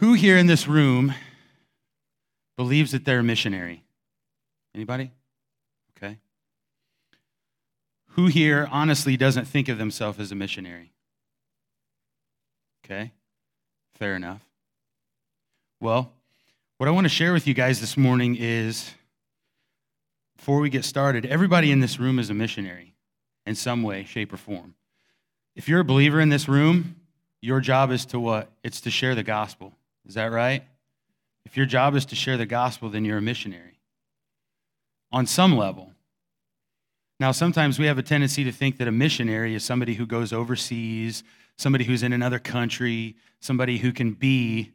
Who 0.00 0.14
here 0.14 0.38
in 0.38 0.46
this 0.46 0.66
room 0.66 1.12
believes 2.56 2.92
that 2.92 3.04
they're 3.04 3.18
a 3.18 3.22
missionary? 3.22 3.84
Anybody? 4.74 5.10
Okay. 5.94 6.16
Who 8.12 8.26
here 8.28 8.66
honestly 8.70 9.18
doesn't 9.18 9.44
think 9.44 9.68
of 9.68 9.76
themselves 9.76 10.18
as 10.18 10.32
a 10.32 10.34
missionary? 10.34 10.92
Okay. 12.82 13.12
Fair 13.92 14.16
enough. 14.16 14.40
Well, 15.82 16.10
what 16.78 16.88
I 16.88 16.92
want 16.92 17.04
to 17.04 17.10
share 17.10 17.34
with 17.34 17.46
you 17.46 17.52
guys 17.52 17.78
this 17.78 17.98
morning 17.98 18.36
is 18.40 18.90
before 20.34 20.60
we 20.60 20.70
get 20.70 20.86
started, 20.86 21.26
everybody 21.26 21.70
in 21.70 21.80
this 21.80 22.00
room 22.00 22.18
is 22.18 22.30
a 22.30 22.34
missionary 22.34 22.94
in 23.44 23.54
some 23.54 23.82
way, 23.82 24.04
shape, 24.04 24.32
or 24.32 24.38
form. 24.38 24.76
If 25.54 25.68
you're 25.68 25.80
a 25.80 25.84
believer 25.84 26.20
in 26.20 26.30
this 26.30 26.48
room, 26.48 26.96
your 27.42 27.60
job 27.60 27.90
is 27.90 28.06
to 28.06 28.18
what? 28.18 28.50
It's 28.64 28.80
to 28.80 28.90
share 28.90 29.14
the 29.14 29.22
gospel. 29.22 29.74
Is 30.10 30.14
that 30.14 30.32
right? 30.32 30.64
If 31.46 31.56
your 31.56 31.66
job 31.66 31.94
is 31.94 32.04
to 32.06 32.16
share 32.16 32.36
the 32.36 32.44
gospel, 32.44 32.88
then 32.88 33.04
you're 33.04 33.18
a 33.18 33.22
missionary 33.22 33.78
on 35.12 35.24
some 35.24 35.56
level. 35.56 35.92
Now, 37.20 37.30
sometimes 37.30 37.78
we 37.78 37.86
have 37.86 37.96
a 37.96 38.02
tendency 38.02 38.42
to 38.42 38.50
think 38.50 38.78
that 38.78 38.88
a 38.88 38.90
missionary 38.90 39.54
is 39.54 39.62
somebody 39.62 39.94
who 39.94 40.06
goes 40.06 40.32
overseas, 40.32 41.22
somebody 41.56 41.84
who's 41.84 42.02
in 42.02 42.12
another 42.12 42.40
country, 42.40 43.14
somebody 43.38 43.78
who 43.78 43.92
can 43.92 44.10
be 44.10 44.72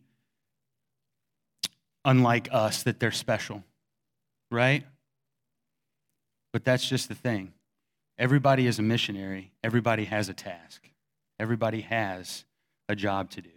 unlike 2.06 2.48
us, 2.54 2.84
that 2.84 3.02
they're 3.02 3.12
special, 3.12 3.62
right? 4.50 4.86
But 6.54 6.64
that's 6.64 6.88
just 6.88 7.10
the 7.10 7.16
thing. 7.16 7.52
Everybody 8.18 8.68
is 8.68 8.80
a 8.80 8.84
missionary, 8.84 9.52
everybody 9.62 10.06
has 10.06 10.30
a 10.30 10.34
task, 10.34 10.88
everybody 11.42 11.82
has 11.82 12.46
a 12.88 12.96
job 12.96 13.32
to 13.32 13.42
do. 13.42 13.50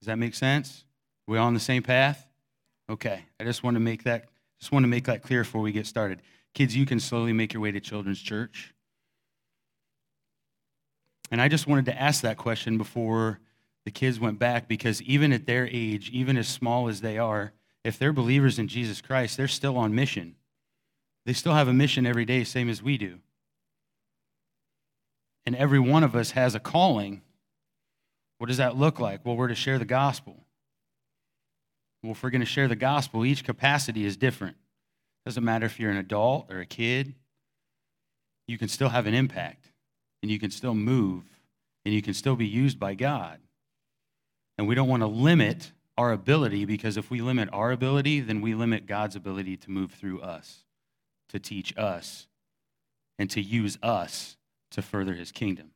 Does 0.00 0.06
that 0.06 0.18
make 0.18 0.34
sense? 0.34 0.84
Are 1.26 1.32
we 1.32 1.38
all 1.38 1.46
on 1.46 1.54
the 1.54 1.60
same 1.60 1.82
path? 1.82 2.26
Okay. 2.88 3.24
I 3.38 3.44
just 3.44 3.62
want 3.62 3.74
to 3.74 3.80
make 3.80 4.04
that 4.04 4.28
just 4.58 4.72
want 4.72 4.82
to 4.82 4.88
make 4.88 5.04
that 5.04 5.22
clear 5.22 5.44
before 5.44 5.60
we 5.60 5.70
get 5.70 5.86
started. 5.86 6.20
Kids, 6.52 6.74
you 6.76 6.84
can 6.84 6.98
slowly 6.98 7.32
make 7.32 7.52
your 7.52 7.62
way 7.62 7.70
to 7.70 7.80
children's 7.80 8.20
church. 8.20 8.74
And 11.30 11.40
I 11.40 11.48
just 11.48 11.66
wanted 11.66 11.84
to 11.86 12.00
ask 12.00 12.22
that 12.22 12.38
question 12.38 12.78
before 12.78 13.38
the 13.84 13.90
kids 13.90 14.18
went 14.18 14.38
back 14.38 14.66
because 14.66 15.00
even 15.02 15.32
at 15.32 15.46
their 15.46 15.68
age, 15.70 16.10
even 16.10 16.36
as 16.36 16.48
small 16.48 16.88
as 16.88 17.00
they 17.00 17.18
are, 17.18 17.52
if 17.84 17.98
they're 17.98 18.12
believers 18.12 18.58
in 18.58 18.68
Jesus 18.68 19.00
Christ, 19.00 19.36
they're 19.36 19.46
still 19.46 19.76
on 19.76 19.94
mission. 19.94 20.34
They 21.24 21.32
still 21.32 21.54
have 21.54 21.68
a 21.68 21.72
mission 21.72 22.06
every 22.06 22.24
day, 22.24 22.44
same 22.44 22.68
as 22.68 22.82
we 22.82 22.98
do. 22.98 23.20
And 25.46 25.54
every 25.54 25.78
one 25.78 26.02
of 26.02 26.16
us 26.16 26.32
has 26.32 26.54
a 26.54 26.60
calling. 26.60 27.22
What 28.38 28.46
does 28.46 28.56
that 28.56 28.76
look 28.76 29.00
like? 29.00 29.24
Well, 29.24 29.36
we're 29.36 29.48
to 29.48 29.54
share 29.54 29.78
the 29.78 29.84
gospel. 29.84 30.44
Well, 32.02 32.12
if 32.12 32.22
we're 32.22 32.30
going 32.30 32.40
to 32.40 32.46
share 32.46 32.68
the 32.68 32.76
gospel, 32.76 33.24
each 33.24 33.44
capacity 33.44 34.04
is 34.04 34.16
different. 34.16 34.56
Doesn't 35.26 35.44
matter 35.44 35.66
if 35.66 35.78
you're 35.78 35.90
an 35.90 35.96
adult 35.96 36.46
or 36.50 36.60
a 36.60 36.66
kid, 36.66 37.14
you 38.46 38.56
can 38.56 38.68
still 38.68 38.88
have 38.88 39.06
an 39.06 39.14
impact 39.14 39.66
and 40.22 40.30
you 40.30 40.38
can 40.38 40.50
still 40.50 40.74
move 40.74 41.24
and 41.84 41.92
you 41.92 42.00
can 42.00 42.14
still 42.14 42.36
be 42.36 42.46
used 42.46 42.78
by 42.78 42.94
God. 42.94 43.38
And 44.56 44.66
we 44.66 44.74
don't 44.74 44.88
want 44.88 45.02
to 45.02 45.06
limit 45.06 45.72
our 45.96 46.12
ability 46.12 46.64
because 46.64 46.96
if 46.96 47.10
we 47.10 47.20
limit 47.20 47.48
our 47.52 47.72
ability, 47.72 48.20
then 48.20 48.40
we 48.40 48.54
limit 48.54 48.86
God's 48.86 49.16
ability 49.16 49.56
to 49.58 49.70
move 49.70 49.90
through 49.92 50.20
us, 50.20 50.64
to 51.28 51.38
teach 51.38 51.76
us, 51.76 52.28
and 53.18 53.28
to 53.30 53.40
use 53.40 53.78
us 53.82 54.36
to 54.70 54.82
further 54.82 55.14
his 55.14 55.32
kingdom. 55.32 55.72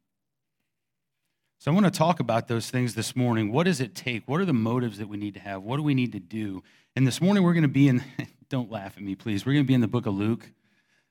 So 1.62 1.70
I 1.70 1.74
want 1.74 1.86
to 1.86 1.96
talk 1.96 2.18
about 2.18 2.48
those 2.48 2.70
things 2.70 2.96
this 2.96 3.14
morning. 3.14 3.52
What 3.52 3.66
does 3.66 3.80
it 3.80 3.94
take? 3.94 4.26
What 4.26 4.40
are 4.40 4.44
the 4.44 4.52
motives 4.52 4.98
that 4.98 5.06
we 5.06 5.16
need 5.16 5.34
to 5.34 5.40
have? 5.40 5.62
What 5.62 5.76
do 5.76 5.84
we 5.84 5.94
need 5.94 6.10
to 6.10 6.18
do? 6.18 6.64
And 6.96 7.06
this 7.06 7.20
morning 7.20 7.44
we're 7.44 7.52
going 7.52 7.62
to 7.62 7.68
be 7.68 7.86
in, 7.86 8.02
don't 8.48 8.68
laugh 8.68 8.96
at 8.96 9.02
me, 9.04 9.14
please. 9.14 9.46
We're 9.46 9.52
going 9.52 9.64
to 9.64 9.68
be 9.68 9.74
in 9.74 9.80
the 9.80 9.86
book 9.86 10.06
of 10.06 10.14
Luke. 10.14 10.50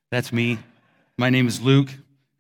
That's 0.09 0.33
me. 0.33 0.59
My 1.17 1.29
name 1.29 1.47
is 1.47 1.61
Luke, 1.61 1.87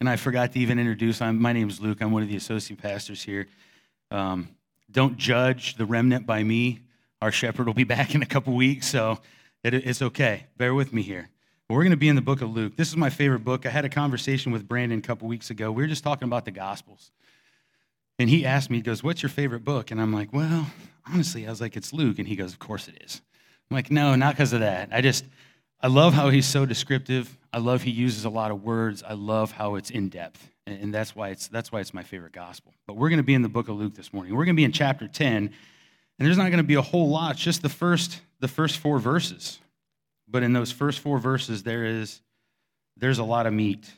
and 0.01 0.09
I 0.09 0.17
forgot 0.17 0.51
to 0.51 0.59
even 0.59 0.77
introduce. 0.77 1.21
I'm, 1.21 1.41
my 1.41 1.53
name 1.53 1.69
is 1.69 1.79
Luke. 1.79 2.01
I'm 2.01 2.11
one 2.11 2.21
of 2.21 2.27
the 2.27 2.35
associate 2.35 2.81
pastors 2.81 3.23
here. 3.23 3.47
Um, 4.11 4.49
don't 4.91 5.15
judge 5.15 5.77
the 5.77 5.85
remnant 5.85 6.25
by 6.25 6.43
me. 6.43 6.81
Our 7.21 7.31
shepherd 7.31 7.65
will 7.65 7.73
be 7.73 7.83
back 7.95 8.13
in 8.13 8.21
a 8.21 8.25
couple 8.25 8.53
weeks, 8.53 8.87
so 8.87 9.19
it, 9.63 9.73
it's 9.73 10.01
okay. 10.01 10.47
Bear 10.57 10.73
with 10.73 10.91
me 10.91 11.01
here. 11.01 11.29
But 11.69 11.75
we're 11.75 11.83
going 11.83 11.91
to 11.91 11.97
be 11.97 12.09
in 12.09 12.17
the 12.17 12.21
book 12.21 12.41
of 12.41 12.49
Luke. 12.49 12.75
This 12.75 12.89
is 12.89 12.97
my 12.97 13.09
favorite 13.09 13.45
book. 13.45 13.65
I 13.65 13.69
had 13.69 13.85
a 13.85 13.89
conversation 13.89 14.51
with 14.51 14.67
Brandon 14.67 14.99
a 14.99 15.01
couple 15.01 15.29
weeks 15.29 15.49
ago. 15.49 15.71
We 15.71 15.81
were 15.81 15.87
just 15.87 16.03
talking 16.03 16.27
about 16.27 16.43
the 16.43 16.51
Gospels. 16.51 17.09
And 18.21 18.29
he 18.29 18.45
asked 18.45 18.69
me, 18.69 18.77
he 18.77 18.83
goes, 18.83 19.03
What's 19.03 19.23
your 19.23 19.31
favorite 19.31 19.63
book? 19.63 19.89
And 19.89 19.99
I'm 19.99 20.13
like, 20.13 20.31
Well, 20.31 20.67
honestly, 21.11 21.47
I 21.47 21.49
was 21.49 21.59
like, 21.59 21.75
It's 21.75 21.91
Luke. 21.91 22.19
And 22.19 22.27
he 22.27 22.35
goes, 22.35 22.53
Of 22.53 22.59
course 22.59 22.87
it 22.87 23.01
is. 23.03 23.19
I'm 23.69 23.75
like, 23.75 23.89
No, 23.89 24.15
not 24.15 24.35
because 24.35 24.53
of 24.53 24.59
that. 24.59 24.89
I 24.91 25.01
just, 25.01 25.25
I 25.81 25.87
love 25.87 26.13
how 26.13 26.29
he's 26.29 26.45
so 26.45 26.67
descriptive. 26.67 27.35
I 27.51 27.57
love 27.57 27.81
he 27.81 27.89
uses 27.89 28.23
a 28.23 28.29
lot 28.29 28.51
of 28.51 28.63
words. 28.63 29.01
I 29.01 29.13
love 29.13 29.51
how 29.51 29.73
it's 29.75 29.89
in 29.89 30.09
depth. 30.09 30.47
And 30.67 30.93
that's 30.93 31.15
why 31.15 31.29
it's, 31.29 31.47
that's 31.47 31.71
why 31.71 31.79
it's 31.79 31.95
my 31.95 32.03
favorite 32.03 32.33
gospel. 32.33 32.75
But 32.85 32.95
we're 32.95 33.09
going 33.09 33.17
to 33.17 33.23
be 33.23 33.33
in 33.33 33.41
the 33.41 33.49
book 33.49 33.67
of 33.67 33.77
Luke 33.77 33.95
this 33.95 34.13
morning. 34.13 34.35
We're 34.35 34.45
going 34.45 34.55
to 34.55 34.59
be 34.59 34.63
in 34.63 34.71
chapter 34.71 35.07
10. 35.07 35.35
And 35.35 35.51
there's 36.19 36.37
not 36.37 36.49
going 36.49 36.57
to 36.57 36.63
be 36.63 36.75
a 36.75 36.83
whole 36.83 37.09
lot, 37.09 37.31
it's 37.31 37.41
just 37.41 37.63
the 37.63 37.69
first, 37.69 38.21
the 38.39 38.47
first 38.47 38.77
four 38.77 38.99
verses. 38.99 39.59
But 40.27 40.43
in 40.43 40.53
those 40.53 40.71
first 40.71 40.99
four 40.99 41.17
verses, 41.17 41.63
there 41.63 41.83
is, 41.83 42.21
there's 42.95 43.17
a 43.17 43.23
lot 43.23 43.47
of 43.47 43.53
meat 43.53 43.91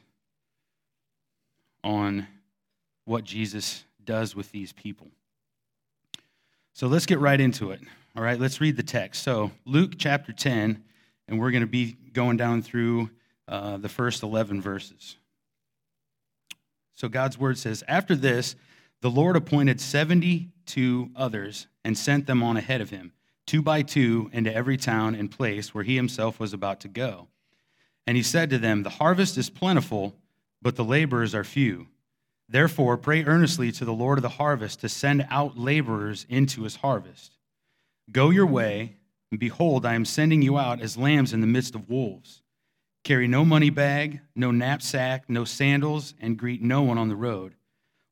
on 1.84 2.26
what 3.04 3.26
Jesus 3.26 3.84
does 4.06 4.36
with 4.36 4.52
these 4.52 4.74
people. 4.74 5.08
So 6.74 6.88
let's 6.88 7.06
get 7.06 7.20
right 7.20 7.40
into 7.40 7.72
it. 7.72 7.82
All 8.16 8.24
right, 8.24 8.40
let's 8.40 8.62
read 8.62 8.78
the 8.78 8.84
text. 8.84 9.24
So, 9.24 9.52
Luke 9.66 9.94
chapter 9.98 10.32
10, 10.32 10.84
and 11.28 11.40
we're 11.40 11.50
going 11.50 11.62
to 11.62 11.68
be 11.68 11.96
going 12.14 12.38
down 12.38 12.62
through 12.62 13.10
uh, 13.48 13.78
the 13.78 13.90
first 13.90 14.22
11 14.22 14.62
verses. 14.62 15.18
So, 16.94 17.08
God's 17.08 17.40
word 17.40 17.58
says, 17.58 17.84
After 17.88 18.16
this, 18.16 18.56
the 19.02 19.10
Lord 19.10 19.36
appointed 19.36 19.82
72 19.82 21.10
others 21.16 21.68
and 21.84 21.98
sent 21.98 22.28
them 22.28 22.44
on 22.44 22.56
ahead 22.56 22.82
of 22.82 22.92
him, 22.92 23.14
two 23.48 23.64
by 23.64 23.82
two, 23.82 24.30
into 24.32 24.54
every 24.54 24.78
town 24.78 25.16
and 25.16 25.32
place 25.32 25.74
where 25.74 25.84
he 25.84 25.96
himself 25.96 26.40
was 26.40 26.54
about 26.54 26.80
to 26.82 26.88
go. 26.88 27.28
And 28.06 28.16
he 28.16 28.24
said 28.24 28.50
to 28.52 28.60
them, 28.60 28.84
The 28.84 28.90
harvest 28.92 29.38
is 29.40 29.50
plentiful, 29.50 30.16
but 30.62 30.76
the 30.76 30.86
laborers 30.86 31.34
are 31.34 31.44
few. 31.44 31.88
Therefore, 32.50 32.98
pray 32.98 33.24
earnestly 33.24 33.72
to 33.74 33.86
the 33.86 33.94
Lord 33.94 34.18
of 34.18 34.22
the 34.22 34.30
harvest 34.30 34.82
to 34.82 34.90
send 34.90 35.26
out 35.30 35.58
laborers 35.58 36.26
into 36.30 36.64
his 36.64 36.78
harvest. 36.78 37.38
Go 38.12 38.30
your 38.30 38.46
way, 38.46 38.98
and 39.32 39.40
behold, 39.40 39.86
I 39.86 39.96
am 39.96 40.06
sending 40.06 40.42
you 40.42 40.58
out 40.58 40.82
as 40.82 40.98
lambs 40.98 41.34
in 41.34 41.42
the 41.42 41.48
midst 41.48 41.74
of 41.74 41.90
wolves. 41.90 42.42
Carry 43.04 43.28
no 43.28 43.44
money 43.44 43.70
bag, 43.70 44.22
no 44.36 44.52
knapsack, 44.52 45.30
no 45.30 45.46
sandals, 45.46 46.14
and 46.20 46.38
greet 46.38 46.62
no 46.62 46.82
one 46.82 46.98
on 46.98 47.10
the 47.10 47.16
road. 47.16 47.56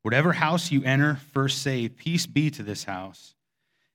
Whatever 0.02 0.32
house 0.32 0.72
you 0.72 0.82
enter, 0.82 1.20
first 1.32 1.62
say, 1.62 1.88
Peace 1.88 2.26
be 2.26 2.50
to 2.50 2.62
this 2.62 2.84
house. 2.84 3.34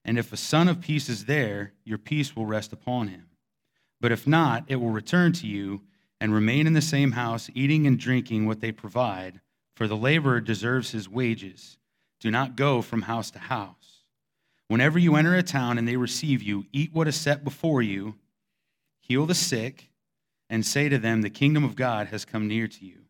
And 0.05 0.17
if 0.17 0.31
a 0.31 0.37
son 0.37 0.69
of 0.69 0.79
peace 0.79 1.09
is 1.09 1.25
there, 1.25 1.73
your 1.83 1.97
peace 1.97 2.35
will 2.35 2.45
rest 2.45 2.71
upon 2.71 3.09
him. 3.09 3.27
But 3.99 4.11
if 4.11 4.25
not, 4.25 4.63
it 4.67 4.77
will 4.77 4.91
return 4.91 5.33
to 5.33 5.47
you 5.47 5.81
and 6.21 6.33
remain 6.33 6.65
in 6.65 6.73
the 6.73 6.81
same 6.81 7.11
house, 7.11 7.49
eating 7.53 7.85
and 7.85 7.99
drinking 7.99 8.45
what 8.45 8.61
they 8.61 8.71
provide 8.71 9.41
for 9.77 9.87
the 9.87 9.95
laborer 9.95 10.41
deserves 10.41 10.89
his 10.89 11.07
wages. 11.07 11.77
Do 12.19 12.31
not 12.31 12.55
go 12.55 12.81
from 12.81 13.03
house 13.03 13.29
to 13.29 13.37
house. 13.37 14.01
Whenever 14.69 14.97
you 14.97 15.15
enter 15.15 15.35
a 15.35 15.43
town 15.43 15.77
and 15.77 15.87
they 15.87 15.97
receive 15.97 16.41
you, 16.41 16.65
eat 16.73 16.95
what 16.95 17.07
is 17.07 17.15
set 17.15 17.43
before 17.43 17.83
you, 17.83 18.15
heal 19.01 19.27
the 19.27 19.35
sick, 19.35 19.91
and 20.49 20.65
say 20.65 20.89
to 20.89 20.97
them, 20.97 21.21
The 21.21 21.29
kingdom 21.29 21.63
of 21.63 21.75
God 21.75 22.07
has 22.07 22.25
come 22.25 22.47
near 22.47 22.67
to 22.67 22.85
you. 22.85 23.03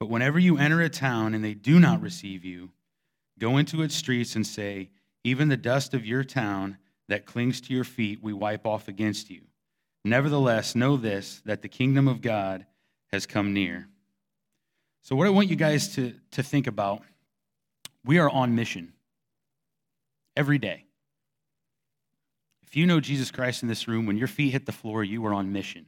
But 0.00 0.08
whenever 0.08 0.38
you 0.38 0.56
enter 0.56 0.80
a 0.80 0.88
town 0.88 1.34
and 1.34 1.44
they 1.44 1.52
do 1.52 1.78
not 1.78 2.00
receive 2.00 2.42
you, 2.42 2.70
go 3.38 3.58
into 3.58 3.82
its 3.82 3.94
streets 3.94 4.34
and 4.34 4.46
say, 4.46 4.88
Even 5.24 5.50
the 5.50 5.58
dust 5.58 5.92
of 5.92 6.06
your 6.06 6.24
town 6.24 6.78
that 7.08 7.26
clings 7.26 7.60
to 7.60 7.74
your 7.74 7.84
feet 7.84 8.22
we 8.22 8.32
wipe 8.32 8.64
off 8.64 8.88
against 8.88 9.28
you. 9.28 9.42
Nevertheless, 10.06 10.74
know 10.74 10.96
this, 10.96 11.42
that 11.44 11.60
the 11.60 11.68
kingdom 11.68 12.08
of 12.08 12.22
God 12.22 12.64
has 13.12 13.26
come 13.26 13.52
near. 13.52 13.88
So, 15.02 15.16
what 15.16 15.26
I 15.26 15.30
want 15.30 15.48
you 15.48 15.56
guys 15.56 15.94
to, 15.96 16.14
to 16.32 16.42
think 16.42 16.66
about 16.66 17.02
we 18.04 18.18
are 18.18 18.30
on 18.30 18.54
mission 18.54 18.92
every 20.36 20.58
day. 20.58 20.84
If 22.62 22.76
you 22.76 22.86
know 22.86 23.00
Jesus 23.00 23.30
Christ 23.30 23.62
in 23.62 23.68
this 23.68 23.86
room, 23.86 24.06
when 24.06 24.16
your 24.16 24.28
feet 24.28 24.50
hit 24.50 24.66
the 24.66 24.72
floor, 24.72 25.04
you 25.04 25.24
are 25.26 25.34
on 25.34 25.52
mission. 25.52 25.86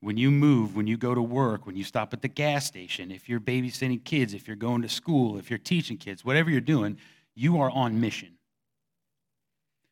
When 0.00 0.16
you 0.16 0.30
move, 0.30 0.76
when 0.76 0.86
you 0.86 0.96
go 0.96 1.14
to 1.14 1.22
work, 1.22 1.66
when 1.66 1.76
you 1.76 1.84
stop 1.84 2.12
at 2.12 2.22
the 2.22 2.28
gas 2.28 2.66
station, 2.66 3.10
if 3.10 3.28
you're 3.28 3.40
babysitting 3.40 4.04
kids, 4.04 4.34
if 4.34 4.46
you're 4.46 4.56
going 4.56 4.82
to 4.82 4.88
school, 4.88 5.38
if 5.38 5.50
you're 5.50 5.58
teaching 5.58 5.98
kids, 5.98 6.24
whatever 6.24 6.50
you're 6.50 6.60
doing, 6.60 6.98
you 7.34 7.60
are 7.60 7.70
on 7.70 8.00
mission. 8.00 8.36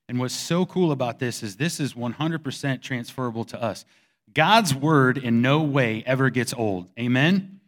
And 0.09 0.19
what's 0.19 0.35
so 0.35 0.67
cool 0.67 0.93
about 0.93 1.19
this 1.19 1.43
is 1.43 1.57
this 1.57 1.81
is 1.81 1.95
100% 1.95 2.83
transferable 2.83 3.45
to 3.47 3.63
us. 3.63 3.85
God's 4.33 4.75
word 4.75 5.19
in 5.19 5.43
no 5.43 5.63
way 5.63 6.03
ever 6.07 6.31
gets 6.31 6.53
old. 6.55 6.89
Amen? 6.99 7.61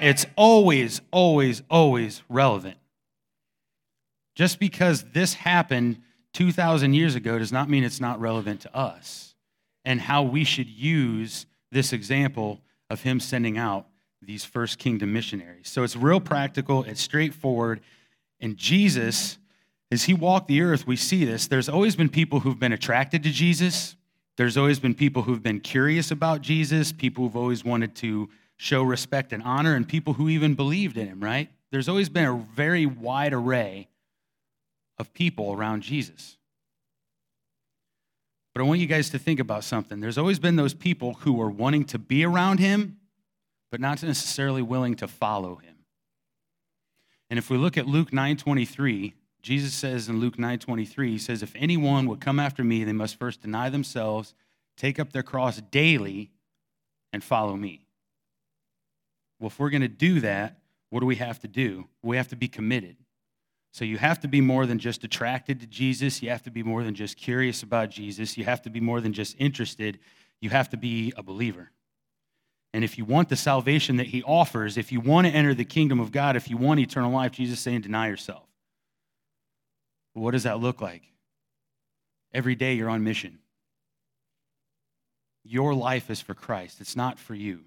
It's 0.00 0.26
always, 0.36 1.00
always, 1.10 1.62
always 1.70 2.22
relevant. 2.28 2.76
Just 4.34 4.58
because 4.58 5.04
this 5.12 5.34
happened 5.34 6.00
2,000 6.32 6.94
years 6.94 7.14
ago 7.14 7.38
does 7.38 7.52
not 7.52 7.68
mean 7.68 7.84
it's 7.84 8.00
not 8.00 8.20
relevant 8.20 8.62
to 8.62 8.76
us 8.76 9.34
and 9.84 10.00
how 10.00 10.22
we 10.22 10.44
should 10.44 10.68
use 10.68 11.46
this 11.70 11.92
example 11.92 12.60
of 12.90 13.02
him 13.02 13.20
sending 13.20 13.58
out 13.58 13.86
these 14.20 14.44
first 14.44 14.78
kingdom 14.78 15.12
missionaries. 15.12 15.68
So 15.68 15.82
it's 15.82 15.96
real 15.96 16.20
practical, 16.20 16.84
it's 16.84 17.00
straightforward. 17.00 17.80
And 18.40 18.56
Jesus, 18.56 19.38
as 19.90 20.04
he 20.04 20.14
walked 20.14 20.48
the 20.48 20.62
earth, 20.62 20.86
we 20.86 20.96
see 20.96 21.24
this. 21.24 21.48
There's 21.48 21.68
always 21.68 21.96
been 21.96 22.08
people 22.08 22.40
who've 22.40 22.58
been 22.58 22.72
attracted 22.72 23.22
to 23.24 23.30
Jesus, 23.30 23.96
there's 24.36 24.56
always 24.56 24.80
been 24.80 24.94
people 24.94 25.22
who've 25.22 25.42
been 25.42 25.60
curious 25.60 26.10
about 26.10 26.40
Jesus, 26.40 26.92
people 26.92 27.24
who've 27.24 27.36
always 27.36 27.64
wanted 27.64 27.94
to 27.96 28.28
show 28.56 28.82
respect 28.82 29.32
and 29.32 29.42
honor, 29.42 29.74
and 29.74 29.88
people 29.88 30.14
who 30.14 30.28
even 30.28 30.54
believed 30.54 30.96
in 30.96 31.08
him, 31.08 31.20
right? 31.20 31.50
There's 31.70 31.88
always 31.88 32.08
been 32.08 32.24
a 32.24 32.46
very 32.54 32.86
wide 32.86 33.32
array 33.32 33.88
of 34.98 35.12
people 35.12 35.52
around 35.52 35.82
Jesus. 35.82 36.36
But 38.54 38.60
I 38.60 38.64
want 38.64 38.80
you 38.80 38.86
guys 38.86 39.10
to 39.10 39.18
think 39.18 39.40
about 39.40 39.64
something. 39.64 40.00
There's 40.00 40.18
always 40.18 40.38
been 40.38 40.56
those 40.56 40.74
people 40.74 41.14
who 41.14 41.32
were 41.32 41.50
wanting 41.50 41.84
to 41.86 41.98
be 41.98 42.24
around 42.24 42.58
him, 42.58 42.98
but 43.70 43.80
not 43.80 44.02
necessarily 44.02 44.62
willing 44.62 44.94
to 44.96 45.08
follow 45.08 45.56
him. 45.56 45.76
And 47.30 47.38
if 47.38 47.48
we 47.48 47.56
look 47.56 47.78
at 47.78 47.86
Luke 47.86 48.12
9:23, 48.12 49.14
Jesus 49.42 49.74
says 49.74 50.08
in 50.08 50.20
Luke 50.20 50.38
9:23, 50.38 51.10
he 51.10 51.18
says, 51.18 51.42
"If 51.42 51.54
anyone 51.56 52.06
would 52.06 52.20
come 52.20 52.38
after 52.38 52.62
me, 52.62 52.84
they 52.84 52.92
must 52.92 53.16
first 53.16 53.42
deny 53.42 53.68
themselves, 53.68 54.34
take 54.76 55.00
up 55.00 55.12
their 55.12 55.22
cross 55.22 55.60
daily, 55.60 56.30
and 57.12 57.22
follow 57.22 57.56
me." 57.56 57.86
Well, 59.40 59.48
if 59.48 59.58
we're 59.58 59.70
going 59.70 59.82
to 59.82 59.88
do 59.88 60.20
that, 60.20 60.62
what 60.90 61.00
do 61.00 61.06
we 61.06 61.16
have 61.16 61.40
to 61.40 61.48
do? 61.48 61.88
We 62.02 62.16
have 62.16 62.28
to 62.28 62.36
be 62.36 62.48
committed. 62.48 62.96
So 63.72 63.84
you 63.84 63.98
have 63.98 64.20
to 64.20 64.28
be 64.28 64.40
more 64.40 64.66
than 64.66 64.78
just 64.78 65.02
attracted 65.02 65.58
to 65.60 65.66
Jesus. 65.66 66.22
You 66.22 66.28
have 66.28 66.42
to 66.42 66.50
be 66.50 66.62
more 66.62 66.84
than 66.84 66.94
just 66.94 67.16
curious 67.16 67.62
about 67.62 67.90
Jesus. 67.90 68.36
You 68.36 68.44
have 68.44 68.62
to 68.62 68.70
be 68.70 68.80
more 68.80 69.00
than 69.00 69.12
just 69.12 69.34
interested. 69.38 69.98
You 70.40 70.50
have 70.50 70.68
to 70.68 70.76
be 70.76 71.12
a 71.16 71.22
believer. 71.22 71.72
And 72.74 72.84
if 72.84 72.98
you 72.98 73.04
want 73.04 73.30
the 73.30 73.36
salvation 73.36 73.96
that 73.96 74.08
he 74.08 74.22
offers, 74.22 74.76
if 74.76 74.92
you 74.92 75.00
want 75.00 75.26
to 75.26 75.32
enter 75.32 75.54
the 75.54 75.64
kingdom 75.64 76.00
of 76.00 76.12
God, 76.12 76.36
if 76.36 76.48
you 76.48 76.56
want 76.56 76.80
eternal 76.80 77.10
life, 77.10 77.32
Jesus 77.32 77.58
is 77.58 77.60
saying, 77.60 77.80
deny 77.80 78.08
yourself. 78.08 78.46
What 80.14 80.32
does 80.32 80.42
that 80.42 80.60
look 80.60 80.80
like? 80.80 81.02
Every 82.34 82.54
day 82.54 82.74
you're 82.74 82.90
on 82.90 83.04
mission. 83.04 83.38
Your 85.44 85.74
life 85.74 86.10
is 86.10 86.20
for 86.20 86.34
Christ, 86.34 86.80
it's 86.80 86.96
not 86.96 87.18
for 87.18 87.34
you. 87.34 87.64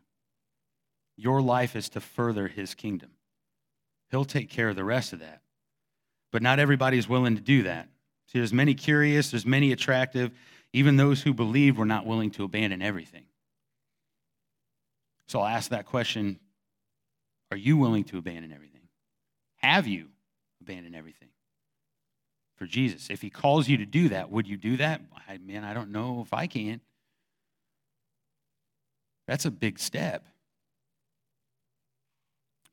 Your 1.17 1.41
life 1.41 1.75
is 1.75 1.89
to 1.89 2.01
further 2.01 2.47
his 2.47 2.73
kingdom. 2.73 3.11
He'll 4.11 4.25
take 4.25 4.49
care 4.49 4.69
of 4.69 4.75
the 4.75 4.83
rest 4.83 5.13
of 5.13 5.19
that. 5.19 5.41
But 6.31 6.41
not 6.41 6.59
everybody 6.59 6.97
is 6.97 7.07
willing 7.07 7.35
to 7.35 7.41
do 7.41 7.63
that. 7.63 7.87
See, 8.27 8.39
there's 8.39 8.51
many 8.51 8.73
curious, 8.73 9.31
there's 9.31 9.45
many 9.45 9.71
attractive. 9.71 10.31
Even 10.73 10.97
those 10.97 11.21
who 11.21 11.33
believe 11.33 11.77
were 11.77 11.85
not 11.85 12.05
willing 12.05 12.31
to 12.31 12.43
abandon 12.43 12.81
everything. 12.81 13.23
So 15.27 15.39
I'll 15.39 15.55
ask 15.55 15.69
that 15.69 15.85
question 15.85 16.39
Are 17.51 17.57
you 17.57 17.77
willing 17.77 18.03
to 18.05 18.17
abandon 18.17 18.51
everything? 18.51 18.81
Have 19.57 19.87
you 19.87 20.09
abandoned 20.61 20.95
everything 20.95 21.29
for 22.55 22.65
Jesus? 22.65 23.09
If 23.09 23.21
he 23.21 23.29
calls 23.29 23.67
you 23.67 23.77
to 23.77 23.85
do 23.85 24.09
that, 24.09 24.31
would 24.31 24.47
you 24.47 24.57
do 24.57 24.77
that? 24.77 25.01
I, 25.27 25.37
man, 25.37 25.63
I 25.63 25.73
don't 25.73 25.91
know 25.91 26.21
if 26.21 26.33
I 26.33 26.47
can. 26.47 26.81
That's 29.27 29.45
a 29.45 29.51
big 29.51 29.79
step. 29.79 30.25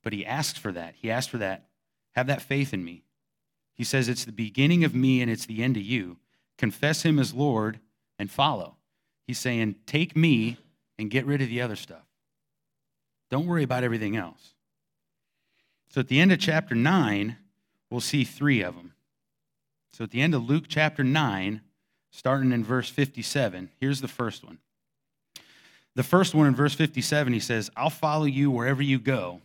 But 0.02 0.12
he 0.12 0.26
asks 0.26 0.58
for 0.58 0.72
that. 0.72 0.94
He 1.00 1.10
asks 1.10 1.30
for 1.30 1.38
that. 1.38 1.66
Have 2.12 2.26
that 2.26 2.42
faith 2.42 2.74
in 2.74 2.84
me. 2.84 3.04
He 3.74 3.84
says, 3.84 4.08
It's 4.08 4.24
the 4.24 4.32
beginning 4.32 4.84
of 4.84 4.94
me 4.94 5.22
and 5.22 5.30
it's 5.30 5.46
the 5.46 5.62
end 5.62 5.76
of 5.76 5.82
you. 5.82 6.18
Confess 6.58 7.02
him 7.02 7.18
as 7.18 7.32
Lord 7.32 7.80
and 8.18 8.30
follow. 8.30 8.76
He's 9.26 9.38
saying, 9.38 9.76
Take 9.86 10.16
me 10.16 10.58
and 10.98 11.10
get 11.10 11.26
rid 11.26 11.40
of 11.40 11.48
the 11.48 11.62
other 11.62 11.76
stuff. 11.76 12.04
Don't 13.30 13.46
worry 13.46 13.62
about 13.62 13.84
everything 13.84 14.16
else. 14.16 14.54
So 15.88 16.00
at 16.00 16.08
the 16.08 16.20
end 16.20 16.32
of 16.32 16.38
chapter 16.38 16.74
9, 16.74 17.36
we'll 17.90 18.00
see 18.00 18.24
three 18.24 18.62
of 18.62 18.74
them. 18.74 18.91
So 19.92 20.04
at 20.04 20.10
the 20.10 20.20
end 20.20 20.34
of 20.34 20.48
Luke 20.48 20.64
chapter 20.68 21.04
9, 21.04 21.60
starting 22.10 22.52
in 22.52 22.64
verse 22.64 22.88
57, 22.88 23.70
here's 23.80 24.00
the 24.00 24.08
first 24.08 24.44
one. 24.44 24.58
The 25.94 26.02
first 26.02 26.34
one 26.34 26.46
in 26.46 26.54
verse 26.54 26.74
57, 26.74 27.32
he 27.32 27.40
says, 27.40 27.70
I'll 27.76 27.90
follow 27.90 28.24
you 28.24 28.50
wherever 28.50 28.82
you 28.82 28.98
go. 28.98 29.42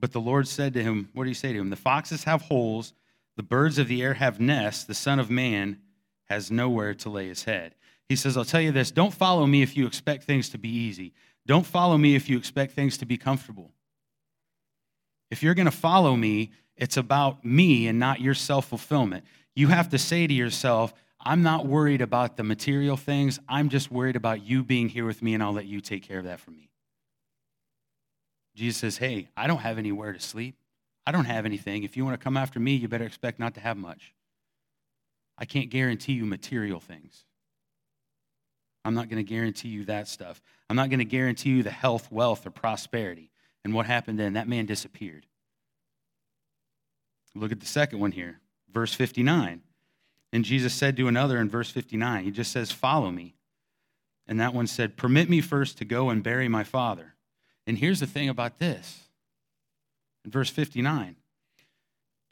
But 0.00 0.12
the 0.12 0.20
Lord 0.20 0.48
said 0.48 0.74
to 0.74 0.82
him, 0.82 1.08
What 1.14 1.24
did 1.24 1.30
he 1.30 1.34
say 1.34 1.52
to 1.52 1.58
him? 1.58 1.70
The 1.70 1.76
foxes 1.76 2.24
have 2.24 2.42
holes 2.42 2.92
the 3.36 3.42
birds 3.42 3.78
of 3.78 3.86
the 3.86 4.02
air 4.02 4.14
have 4.14 4.40
nests, 4.40 4.84
the 4.84 4.94
Son 4.94 5.18
of 5.18 5.30
Man 5.30 5.78
has 6.24 6.50
nowhere 6.50 6.94
to 6.94 7.10
lay 7.10 7.28
his 7.28 7.44
head. 7.44 7.74
He 8.08 8.16
says, 8.16 8.36
I'll 8.36 8.44
tell 8.44 8.60
you 8.60 8.72
this 8.72 8.90
don't 8.90 9.12
follow 9.12 9.46
me 9.46 9.62
if 9.62 9.76
you 9.76 9.86
expect 9.86 10.24
things 10.24 10.48
to 10.50 10.58
be 10.58 10.70
easy. 10.70 11.12
Don't 11.46 11.66
follow 11.66 11.96
me 11.96 12.16
if 12.16 12.28
you 12.28 12.36
expect 12.36 12.72
things 12.72 12.98
to 12.98 13.06
be 13.06 13.16
comfortable. 13.16 13.70
If 15.30 15.42
you're 15.42 15.54
going 15.54 15.66
to 15.66 15.70
follow 15.70 16.16
me, 16.16 16.50
it's 16.76 16.96
about 16.96 17.44
me 17.44 17.86
and 17.86 17.98
not 17.98 18.20
your 18.20 18.34
self 18.34 18.66
fulfillment. 18.66 19.24
You 19.56 19.68
have 19.68 19.88
to 19.88 19.98
say 19.98 20.26
to 20.26 20.34
yourself, 20.34 20.94
I'm 21.18 21.42
not 21.42 21.66
worried 21.66 22.02
about 22.02 22.36
the 22.36 22.44
material 22.44 22.96
things. 22.96 23.40
I'm 23.48 23.68
just 23.70 23.90
worried 23.90 24.14
about 24.14 24.42
you 24.42 24.62
being 24.62 24.88
here 24.88 25.06
with 25.06 25.22
me, 25.22 25.34
and 25.34 25.42
I'll 25.42 25.52
let 25.52 25.66
you 25.66 25.80
take 25.80 26.06
care 26.06 26.18
of 26.18 26.26
that 26.26 26.38
for 26.38 26.52
me. 26.52 26.70
Jesus 28.54 28.76
says, 28.76 28.98
Hey, 28.98 29.28
I 29.36 29.46
don't 29.46 29.58
have 29.58 29.78
anywhere 29.78 30.12
to 30.12 30.20
sleep. 30.20 30.56
I 31.06 31.12
don't 31.12 31.24
have 31.24 31.46
anything. 31.46 31.82
If 31.82 31.96
you 31.96 32.04
want 32.04 32.18
to 32.18 32.22
come 32.22 32.36
after 32.36 32.60
me, 32.60 32.74
you 32.74 32.86
better 32.86 33.04
expect 33.04 33.38
not 33.38 33.54
to 33.54 33.60
have 33.60 33.76
much. 33.76 34.12
I 35.38 35.44
can't 35.44 35.70
guarantee 35.70 36.12
you 36.12 36.26
material 36.26 36.80
things. 36.80 37.24
I'm 38.84 38.94
not 38.94 39.08
going 39.08 39.24
to 39.24 39.28
guarantee 39.28 39.68
you 39.68 39.84
that 39.86 40.06
stuff. 40.06 40.40
I'm 40.70 40.76
not 40.76 40.90
going 40.90 41.00
to 41.00 41.04
guarantee 41.04 41.50
you 41.50 41.62
the 41.62 41.70
health, 41.70 42.10
wealth, 42.12 42.46
or 42.46 42.50
prosperity. 42.50 43.30
And 43.64 43.74
what 43.74 43.86
happened 43.86 44.18
then? 44.18 44.34
That 44.34 44.48
man 44.48 44.66
disappeared. 44.66 45.26
Look 47.34 47.52
at 47.52 47.60
the 47.60 47.66
second 47.66 47.98
one 47.98 48.12
here, 48.12 48.40
verse 48.76 48.92
59. 48.92 49.62
And 50.34 50.44
Jesus 50.44 50.74
said 50.74 50.98
to 50.98 51.08
another 51.08 51.38
in 51.38 51.48
verse 51.48 51.70
59, 51.70 52.24
He 52.24 52.30
just 52.30 52.52
says, 52.52 52.70
Follow 52.70 53.10
me. 53.10 53.34
And 54.28 54.38
that 54.38 54.52
one 54.52 54.66
said, 54.66 54.98
Permit 54.98 55.30
me 55.30 55.40
first 55.40 55.78
to 55.78 55.86
go 55.86 56.10
and 56.10 56.22
bury 56.22 56.46
my 56.46 56.62
father. 56.62 57.14
And 57.66 57.78
here's 57.78 58.00
the 58.00 58.06
thing 58.06 58.28
about 58.28 58.58
this 58.58 59.08
in 60.26 60.30
verse 60.30 60.50
59. 60.50 61.16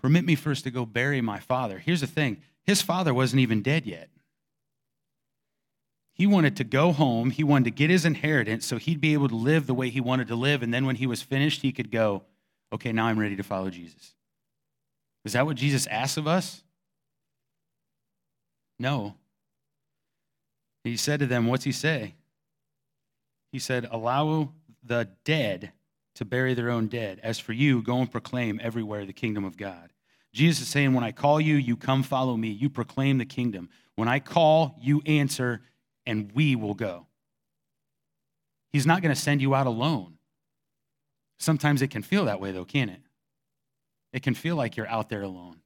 Permit 0.02 0.26
me 0.26 0.35
first 0.35 0.64
to 0.64 0.70
go 0.70 0.85
bury 0.85 1.23
my 1.23 1.38
father. 1.38 1.79
Here's 1.79 2.02
the 2.02 2.06
thing 2.06 2.43
his 2.62 2.82
father 2.82 3.14
wasn't 3.14 3.40
even 3.40 3.62
dead 3.62 3.87
yet. 3.87 4.11
He 6.12 6.26
wanted 6.26 6.59
to 6.59 6.64
go 6.64 6.92
home, 6.92 7.30
he 7.30 7.42
wanted 7.42 7.64
to 7.64 7.71
get 7.71 7.88
his 7.88 8.04
inheritance 8.04 8.66
so 8.66 8.76
he'd 8.76 9.00
be 9.00 9.14
able 9.14 9.30
to 9.30 9.35
live 9.35 9.66
the 9.66 9.73
way 9.73 9.88
he 9.88 10.02
wanted 10.02 10.28
to 10.28 10.37
live. 10.37 10.62
And 10.62 10.75
then 10.75 10.85
when 10.85 10.97
he 10.97 11.07
was 11.07 11.23
finished, 11.23 11.62
he 11.62 11.73
could 11.73 11.90
go, 11.90 12.23
okay, 12.71 12.92
now 12.92 13.07
I'm 13.07 13.19
ready 13.19 13.37
to 13.37 13.42
follow 13.42 13.71
Jesus. 13.71 14.14
Is 15.25 15.33
that 15.33 15.47
what 15.47 15.57
Jesus 15.57 15.87
asks 15.87 16.16
of 16.16 16.26
us? 16.26 16.62
No. 18.78 19.14
He 20.83 20.97
said 20.97 21.21
to 21.21 21.26
them, 21.26 21.47
What's 21.47 21.64
he 21.64 21.73
say? 21.73 22.14
He 23.52 23.59
said, 23.59 23.88
Allow 23.90 24.52
the 24.83 25.09
dead 25.25 25.73
to 26.16 26.25
bury 26.25 26.54
their 26.54 26.71
own 26.71 26.88
dead. 26.88 27.21
As 27.23 27.38
for 27.38 27.52
you, 27.52 27.83
go 27.83 27.99
and 27.99 28.11
proclaim 28.11 28.61
everywhere 28.62 29.07
the 29.07 29.12
kingdom 29.12 29.45
of 29.45 29.57
God. 29.57 29.93
Jesus 30.33 30.62
is 30.62 30.69
saying, 30.69 30.93
When 30.93 31.04
I 31.04 31.12
call 31.12 31.40
you, 31.40 31.54
you 31.54 31.76
come 31.76 32.02
follow 32.02 32.37
me. 32.37 32.49
You 32.49 32.69
proclaim 32.69 33.19
the 33.19 33.25
kingdom. 33.25 33.71
When 33.97 34.09
I 34.09 34.19
call, 34.19 34.76
you 34.81 35.00
answer, 35.07 35.62
and 36.04 36.31
we 36.35 36.57
will 36.57 36.75
go. 36.75 37.07
He's 38.73 38.87
not 38.87 39.02
going 39.02 39.14
to 39.14 39.21
send 39.21 39.40
you 39.40 39.54
out 39.54 39.69
alone. 39.69 40.19
Sometimes 41.38 41.81
it 41.81 41.90
can 41.90 42.02
feel 42.02 42.25
that 42.25 42.40
way, 42.40 42.50
though, 42.50 42.64
can't 42.64 42.90
it? 42.90 43.00
It 44.14 44.23
can 44.23 44.35
feel 44.35 44.54
like 44.54 44.76
you're 44.76 44.88
out 44.88 45.09
there 45.09 45.23
alone. 45.23 45.56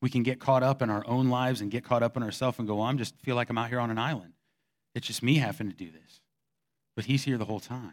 We 0.00 0.08
can 0.08 0.22
get 0.22 0.40
caught 0.40 0.62
up 0.62 0.80
in 0.80 0.88
our 0.88 1.06
own 1.06 1.28
lives 1.28 1.60
and 1.60 1.70
get 1.70 1.84
caught 1.84 2.02
up 2.02 2.16
in 2.16 2.22
ourselves 2.22 2.58
and 2.58 2.66
go, 2.66 2.76
well, 2.76 2.86
I'm 2.86 2.96
just 2.96 3.14
feel 3.20 3.36
like 3.36 3.50
I'm 3.50 3.58
out 3.58 3.68
here 3.68 3.80
on 3.80 3.90
an 3.90 3.98
island. 3.98 4.32
It's 4.94 5.06
just 5.06 5.22
me 5.22 5.36
having 5.36 5.68
to 5.68 5.76
do 5.76 5.90
this. 5.90 6.22
But 6.96 7.04
he's 7.04 7.22
here 7.22 7.36
the 7.36 7.44
whole 7.44 7.60
time. 7.60 7.92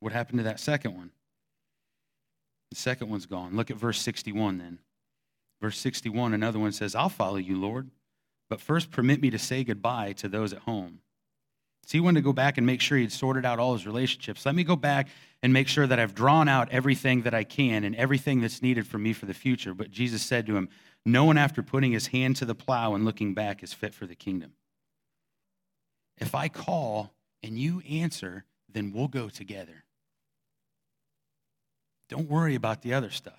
What 0.00 0.12
happened 0.12 0.38
to 0.40 0.44
that 0.44 0.60
second 0.60 0.94
one? 0.94 1.10
The 2.70 2.76
second 2.76 3.08
one's 3.08 3.26
gone. 3.26 3.56
Look 3.56 3.70
at 3.70 3.78
verse 3.78 4.00
61 4.00 4.58
then. 4.58 4.78
Verse 5.62 5.78
61, 5.78 6.34
another 6.34 6.58
one 6.58 6.72
says, 6.72 6.94
I'll 6.94 7.08
follow 7.08 7.36
you, 7.36 7.58
Lord, 7.58 7.90
but 8.50 8.60
first 8.60 8.90
permit 8.90 9.22
me 9.22 9.30
to 9.30 9.38
say 9.38 9.64
goodbye 9.64 10.12
to 10.14 10.28
those 10.28 10.52
at 10.52 10.60
home. 10.60 11.00
So 11.86 11.92
he 11.92 12.00
wanted 12.00 12.20
to 12.20 12.24
go 12.24 12.32
back 12.32 12.56
and 12.56 12.66
make 12.66 12.80
sure 12.80 12.98
he'd 12.98 13.12
sorted 13.12 13.44
out 13.44 13.58
all 13.58 13.72
his 13.72 13.86
relationships. 13.86 14.46
Let 14.46 14.54
me 14.54 14.64
go 14.64 14.76
back 14.76 15.08
and 15.42 15.52
make 15.52 15.66
sure 15.68 15.86
that 15.86 15.98
I've 15.98 16.14
drawn 16.14 16.48
out 16.48 16.70
everything 16.70 17.22
that 17.22 17.34
I 17.34 17.44
can 17.44 17.84
and 17.84 17.96
everything 17.96 18.40
that's 18.40 18.62
needed 18.62 18.86
for 18.86 18.98
me 18.98 19.12
for 19.12 19.26
the 19.26 19.34
future. 19.34 19.74
But 19.74 19.90
Jesus 19.90 20.22
said 20.22 20.46
to 20.46 20.56
him, 20.56 20.68
No 21.04 21.24
one 21.24 21.38
after 21.38 21.62
putting 21.62 21.92
his 21.92 22.08
hand 22.08 22.36
to 22.36 22.44
the 22.44 22.54
plow 22.54 22.94
and 22.94 23.04
looking 23.04 23.34
back 23.34 23.62
is 23.62 23.72
fit 23.72 23.94
for 23.94 24.06
the 24.06 24.14
kingdom. 24.14 24.52
If 26.18 26.34
I 26.34 26.48
call 26.48 27.12
and 27.42 27.58
you 27.58 27.82
answer, 27.88 28.44
then 28.72 28.92
we'll 28.92 29.08
go 29.08 29.28
together. 29.28 29.84
Don't 32.08 32.28
worry 32.28 32.54
about 32.54 32.82
the 32.82 32.94
other 32.94 33.10
stuff. 33.10 33.34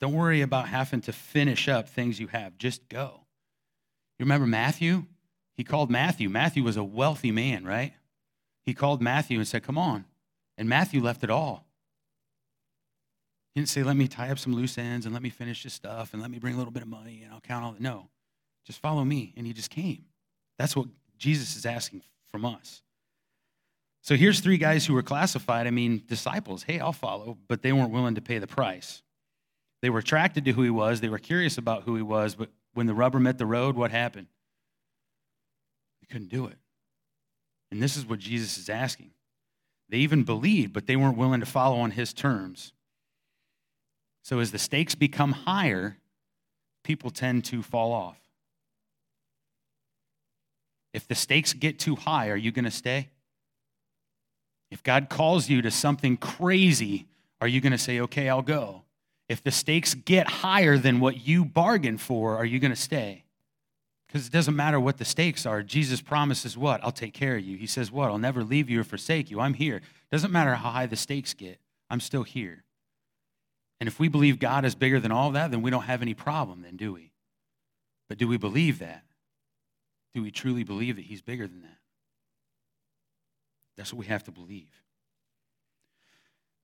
Don't 0.00 0.12
worry 0.12 0.42
about 0.42 0.68
having 0.68 1.00
to 1.02 1.12
finish 1.12 1.68
up 1.68 1.88
things 1.88 2.18
you 2.18 2.28
have. 2.28 2.56
Just 2.58 2.88
go. 2.88 3.20
You 4.18 4.24
remember 4.24 4.46
Matthew? 4.46 5.06
He 5.56 5.64
called 5.64 5.90
Matthew. 5.90 6.28
Matthew 6.28 6.62
was 6.62 6.76
a 6.76 6.84
wealthy 6.84 7.30
man, 7.30 7.64
right? 7.64 7.92
He 8.64 8.74
called 8.74 9.00
Matthew 9.00 9.38
and 9.38 9.46
said, 9.46 9.62
Come 9.62 9.78
on. 9.78 10.04
And 10.56 10.68
Matthew 10.68 11.02
left 11.02 11.24
it 11.24 11.30
all. 11.30 11.66
He 13.54 13.60
didn't 13.60 13.70
say, 13.70 13.82
Let 13.82 13.96
me 13.96 14.08
tie 14.08 14.30
up 14.30 14.38
some 14.38 14.54
loose 14.54 14.78
ends 14.78 15.06
and 15.06 15.12
let 15.12 15.22
me 15.22 15.30
finish 15.30 15.62
this 15.62 15.74
stuff 15.74 16.12
and 16.12 16.20
let 16.20 16.30
me 16.30 16.38
bring 16.38 16.54
a 16.54 16.56
little 16.56 16.72
bit 16.72 16.82
of 16.82 16.88
money 16.88 17.22
and 17.24 17.32
I'll 17.32 17.40
count 17.40 17.64
all 17.64 17.72
that. 17.72 17.80
No, 17.80 18.08
just 18.66 18.80
follow 18.80 19.04
me. 19.04 19.32
And 19.36 19.46
he 19.46 19.52
just 19.52 19.70
came. 19.70 20.04
That's 20.58 20.74
what 20.74 20.88
Jesus 21.18 21.56
is 21.56 21.66
asking 21.66 22.02
from 22.30 22.44
us. 22.44 22.82
So 24.02 24.16
here's 24.16 24.40
three 24.40 24.58
guys 24.58 24.84
who 24.84 24.92
were 24.92 25.02
classified. 25.02 25.66
I 25.66 25.70
mean, 25.70 26.02
disciples. 26.06 26.64
Hey, 26.64 26.78
I'll 26.78 26.92
follow, 26.92 27.38
but 27.48 27.62
they 27.62 27.72
weren't 27.72 27.90
willing 27.90 28.16
to 28.16 28.20
pay 28.20 28.38
the 28.38 28.46
price. 28.46 29.02
They 29.80 29.90
were 29.90 30.00
attracted 30.00 30.44
to 30.46 30.52
who 30.52 30.62
he 30.62 30.70
was, 30.70 31.00
they 31.00 31.08
were 31.10 31.18
curious 31.18 31.58
about 31.58 31.82
who 31.82 31.94
he 31.94 32.02
was, 32.02 32.34
but 32.34 32.48
when 32.72 32.86
the 32.86 32.94
rubber 32.94 33.20
met 33.20 33.36
the 33.36 33.46
road, 33.46 33.76
what 33.76 33.90
happened? 33.90 34.28
They 36.04 36.12
couldn't 36.12 36.30
do 36.30 36.46
it. 36.46 36.58
And 37.70 37.82
this 37.82 37.96
is 37.96 38.04
what 38.04 38.18
Jesus 38.18 38.58
is 38.58 38.68
asking. 38.68 39.10
They 39.88 39.98
even 39.98 40.24
believed, 40.24 40.72
but 40.72 40.86
they 40.86 40.96
weren't 40.96 41.16
willing 41.16 41.40
to 41.40 41.46
follow 41.46 41.78
on 41.78 41.92
his 41.92 42.12
terms. 42.12 42.72
So 44.22 44.38
as 44.38 44.52
the 44.52 44.58
stakes 44.58 44.94
become 44.94 45.32
higher, 45.32 45.96
people 46.82 47.10
tend 47.10 47.44
to 47.46 47.62
fall 47.62 47.92
off. 47.92 48.18
If 50.92 51.08
the 51.08 51.14
stakes 51.14 51.52
get 51.52 51.78
too 51.78 51.96
high, 51.96 52.28
are 52.28 52.36
you 52.36 52.52
going 52.52 52.64
to 52.64 52.70
stay? 52.70 53.08
If 54.70 54.82
God 54.82 55.08
calls 55.08 55.48
you 55.48 55.62
to 55.62 55.70
something 55.70 56.16
crazy, 56.16 57.06
are 57.40 57.48
you 57.48 57.60
going 57.60 57.72
to 57.72 57.78
say, 57.78 58.00
okay, 58.00 58.28
I'll 58.28 58.42
go? 58.42 58.82
If 59.28 59.42
the 59.42 59.50
stakes 59.50 59.94
get 59.94 60.28
higher 60.28 60.76
than 60.76 61.00
what 61.00 61.26
you 61.26 61.44
bargained 61.44 62.00
for, 62.00 62.36
are 62.36 62.44
you 62.44 62.58
going 62.58 62.72
to 62.72 62.76
stay? 62.76 63.23
Because 64.14 64.28
it 64.28 64.32
doesn't 64.32 64.54
matter 64.54 64.78
what 64.78 64.98
the 64.98 65.04
stakes 65.04 65.44
are. 65.44 65.60
Jesus 65.64 66.00
promises 66.00 66.56
what? 66.56 66.80
I'll 66.84 66.92
take 66.92 67.14
care 67.14 67.34
of 67.34 67.44
you. 67.44 67.56
He 67.56 67.66
says 67.66 67.90
what? 67.90 68.10
I'll 68.10 68.18
never 68.18 68.44
leave 68.44 68.70
you 68.70 68.80
or 68.80 68.84
forsake 68.84 69.28
you. 69.28 69.40
I'm 69.40 69.54
here. 69.54 69.80
Doesn't 70.12 70.30
matter 70.30 70.54
how 70.54 70.70
high 70.70 70.86
the 70.86 70.94
stakes 70.94 71.34
get, 71.34 71.58
I'm 71.90 71.98
still 71.98 72.22
here. 72.22 72.62
And 73.80 73.88
if 73.88 73.98
we 73.98 74.06
believe 74.06 74.38
God 74.38 74.64
is 74.64 74.76
bigger 74.76 75.00
than 75.00 75.10
all 75.10 75.32
that, 75.32 75.50
then 75.50 75.62
we 75.62 75.70
don't 75.72 75.82
have 75.82 76.00
any 76.00 76.14
problem, 76.14 76.62
then, 76.62 76.76
do 76.76 76.92
we? 76.92 77.10
But 78.08 78.18
do 78.18 78.28
we 78.28 78.36
believe 78.36 78.78
that? 78.78 79.02
Do 80.14 80.22
we 80.22 80.30
truly 80.30 80.62
believe 80.62 80.94
that 80.94 81.06
He's 81.06 81.20
bigger 81.20 81.48
than 81.48 81.62
that? 81.62 81.78
That's 83.76 83.92
what 83.92 83.98
we 83.98 84.06
have 84.06 84.22
to 84.24 84.30
believe. 84.30 84.70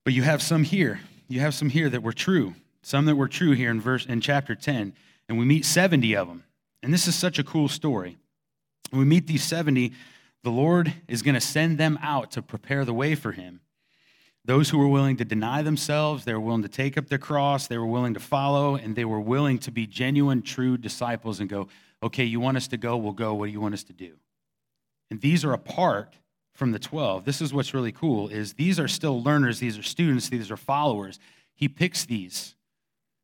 But 0.04 0.12
you 0.12 0.22
have 0.22 0.40
some 0.40 0.62
here. 0.62 1.00
You 1.26 1.40
have 1.40 1.54
some 1.54 1.70
here 1.70 1.90
that 1.90 2.04
were 2.04 2.12
true. 2.12 2.54
Some 2.82 3.06
that 3.06 3.16
were 3.16 3.26
true 3.26 3.50
here 3.50 3.72
in 3.72 3.80
verse 3.80 4.06
in 4.06 4.20
chapter 4.20 4.54
10. 4.54 4.92
And 5.28 5.36
we 5.36 5.44
meet 5.44 5.64
70 5.64 6.14
of 6.14 6.28
them. 6.28 6.44
And 6.82 6.92
this 6.92 7.06
is 7.06 7.14
such 7.14 7.38
a 7.38 7.44
cool 7.44 7.68
story. 7.68 8.18
When 8.90 9.00
we 9.00 9.04
meet 9.04 9.26
these 9.26 9.44
70, 9.44 9.92
the 10.42 10.50
Lord 10.50 10.92
is 11.06 11.22
going 11.22 11.34
to 11.34 11.40
send 11.40 11.78
them 11.78 11.98
out 12.02 12.30
to 12.32 12.42
prepare 12.42 12.84
the 12.84 12.94
way 12.94 13.14
for 13.14 13.32
him. 13.32 13.60
Those 14.44 14.70
who 14.70 14.78
were 14.78 14.88
willing 14.88 15.18
to 15.18 15.24
deny 15.24 15.62
themselves, 15.62 16.24
they 16.24 16.32
were 16.32 16.40
willing 16.40 16.62
to 16.62 16.68
take 16.68 16.96
up 16.96 17.08
their 17.08 17.18
cross, 17.18 17.66
they 17.66 17.76
were 17.76 17.86
willing 17.86 18.14
to 18.14 18.20
follow, 18.20 18.74
and 18.74 18.96
they 18.96 19.04
were 19.04 19.20
willing 19.20 19.58
to 19.58 19.70
be 19.70 19.86
genuine, 19.86 20.40
true 20.40 20.78
disciples 20.78 21.40
and 21.40 21.48
go, 21.48 21.68
okay, 22.02 22.24
you 22.24 22.40
want 22.40 22.56
us 22.56 22.66
to 22.68 22.78
go, 22.78 22.96
we'll 22.96 23.12
go. 23.12 23.34
What 23.34 23.46
do 23.46 23.52
you 23.52 23.60
want 23.60 23.74
us 23.74 23.84
to 23.84 23.92
do? 23.92 24.14
And 25.10 25.20
these 25.20 25.44
are 25.44 25.52
apart 25.52 26.16
from 26.54 26.72
the 26.72 26.78
12 26.78 27.24
this 27.24 27.40
is 27.40 27.54
what's 27.54 27.72
really 27.72 27.90
cool 27.90 28.28
is 28.28 28.54
these 28.54 28.78
are 28.78 28.88
still 28.88 29.22
learners 29.22 29.60
these 29.60 29.78
are 29.78 29.82
students 29.82 30.28
these 30.28 30.50
are 30.50 30.56
followers 30.56 31.18
he 31.54 31.68
picks 31.68 32.04
these 32.04 32.54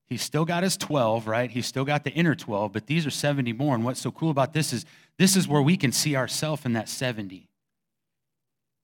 he's 0.06 0.22
still 0.22 0.44
got 0.44 0.62
his 0.62 0.76
12 0.76 1.26
right? 1.26 1.50
He's 1.50 1.66
still 1.66 1.84
got 1.84 2.04
the 2.04 2.12
inner 2.12 2.34
12 2.34 2.72
but 2.72 2.86
these 2.86 3.06
are 3.06 3.10
70 3.10 3.52
more. 3.52 3.75
And 3.75 3.84
what's 3.84 4.00
so 4.00 4.10
cool 4.10 4.30
about 4.30 4.52
this 4.52 4.72
is 4.72 4.84
this 5.18 5.36
is 5.36 5.48
where 5.48 5.62
we 5.62 5.76
can 5.76 5.92
see 5.92 6.16
ourselves 6.16 6.64
in 6.64 6.72
that 6.75 6.88
70 6.88 7.48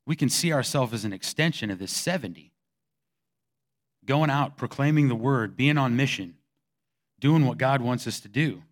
we 0.05 0.17
can 0.17 0.29
see 0.29 0.53
ourselves 0.53 0.93
as 0.93 1.05
an 1.05 1.13
extension 1.13 1.71
of 1.71 1.79
this 1.79 1.93
70 1.93 2.51
going 4.05 4.31
out 4.31 4.57
proclaiming 4.57 5.09
the 5.09 5.15
word 5.15 5.57
being 5.57 5.79
on 5.79 5.97
mission 5.97 6.35
doing 7.21 7.47
what 7.47 7.59
god 7.59 7.81
wants 7.81 8.07
us 8.07 8.21
to 8.21 8.29
do. 8.29 8.63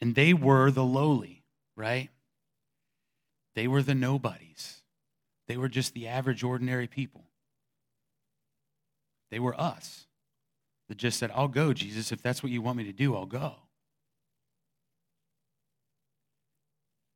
And 0.00 0.14
they 0.14 0.34
were 0.34 0.70
the 0.70 0.84
lowly 0.84 1.36
right? 1.76 2.08
They 3.54 3.68
were 3.68 3.82
the 3.82 3.94
nobodies. 3.94 4.82
They 5.46 5.56
were 5.56 5.68
just 5.68 5.94
the 5.94 6.08
average, 6.08 6.42
ordinary 6.42 6.88
people. 6.88 7.24
They 9.30 9.38
were 9.38 9.58
us 9.60 10.06
that 10.88 10.98
just 10.98 11.18
said, 11.18 11.30
I'll 11.34 11.48
go, 11.48 11.72
Jesus. 11.72 12.12
If 12.12 12.22
that's 12.22 12.42
what 12.42 12.52
you 12.52 12.62
want 12.62 12.78
me 12.78 12.84
to 12.84 12.92
do, 12.92 13.14
I'll 13.16 13.26
go. 13.26 13.54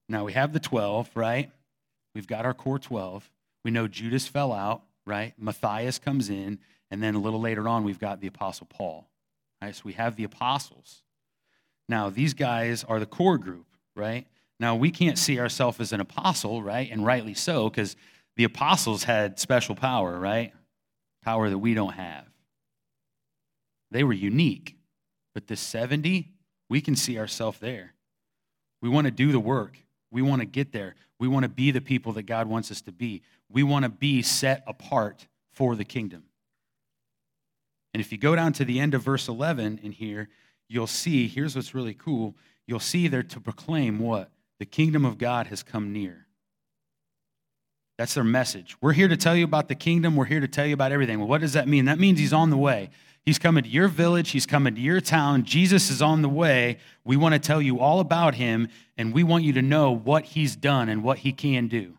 Now 0.08 0.24
we 0.24 0.32
have 0.32 0.52
the 0.52 0.60
12, 0.60 1.10
right? 1.14 1.50
We've 2.14 2.26
got 2.26 2.44
our 2.44 2.54
core 2.54 2.78
12. 2.78 3.30
We 3.64 3.70
know 3.70 3.86
Judas 3.86 4.26
fell 4.26 4.52
out, 4.52 4.82
right? 5.06 5.34
Matthias 5.38 5.98
comes 5.98 6.28
in. 6.28 6.58
And 6.90 7.00
then 7.02 7.14
a 7.14 7.20
little 7.20 7.40
later 7.40 7.68
on, 7.68 7.84
we've 7.84 8.00
got 8.00 8.20
the 8.20 8.26
Apostle 8.26 8.66
Paul. 8.68 9.06
Right? 9.62 9.74
So 9.74 9.82
we 9.84 9.92
have 9.92 10.16
the 10.16 10.24
apostles. 10.24 11.02
Now, 11.88 12.08
these 12.08 12.34
guys 12.34 12.82
are 12.84 12.98
the 12.98 13.06
core 13.06 13.38
group, 13.38 13.66
right? 13.94 14.26
Now, 14.58 14.74
we 14.74 14.90
can't 14.90 15.18
see 15.18 15.38
ourselves 15.38 15.80
as 15.80 15.92
an 15.92 16.00
apostle, 16.00 16.62
right? 16.62 16.90
And 16.90 17.04
rightly 17.04 17.34
so, 17.34 17.68
because 17.68 17.96
the 18.36 18.44
apostles 18.44 19.04
had 19.04 19.38
special 19.38 19.74
power, 19.74 20.18
right? 20.18 20.52
Power 21.22 21.50
that 21.50 21.58
we 21.58 21.74
don't 21.74 21.92
have. 21.92 22.26
They 23.90 24.04
were 24.04 24.12
unique. 24.12 24.76
But 25.34 25.46
the 25.46 25.56
70, 25.56 26.30
we 26.68 26.80
can 26.80 26.96
see 26.96 27.18
ourselves 27.18 27.58
there. 27.58 27.94
We 28.82 28.88
want 28.88 29.06
to 29.06 29.10
do 29.10 29.32
the 29.32 29.40
work. 29.40 29.78
We 30.10 30.22
want 30.22 30.40
to 30.40 30.46
get 30.46 30.72
there. 30.72 30.94
We 31.18 31.28
want 31.28 31.44
to 31.44 31.48
be 31.48 31.70
the 31.70 31.80
people 31.80 32.12
that 32.14 32.22
God 32.22 32.48
wants 32.48 32.70
us 32.70 32.80
to 32.82 32.92
be. 32.92 33.22
We 33.48 33.62
want 33.62 33.84
to 33.84 33.88
be 33.88 34.22
set 34.22 34.64
apart 34.66 35.26
for 35.52 35.76
the 35.76 35.84
kingdom. 35.84 36.24
And 37.92 38.00
if 38.00 38.12
you 38.12 38.18
go 38.18 38.36
down 38.36 38.52
to 38.54 38.64
the 38.64 38.80
end 38.80 38.94
of 38.94 39.02
verse 39.02 39.28
11 39.28 39.80
in 39.82 39.92
here, 39.92 40.28
you'll 40.68 40.86
see 40.86 41.28
here's 41.28 41.56
what's 41.56 41.74
really 41.74 41.94
cool. 41.94 42.36
You'll 42.66 42.80
see 42.80 43.08
there 43.08 43.22
to 43.24 43.40
proclaim 43.40 43.98
what? 43.98 44.30
The 44.58 44.66
kingdom 44.66 45.04
of 45.04 45.18
God 45.18 45.48
has 45.48 45.62
come 45.62 45.92
near. 45.92 46.26
That's 47.98 48.14
their 48.14 48.24
message. 48.24 48.76
We're 48.80 48.92
here 48.92 49.08
to 49.08 49.16
tell 49.16 49.36
you 49.36 49.44
about 49.44 49.68
the 49.68 49.74
kingdom. 49.74 50.16
We're 50.16 50.24
here 50.24 50.40
to 50.40 50.48
tell 50.48 50.64
you 50.64 50.72
about 50.72 50.92
everything. 50.92 51.18
Well, 51.18 51.28
what 51.28 51.40
does 51.42 51.52
that 51.52 51.68
mean? 51.68 51.84
That 51.86 51.98
means 51.98 52.18
he's 52.18 52.32
on 52.32 52.48
the 52.48 52.56
way. 52.56 52.90
He's 53.24 53.38
coming 53.38 53.64
to 53.64 53.68
your 53.68 53.88
village. 53.88 54.30
He's 54.30 54.46
coming 54.46 54.74
to 54.74 54.80
your 54.80 55.00
town. 55.00 55.44
Jesus 55.44 55.90
is 55.90 56.00
on 56.00 56.22
the 56.22 56.28
way. 56.28 56.78
We 57.04 57.16
want 57.16 57.34
to 57.34 57.38
tell 57.38 57.60
you 57.60 57.78
all 57.78 58.00
about 58.00 58.34
him, 58.34 58.68
and 58.96 59.12
we 59.12 59.22
want 59.22 59.44
you 59.44 59.52
to 59.52 59.62
know 59.62 59.92
what 59.92 60.24
he's 60.24 60.56
done 60.56 60.88
and 60.88 61.02
what 61.02 61.18
he 61.18 61.32
can 61.32 61.68
do. 61.68 61.98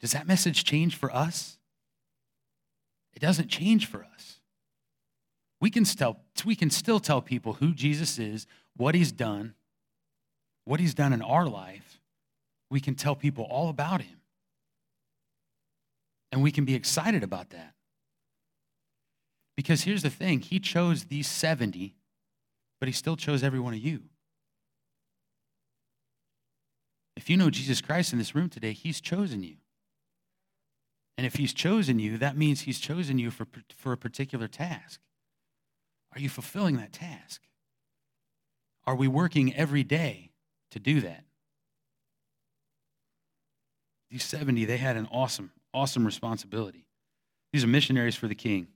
Does 0.00 0.12
that 0.12 0.26
message 0.26 0.64
change 0.64 0.96
for 0.96 1.14
us? 1.14 1.58
It 3.12 3.20
doesn't 3.20 3.48
change 3.48 3.86
for 3.86 4.04
us. 4.14 4.40
We 5.60 5.70
can 5.70 5.84
still, 5.84 6.18
we 6.44 6.56
can 6.56 6.70
still 6.70 7.00
tell 7.00 7.20
people 7.20 7.54
who 7.54 7.74
Jesus 7.74 8.18
is, 8.18 8.46
what 8.76 8.94
he's 8.94 9.12
done, 9.12 9.54
what 10.64 10.80
he's 10.80 10.94
done 10.94 11.12
in 11.12 11.20
our 11.20 11.46
life, 11.46 12.00
we 12.70 12.80
can 12.80 12.94
tell 12.94 13.14
people 13.14 13.44
all 13.44 13.68
about 13.68 14.00
him. 14.00 14.20
And 16.32 16.42
we 16.42 16.52
can 16.52 16.64
be 16.64 16.74
excited 16.74 17.22
about 17.22 17.50
that. 17.50 17.74
Because 19.56 19.82
here's 19.82 20.02
the 20.02 20.10
thing 20.10 20.40
He 20.40 20.58
chose 20.58 21.04
these 21.04 21.28
70, 21.28 21.94
but 22.78 22.88
He 22.88 22.92
still 22.92 23.16
chose 23.16 23.42
every 23.42 23.60
one 23.60 23.74
of 23.74 23.80
you. 23.80 24.04
If 27.16 27.28
you 27.28 27.36
know 27.36 27.50
Jesus 27.50 27.80
Christ 27.80 28.12
in 28.12 28.18
this 28.18 28.34
room 28.34 28.48
today, 28.48 28.72
He's 28.72 29.00
chosen 29.00 29.42
you. 29.42 29.56
And 31.18 31.26
if 31.26 31.34
He's 31.34 31.52
chosen 31.52 31.98
you, 31.98 32.16
that 32.18 32.36
means 32.36 32.62
He's 32.62 32.80
chosen 32.80 33.18
you 33.18 33.30
for, 33.30 33.46
for 33.76 33.92
a 33.92 33.98
particular 33.98 34.48
task. 34.48 35.00
Are 36.14 36.20
you 36.20 36.28
fulfilling 36.28 36.76
that 36.78 36.92
task? 36.92 37.42
Are 38.86 38.96
we 38.96 39.06
working 39.06 39.54
every 39.54 39.84
day 39.84 40.30
to 40.70 40.78
do 40.78 41.00
that. 41.00 41.24
These 44.10 44.24
70, 44.24 44.64
they 44.64 44.78
had 44.78 44.96
an 44.96 45.08
awesome, 45.10 45.52
awesome 45.72 46.04
responsibility. 46.04 46.86
These 47.52 47.64
are 47.64 47.68
missionaries 47.68 48.16
for 48.16 48.28
the 48.28 48.34
king. 48.34 48.68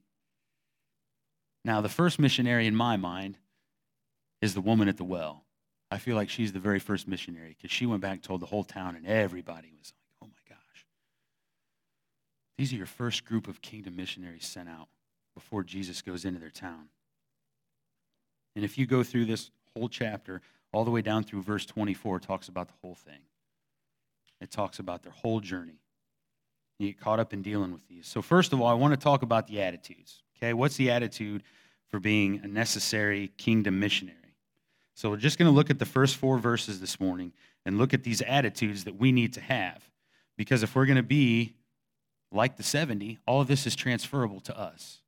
Now, 1.64 1.80
the 1.80 1.88
first 1.88 2.18
missionary 2.18 2.66
in 2.66 2.76
my 2.76 2.97
mind 2.97 3.38
is 4.42 4.54
the 4.54 4.61
woman 4.61 4.88
at 4.88 4.97
the 4.97 5.04
well. 5.04 5.44
I 5.90 5.99
feel 5.99 6.16
like 6.16 6.28
she's 6.28 6.52
the 6.52 6.59
very 6.59 6.78
first 6.78 7.09
missionary 7.09 7.56
because 7.56 7.71
she 7.71 7.87
went 7.87 8.02
back 8.02 8.12
and 8.12 8.23
told 8.23 8.40
the 8.40 8.47
whole 8.47 8.64
town, 8.64 8.97
and 8.97 9.06
everybody 9.06 9.73
was 9.78 9.92
like, 9.92 10.23
oh 10.23 10.26
my 10.26 10.54
gosh. 10.54 10.87
These 12.59 12.73
are 12.73 12.76
your 12.76 12.87
first 12.87 13.25
group 13.25 13.49
of 13.49 13.62
kingdom 13.62 13.97
missionaries 13.97 14.47
sent 14.47 14.68
out 14.68 14.88
before 15.35 15.62
Jesus 15.62 16.02
goes 16.02 16.25
into 16.25 16.40
their 16.40 16.50
town. 16.50 16.88
And 18.56 18.64
if 18.64 18.76
you 18.76 18.87
go 18.87 19.02
through 19.02 19.26
this 19.26 19.50
whole 19.75 19.88
chapter, 19.88 20.42
all 20.73 20.85
the 20.85 20.90
way 20.90 21.00
down 21.02 21.23
through 21.23 21.42
verse 21.42 21.64
24 21.64 22.21
talks 22.21 22.49
about 22.49 22.68
the 22.68 22.75
whole 22.83 22.97
thing. 22.97 23.21
It 24.40 24.50
talks 24.50 24.80
about 24.80 25.02
their 25.02 25.12
whole 25.12 25.40
journey. 25.40 25.80
You 26.78 26.88
get 26.88 27.00
caught 27.00 27.21
up 27.21 27.33
in 27.33 27.42
dealing 27.42 27.73
with 27.73 27.87
these. 27.87 28.09
So, 28.09 28.21
first 28.21 28.52
of 28.52 28.61
all, 28.61 28.66
I 28.66 28.75
want 28.75 28.92
to 28.92 28.97
talk 28.97 29.23
about 29.23 29.47
the 29.47 29.62
attitudes. 29.62 30.24
Okay, 30.37 30.53
what's 30.53 30.76
the 30.76 30.91
attitude 30.91 31.43
for 31.91 32.00
being 32.00 32.41
a 32.43 32.49
necessary 32.49 33.33
kingdom 33.37 33.79
missionary? 33.81 34.19
So 34.95 35.11
we're 35.11 35.17
just 35.17 35.38
going 35.38 35.50
to 35.50 35.55
look 35.55 35.71
at 35.71 35.79
the 35.79 35.87
first 35.87 36.17
four 36.17 36.38
verses 36.38 36.81
this 36.81 37.00
morning 37.00 37.33
and 37.67 37.79
look 37.79 37.95
at 37.95 38.05
these 38.05 38.23
attitudes 38.23 38.85
that 38.85 38.97
we 38.97 39.12
need 39.12 39.33
to 39.35 39.41
have. 39.41 39.88
Because 40.37 40.62
if 40.62 40.75
we're 40.75 40.87
going 40.87 40.97
to 40.97 41.03
be 41.03 41.55
like 42.31 42.57
the 42.57 42.62
70, 42.62 43.19
all 43.26 43.41
of 43.41 43.49
this 43.49 43.67
is 43.67 43.76
transferable 43.76 44.41
to 44.41 44.59
us. 44.59 45.00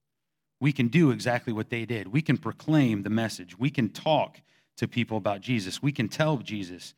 We 0.61 0.73
can 0.73 0.88
do 0.88 1.11
exactly 1.11 1.52
what 1.52 1.71
they 1.71 1.85
did. 1.85 2.09
We 2.09 2.23
can 2.23 2.38
proclaim 2.38 3.02
the 3.02 3.11
message. 3.11 3.59
We 3.59 3.71
can 3.71 3.90
talk 3.90 4.40
to 4.78 4.88
people 4.88 5.18
about 5.18 5.40
Jesus. 5.40 5.83
We 5.83 5.92
can 5.92 6.09
tell 6.09 6.38
Jesus 6.38 6.95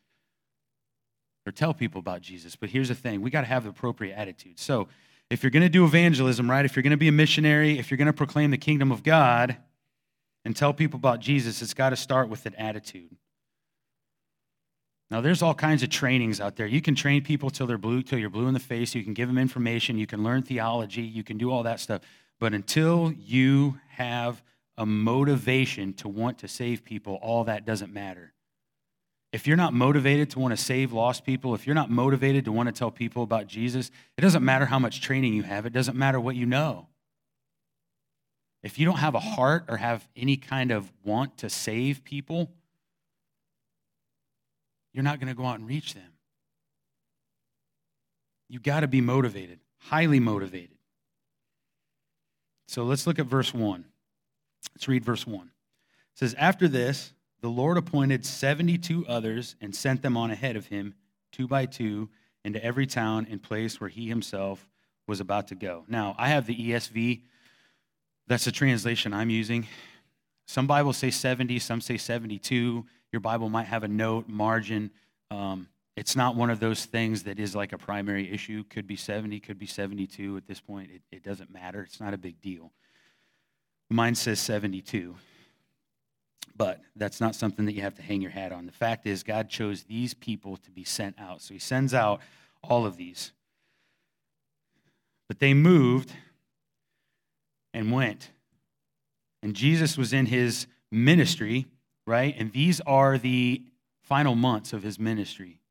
or 1.45 1.51
tell 1.51 1.73
people 1.73 1.99
about 1.99 2.21
Jesus. 2.21 2.55
But 2.55 2.69
here's 2.69 2.89
the 2.89 2.95
thing 2.95 3.21
we 3.21 3.29
got 3.29 3.41
to 3.41 3.47
have 3.47 3.63
the 3.63 3.69
appropriate 3.69 4.15
attitude. 4.15 4.59
So 4.59 4.87
if 5.29 5.43
you're 5.43 5.51
going 5.51 5.63
to 5.63 5.69
do 5.69 5.85
evangelism, 5.85 6.49
right, 6.49 6.65
if 6.65 6.75
you're 6.75 6.83
going 6.83 6.91
to 6.91 6.97
be 6.97 7.07
a 7.07 7.13
missionary, 7.13 7.77
if 7.77 7.91
you're 7.91 7.97
going 7.97 8.07
to 8.07 8.13
proclaim 8.13 8.51
the 8.51 8.57
kingdom 8.57 8.91
of 8.91 9.03
God 9.03 9.57
and 10.43 10.55
tell 10.55 10.73
people 10.73 10.97
about 10.97 11.19
Jesus, 11.19 11.61
it's 11.61 11.73
got 11.73 11.91
to 11.91 11.95
start 11.95 12.29
with 12.29 12.45
an 12.45 12.55
attitude. 12.55 13.15
Now, 15.11 15.21
there's 15.21 15.41
all 15.41 15.55
kinds 15.55 15.81
of 15.81 15.89
trainings 15.89 16.39
out 16.39 16.55
there. 16.55 16.67
You 16.67 16.81
can 16.81 16.93
train 16.95 17.23
people 17.23 17.49
till 17.49 17.65
they're 17.65 17.79
blue, 17.79 18.03
till 18.03 18.19
you're 18.19 18.29
blue 18.29 18.47
in 18.47 18.53
the 18.53 18.59
face. 18.59 18.93
You 18.93 19.03
can 19.03 19.13
give 19.13 19.27
them 19.27 19.39
information. 19.39 19.97
You 19.97 20.05
can 20.05 20.23
learn 20.23 20.43
theology. 20.43 21.01
You 21.01 21.23
can 21.23 21.37
do 21.37 21.51
all 21.51 21.63
that 21.63 21.79
stuff. 21.79 22.01
But 22.39 22.53
until 22.53 23.11
you 23.11 23.79
have 23.89 24.41
a 24.77 24.85
motivation 24.85 25.93
to 25.93 26.07
want 26.07 26.39
to 26.39 26.47
save 26.47 26.83
people, 26.83 27.15
all 27.21 27.43
that 27.45 27.65
doesn't 27.65 27.91
matter. 27.91 28.33
If 29.31 29.45
you're 29.45 29.57
not 29.57 29.73
motivated 29.73 30.31
to 30.31 30.39
want 30.39 30.57
to 30.57 30.57
save 30.57 30.91
lost 30.91 31.23
people, 31.23 31.53
if 31.53 31.67
you're 31.67 31.75
not 31.75 31.91
motivated 31.91 32.45
to 32.45 32.51
want 32.51 32.67
to 32.67 32.73
tell 32.73 32.89
people 32.89 33.21
about 33.21 33.47
Jesus, 33.47 33.91
it 34.17 34.21
doesn't 34.21 34.43
matter 34.43 34.65
how 34.65 34.79
much 34.79 35.01
training 35.01 35.33
you 35.33 35.43
have, 35.43 35.65
it 35.65 35.73
doesn't 35.73 35.97
matter 35.97 36.19
what 36.19 36.35
you 36.35 36.45
know. 36.45 36.87
If 38.63 38.79
you 38.79 38.85
don't 38.85 38.97
have 38.97 39.15
a 39.15 39.19
heart 39.19 39.65
or 39.67 39.77
have 39.77 40.07
any 40.15 40.35
kind 40.35 40.71
of 40.71 40.91
want 41.03 41.37
to 41.37 41.49
save 41.49 42.03
people, 42.03 42.51
you're 44.93 45.03
not 45.03 45.19
going 45.19 45.29
to 45.29 45.35
go 45.35 45.45
out 45.45 45.59
and 45.59 45.67
reach 45.67 45.93
them. 45.93 46.11
You've 48.49 48.63
got 48.63 48.79
to 48.79 48.87
be 48.87 48.99
motivated, 48.99 49.59
highly 49.77 50.19
motivated. 50.19 50.77
So 52.67 52.83
let's 52.83 53.05
look 53.05 53.19
at 53.19 53.27
verse 53.27 53.53
1. 53.53 53.85
Let's 54.75 54.87
read 54.87 55.05
verse 55.05 55.25
1. 55.25 55.41
It 55.41 55.49
says, 56.15 56.35
After 56.37 56.67
this, 56.67 57.13
the 57.41 57.49
Lord 57.49 57.77
appointed 57.77 58.25
72 58.25 59.05
others 59.07 59.55
and 59.61 59.73
sent 59.73 60.01
them 60.01 60.17
on 60.17 60.31
ahead 60.31 60.55
of 60.55 60.67
him, 60.67 60.95
two 61.31 61.47
by 61.47 61.65
two, 61.65 62.09
into 62.43 62.63
every 62.63 62.87
town 62.87 63.27
and 63.29 63.41
place 63.41 63.79
where 63.79 63.89
he 63.89 64.07
himself 64.07 64.67
was 65.07 65.19
about 65.19 65.47
to 65.49 65.55
go. 65.55 65.85
Now, 65.87 66.15
I 66.17 66.29
have 66.29 66.45
the 66.45 66.55
ESV. 66.55 67.21
That's 68.27 68.45
the 68.45 68.51
translation 68.51 69.13
I'm 69.13 69.29
using. 69.29 69.67
Some 70.45 70.67
Bibles 70.67 70.97
say 70.97 71.11
70, 71.11 71.59
some 71.59 71.81
say 71.81 71.97
72. 71.97 72.85
Your 73.11 73.19
Bible 73.19 73.49
might 73.49 73.67
have 73.67 73.83
a 73.83 73.87
note, 73.87 74.27
margin. 74.27 74.91
Um, 75.31 75.67
it's 75.95 76.15
not 76.15 76.35
one 76.35 76.49
of 76.49 76.59
those 76.59 76.85
things 76.85 77.23
that 77.23 77.39
is 77.39 77.55
like 77.55 77.73
a 77.73 77.77
primary 77.77 78.31
issue. 78.31 78.63
Could 78.63 78.87
be 78.87 78.95
70, 78.95 79.39
could 79.41 79.59
be 79.59 79.65
72 79.65 80.37
at 80.37 80.47
this 80.47 80.61
point. 80.61 80.91
It, 80.91 81.01
it 81.11 81.23
doesn't 81.23 81.51
matter. 81.51 81.81
It's 81.81 81.99
not 81.99 82.13
a 82.13 82.17
big 82.17 82.41
deal. 82.41 82.71
Mine 83.89 84.15
says 84.15 84.39
72. 84.39 85.15
But 86.59 86.81
that's 86.97 87.21
not 87.21 87.35
something 87.35 87.65
that 87.67 87.71
you 87.71 87.81
have 87.83 87.95
to 87.95 88.01
hang 88.01 88.21
your 88.21 88.31
hat 88.31 88.51
on. 88.51 88.65
The 88.65 88.73
fact 88.73 89.07
is, 89.07 89.23
God 89.23 89.49
chose 89.49 89.83
these 89.83 90.13
people 90.13 90.57
to 90.57 90.69
be 90.69 90.83
sent 90.83 91.17
out. 91.17 91.41
So 91.41 91.53
he 91.53 91.59
sends 91.59 91.93
out 91.93 92.19
all 92.61 92.85
of 92.85 92.97
these. 92.97 93.31
But 95.29 95.39
they 95.39 95.53
moved 95.53 96.11
and 97.73 97.93
went. 97.93 98.31
And 99.41 99.55
Jesus 99.55 99.97
was 99.97 100.11
in 100.11 100.25
his 100.25 100.67
ministry, 100.91 101.65
right? 102.05 102.35
And 102.37 102.51
these 102.51 102.81
are 102.81 103.17
the 103.17 103.63
final 104.01 104.35
months 104.35 104.73
of 104.73 104.83
his 104.83 104.99
ministry. 104.99 105.61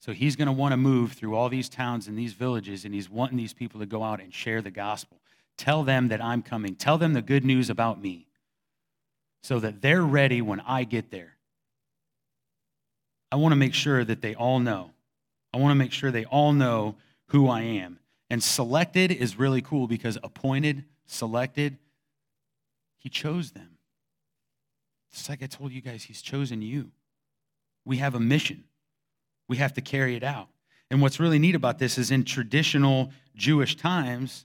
So 0.00 0.12
he's 0.12 0.34
going 0.34 0.46
to 0.46 0.52
want 0.52 0.72
to 0.72 0.78
move 0.78 1.12
through 1.12 1.36
all 1.36 1.50
these 1.50 1.68
towns 1.68 2.08
and 2.08 2.16
these 2.16 2.32
villages, 2.32 2.86
and 2.86 2.94
he's 2.94 3.10
wanting 3.10 3.36
these 3.36 3.52
people 3.52 3.80
to 3.80 3.86
go 3.86 4.02
out 4.02 4.18
and 4.18 4.32
share 4.32 4.62
the 4.62 4.70
gospel. 4.70 5.20
Tell 5.58 5.82
them 5.82 6.08
that 6.08 6.24
I'm 6.24 6.40
coming. 6.40 6.74
Tell 6.74 6.96
them 6.96 7.12
the 7.12 7.20
good 7.20 7.44
news 7.44 7.68
about 7.68 8.00
me 8.00 8.28
so 9.42 9.58
that 9.60 9.82
they're 9.82 10.02
ready 10.02 10.40
when 10.40 10.60
I 10.60 10.84
get 10.84 11.10
there. 11.10 11.36
I 13.30 13.36
want 13.36 13.52
to 13.52 13.56
make 13.56 13.74
sure 13.74 14.04
that 14.04 14.22
they 14.22 14.34
all 14.34 14.60
know. 14.60 14.90
I 15.52 15.58
want 15.58 15.72
to 15.72 15.76
make 15.76 15.92
sure 15.92 16.10
they 16.10 16.24
all 16.24 16.52
know 16.52 16.96
who 17.28 17.48
I 17.48 17.62
am. 17.62 17.98
And 18.30 18.42
selected 18.42 19.10
is 19.10 19.38
really 19.38 19.60
cool 19.60 19.86
because 19.86 20.18
appointed, 20.22 20.84
selected, 21.06 21.78
he 22.98 23.08
chose 23.08 23.50
them. 23.50 23.78
It's 25.10 25.28
like 25.28 25.42
I 25.42 25.46
told 25.46 25.72
you 25.72 25.80
guys, 25.80 26.04
he's 26.04 26.22
chosen 26.22 26.62
you. 26.62 26.90
We 27.84 27.98
have 27.98 28.14
a 28.14 28.20
mission, 28.20 28.64
we 29.48 29.56
have 29.56 29.74
to 29.74 29.80
carry 29.80 30.14
it 30.14 30.22
out. 30.22 30.48
And 30.90 31.00
what's 31.00 31.18
really 31.18 31.38
neat 31.38 31.54
about 31.54 31.78
this 31.78 31.96
is 31.96 32.10
in 32.10 32.24
traditional 32.24 33.12
Jewish 33.34 33.76
times, 33.76 34.44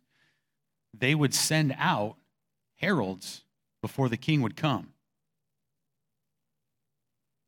they 0.97 1.13
would 1.13 1.33
send 1.33 1.75
out 1.77 2.15
heralds 2.75 3.43
before 3.81 4.09
the 4.09 4.17
king 4.17 4.41
would 4.41 4.55
come. 4.55 4.93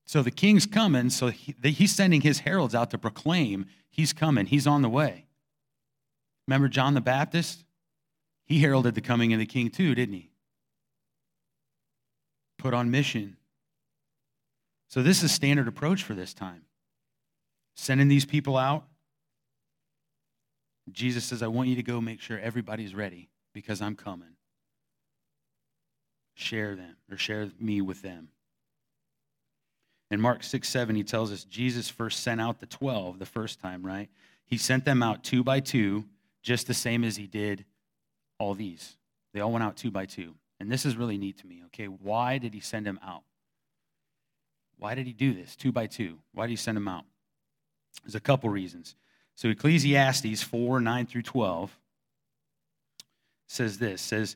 So 0.06 0.24
the 0.24 0.32
king's 0.32 0.66
coming, 0.66 1.10
so 1.12 1.28
he, 1.28 1.56
he's 1.62 1.94
sending 1.94 2.22
his 2.22 2.40
heralds 2.40 2.74
out 2.74 2.90
to 2.92 2.98
proclaim 2.98 3.68
he's 3.90 4.14
coming, 4.14 4.48
he's 4.48 4.66
on 4.66 4.82
the 4.82 4.90
way. 4.90 5.28
Remember 6.48 6.68
John 6.68 6.96
the 6.96 7.02
Baptist? 7.02 7.64
He 8.46 8.60
heralded 8.60 8.96
the 8.96 9.02
coming 9.02 9.34
of 9.34 9.40
the 9.40 9.46
king 9.46 9.70
too, 9.70 9.94
didn't 9.94 10.16
he? 10.16 10.32
Put 12.58 12.74
on 12.74 12.90
mission. 12.90 13.38
So 14.88 15.04
this 15.04 15.22
is 15.22 15.32
standard 15.32 15.68
approach 15.68 16.02
for 16.02 16.16
this 16.16 16.34
time. 16.34 16.64
Sending 17.76 18.08
these 18.08 18.26
people 18.26 18.58
out. 18.58 18.86
Jesus 20.92 21.24
says, 21.24 21.44
I 21.44 21.48
want 21.48 21.70
you 21.70 21.76
to 21.76 21.84
go 21.84 22.02
make 22.02 22.20
sure 22.20 22.40
everybody's 22.40 22.96
ready 22.96 23.30
because 23.54 23.80
I'm 23.80 23.96
coming 23.96 24.39
share 26.40 26.76
them 26.76 26.96
or 27.12 27.18
share 27.18 27.50
me 27.60 27.82
with 27.82 28.02
them. 28.02 28.30
In 30.12 30.20
Mark 30.20 30.44
6 30.44 30.68
7, 30.68 30.96
he 30.96 31.04
tells 31.04 31.32
us 31.32 31.44
Jesus 31.44 31.90
first 31.90 32.24
sent 32.24 32.42
out 32.42 32.60
the 32.60 32.66
12 32.66 33.20
the 33.20 33.26
first 33.26 33.60
time, 33.60 33.86
right? 33.86 34.10
He 34.46 34.58
sent 34.58 34.86
them 34.86 35.04
out 35.04 35.24
two 35.24 35.44
by 35.44 35.60
two, 35.60 36.06
just 36.42 36.66
the 36.66 36.74
same 36.74 37.04
as 37.04 37.16
he 37.16 37.28
did 37.28 37.66
all 38.40 38.56
these. 38.56 38.98
They 39.34 39.42
all 39.42 39.52
went 39.52 39.64
out 39.64 39.78
two 39.78 39.92
by 39.92 40.06
two. 40.06 40.34
And 40.60 40.72
this 40.72 40.86
is 40.86 40.98
really 40.98 41.18
neat 41.18 41.38
to 41.40 41.48
me, 41.48 41.62
okay? 41.68 41.86
Why 41.86 42.38
did 42.38 42.54
he 42.54 42.60
send 42.60 42.86
them 42.86 43.00
out? 43.06 43.24
Why 44.78 44.96
did 44.96 45.06
he 45.06 45.14
do 45.14 45.34
this, 45.34 45.56
two 45.56 45.72
by 45.72 45.88
two? 45.88 46.18
Why 46.34 46.48
did 46.48 46.52
he 46.52 46.56
send 46.56 46.76
them 46.78 46.88
out? 46.88 47.04
There's 48.04 48.16
a 48.16 48.20
couple 48.20 48.50
reasons. 48.50 48.96
So 49.36 49.50
Ecclesiastes 49.50 50.42
4 50.44 50.80
9 50.80 51.06
through 51.06 51.22
12 51.22 51.78
says 53.48 53.78
this 53.78 54.02
says, 54.02 54.36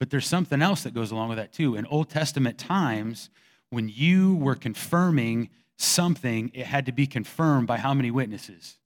But 0.00 0.10
there's 0.10 0.26
something 0.26 0.62
else 0.62 0.82
that 0.82 0.94
goes 0.94 1.12
along 1.12 1.28
with 1.28 1.38
that 1.38 1.52
too. 1.52 1.76
In 1.76 1.86
Old 1.86 2.08
Testament 2.08 2.58
times, 2.58 3.30
when 3.68 3.88
you 3.88 4.34
were 4.34 4.56
confirming 4.56 5.50
something, 5.76 6.50
it 6.54 6.66
had 6.66 6.86
to 6.86 6.92
be 6.92 7.06
confirmed 7.06 7.68
by 7.68 7.76
how 7.76 7.94
many 7.94 8.10
witnesses? 8.10 8.78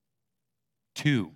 Two. 0.94 1.33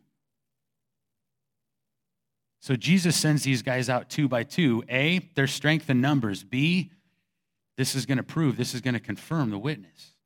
So 2.60 2.76
Jesus 2.76 3.16
sends 3.16 3.44
these 3.44 3.62
guys 3.62 3.88
out 3.88 4.10
two 4.10 4.28
by 4.28 4.42
two. 4.42 4.84
A, 4.90 5.20
there's 5.36 5.52
strength 5.52 5.88
in 5.88 6.00
numbers. 6.00 6.42
B, 6.42 6.90
this 7.76 7.94
is 7.94 8.04
going 8.04 8.18
to 8.18 8.24
prove, 8.24 8.56
this 8.56 8.74
is 8.74 8.80
going 8.80 8.94
to 8.94 9.00
confirm 9.00 9.50
the 9.50 9.58
witness. 9.58 10.16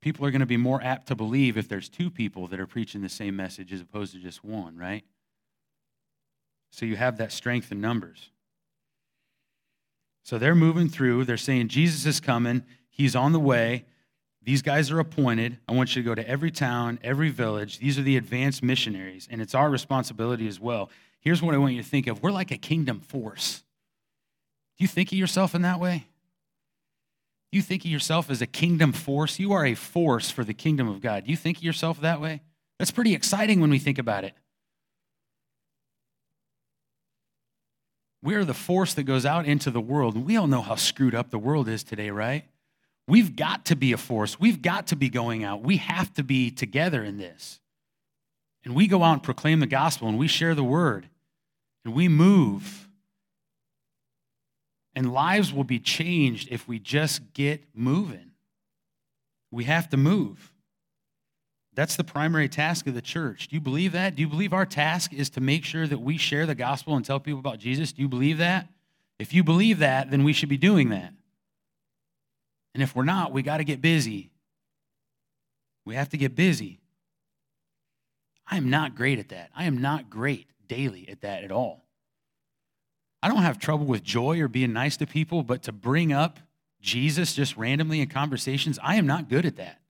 People 0.00 0.26
are 0.26 0.32
going 0.32 0.40
to 0.40 0.46
be 0.46 0.56
more 0.56 0.82
apt 0.82 1.06
to 1.06 1.14
believe 1.14 1.56
if 1.56 1.68
there's 1.68 1.88
two 1.88 2.10
people 2.10 2.48
that 2.48 2.58
are 2.58 2.66
preaching 2.66 3.00
the 3.00 3.08
same 3.08 3.36
message 3.36 3.72
as 3.72 3.80
opposed 3.80 4.12
to 4.12 4.18
just 4.18 4.42
one, 4.42 4.76
right? 4.76 5.04
So 6.72 6.86
you 6.86 6.96
have 6.96 7.18
that 7.18 7.30
strength 7.30 7.70
in 7.70 7.80
numbers. 7.80 8.30
So 10.24 10.38
they're 10.38 10.54
moving 10.54 10.88
through. 10.88 11.24
They're 11.24 11.36
saying, 11.36 11.68
Jesus 11.68 12.06
is 12.06 12.18
coming. 12.18 12.64
He's 12.88 13.14
on 13.14 13.32
the 13.32 13.40
way. 13.40 13.84
These 14.42 14.62
guys 14.62 14.90
are 14.90 14.98
appointed. 14.98 15.58
I 15.68 15.72
want 15.72 15.94
you 15.94 16.02
to 16.02 16.08
go 16.08 16.14
to 16.14 16.28
every 16.28 16.50
town, 16.50 16.98
every 17.04 17.28
village. 17.28 17.78
These 17.78 17.98
are 17.98 18.02
the 18.02 18.16
advanced 18.16 18.62
missionaries, 18.62 19.28
and 19.30 19.40
it's 19.40 19.54
our 19.54 19.70
responsibility 19.70 20.48
as 20.48 20.58
well. 20.58 20.90
Here's 21.20 21.42
what 21.42 21.54
I 21.54 21.58
want 21.58 21.74
you 21.74 21.82
to 21.82 21.88
think 21.88 22.06
of 22.08 22.22
we're 22.22 22.32
like 22.32 22.50
a 22.50 22.58
kingdom 22.58 23.00
force. 23.00 23.62
Do 24.78 24.84
you 24.84 24.88
think 24.88 25.12
of 25.12 25.18
yourself 25.18 25.54
in 25.54 25.62
that 25.62 25.78
way? 25.78 26.06
Do 27.52 27.56
you 27.58 27.62
think 27.62 27.84
of 27.84 27.90
yourself 27.90 28.30
as 28.30 28.40
a 28.40 28.46
kingdom 28.46 28.92
force? 28.92 29.38
You 29.38 29.52
are 29.52 29.66
a 29.66 29.74
force 29.74 30.30
for 30.30 30.42
the 30.42 30.54
kingdom 30.54 30.88
of 30.88 31.02
God. 31.02 31.24
Do 31.24 31.30
you 31.30 31.36
think 31.36 31.58
of 31.58 31.62
yourself 31.62 32.00
that 32.00 32.20
way? 32.20 32.40
That's 32.78 32.90
pretty 32.90 33.14
exciting 33.14 33.60
when 33.60 33.70
we 33.70 33.78
think 33.78 33.98
about 33.98 34.24
it. 34.24 34.34
We 38.22 38.34
are 38.34 38.44
the 38.44 38.54
force 38.54 38.94
that 38.94 39.02
goes 39.02 39.26
out 39.26 39.46
into 39.46 39.70
the 39.70 39.80
world. 39.80 40.16
We 40.16 40.36
all 40.36 40.46
know 40.46 40.62
how 40.62 40.76
screwed 40.76 41.14
up 41.14 41.30
the 41.30 41.38
world 41.38 41.68
is 41.68 41.82
today, 41.82 42.10
right? 42.10 42.44
We've 43.08 43.34
got 43.34 43.64
to 43.66 43.76
be 43.76 43.92
a 43.92 43.96
force. 43.96 44.38
We've 44.38 44.62
got 44.62 44.88
to 44.88 44.96
be 44.96 45.08
going 45.08 45.42
out. 45.42 45.62
We 45.62 45.78
have 45.78 46.14
to 46.14 46.22
be 46.22 46.50
together 46.50 47.02
in 47.02 47.18
this. 47.18 47.60
And 48.64 48.76
we 48.76 48.86
go 48.86 49.02
out 49.02 49.14
and 49.14 49.22
proclaim 49.22 49.58
the 49.58 49.66
gospel 49.66 50.08
and 50.08 50.18
we 50.18 50.28
share 50.28 50.54
the 50.54 50.62
word 50.62 51.08
and 51.84 51.94
we 51.94 52.08
move. 52.08 52.88
And 54.94 55.12
lives 55.12 55.52
will 55.52 55.64
be 55.64 55.80
changed 55.80 56.48
if 56.50 56.68
we 56.68 56.78
just 56.78 57.32
get 57.32 57.64
moving. 57.74 58.30
We 59.50 59.64
have 59.64 59.88
to 59.90 59.96
move. 59.96 60.51
That's 61.74 61.96
the 61.96 62.04
primary 62.04 62.48
task 62.48 62.86
of 62.86 62.94
the 62.94 63.00
church. 63.00 63.48
Do 63.48 63.56
you 63.56 63.60
believe 63.60 63.92
that? 63.92 64.14
Do 64.14 64.22
you 64.22 64.28
believe 64.28 64.52
our 64.52 64.66
task 64.66 65.12
is 65.14 65.30
to 65.30 65.40
make 65.40 65.64
sure 65.64 65.86
that 65.86 65.98
we 65.98 66.18
share 66.18 66.44
the 66.44 66.54
gospel 66.54 66.96
and 66.96 67.04
tell 67.04 67.18
people 67.18 67.40
about 67.40 67.58
Jesus? 67.58 67.92
Do 67.92 68.02
you 68.02 68.08
believe 68.08 68.38
that? 68.38 68.68
If 69.18 69.32
you 69.32 69.42
believe 69.42 69.78
that, 69.78 70.10
then 70.10 70.24
we 70.24 70.32
should 70.32 70.48
be 70.48 70.58
doing 70.58 70.90
that. 70.90 71.12
And 72.74 72.82
if 72.82 72.94
we're 72.94 73.04
not, 73.04 73.32
we 73.32 73.42
got 73.42 73.58
to 73.58 73.64
get 73.64 73.80
busy. 73.80 74.30
We 75.84 75.94
have 75.94 76.10
to 76.10 76.16
get 76.16 76.34
busy. 76.34 76.80
I 78.46 78.56
am 78.56 78.68
not 78.68 78.94
great 78.94 79.18
at 79.18 79.30
that. 79.30 79.50
I 79.56 79.64
am 79.64 79.80
not 79.80 80.10
great 80.10 80.48
daily 80.66 81.08
at 81.08 81.22
that 81.22 81.44
at 81.44 81.52
all. 81.52 81.84
I 83.22 83.28
don't 83.28 83.42
have 83.42 83.58
trouble 83.58 83.86
with 83.86 84.02
joy 84.02 84.40
or 84.40 84.48
being 84.48 84.72
nice 84.72 84.96
to 84.98 85.06
people, 85.06 85.42
but 85.42 85.62
to 85.64 85.72
bring 85.72 86.12
up 86.12 86.40
Jesus 86.80 87.34
just 87.34 87.56
randomly 87.56 88.00
in 88.00 88.08
conversations, 88.08 88.78
I 88.82 88.96
am 88.96 89.06
not 89.06 89.28
good 89.28 89.46
at 89.46 89.56
that. 89.56 89.81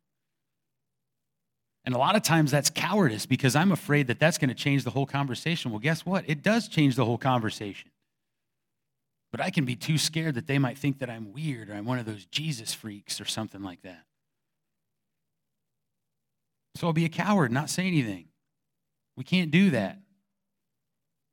And 1.84 1.94
a 1.94 1.98
lot 1.98 2.14
of 2.14 2.22
times 2.22 2.50
that's 2.50 2.70
cowardice 2.70 3.26
because 3.26 3.56
I'm 3.56 3.72
afraid 3.72 4.06
that 4.06 4.20
that's 4.20 4.38
going 4.38 4.50
to 4.50 4.54
change 4.54 4.84
the 4.84 4.90
whole 4.90 5.06
conversation. 5.06 5.70
Well, 5.70 5.80
guess 5.80 6.06
what? 6.06 6.24
It 6.28 6.42
does 6.42 6.68
change 6.68 6.94
the 6.94 7.04
whole 7.04 7.18
conversation. 7.18 7.90
But 9.32 9.40
I 9.40 9.50
can 9.50 9.64
be 9.64 9.74
too 9.74 9.98
scared 9.98 10.36
that 10.36 10.46
they 10.46 10.58
might 10.58 10.78
think 10.78 10.98
that 11.00 11.10
I'm 11.10 11.32
weird 11.32 11.70
or 11.70 11.74
I'm 11.74 11.86
one 11.86 11.98
of 11.98 12.06
those 12.06 12.26
Jesus 12.26 12.72
freaks 12.74 13.20
or 13.20 13.24
something 13.24 13.62
like 13.62 13.82
that. 13.82 14.04
So 16.76 16.86
I'll 16.86 16.92
be 16.92 17.04
a 17.04 17.10
coward, 17.10 17.50
not 17.50 17.70
say 17.70 17.86
anything. 17.86 18.26
We 19.16 19.24
can't 19.24 19.50
do 19.50 19.70
that. 19.70 19.98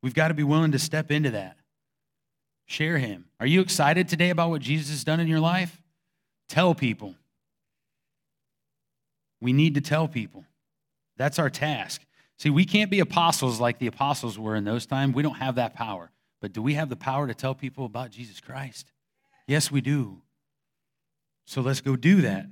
We've 0.02 0.14
got 0.14 0.30
to 0.30 0.34
be 0.34 0.44
willing 0.44 0.72
to 0.72 0.80
step 0.80 1.12
into 1.12 1.32
that. 1.32 1.58
Share 2.66 2.98
Him. 2.98 3.26
Are 3.40 3.48
you 3.48 3.62
excited 3.62 4.08
today 4.08 4.30
about 4.30 4.50
what 4.50 4.62
Jesus 4.62 4.90
has 4.90 5.04
done 5.04 5.20
in 5.20 5.28
your 5.28 5.40
life? 5.40 5.82
Tell 6.48 6.74
people. 6.74 7.16
We 9.42 9.54
need 9.54 9.76
to 9.76 9.82
tell 9.82 10.08
people. 10.08 10.46
That's 11.18 11.40
our 11.40 11.50
task. 11.50 12.02
See, 12.38 12.50
we 12.50 12.66
can't 12.66 12.90
be 12.90 13.00
apostles 13.00 13.60
like 13.60 13.80
the 13.80 13.88
apostles 13.88 14.40
were 14.40 14.56
in 14.56 14.64
those 14.64 14.86
times. 14.86 15.14
We 15.14 15.24
don't 15.24 15.36
have 15.36 15.56
that 15.56 15.74
power. 15.74 16.12
But 16.42 16.54
do 16.54 16.62
we 16.62 16.76
have 16.76 16.90
the 16.90 16.96
power 16.96 17.28
to 17.28 17.34
tell 17.34 17.54
people 17.54 17.86
about 17.86 18.12
Jesus 18.12 18.40
Christ? 18.40 18.92
Yes, 19.48 19.72
we 19.72 19.82
do. 19.82 20.22
So 21.46 21.62
let's 21.62 21.82
go 21.82 21.96
do 21.96 22.22
that. 22.22 22.46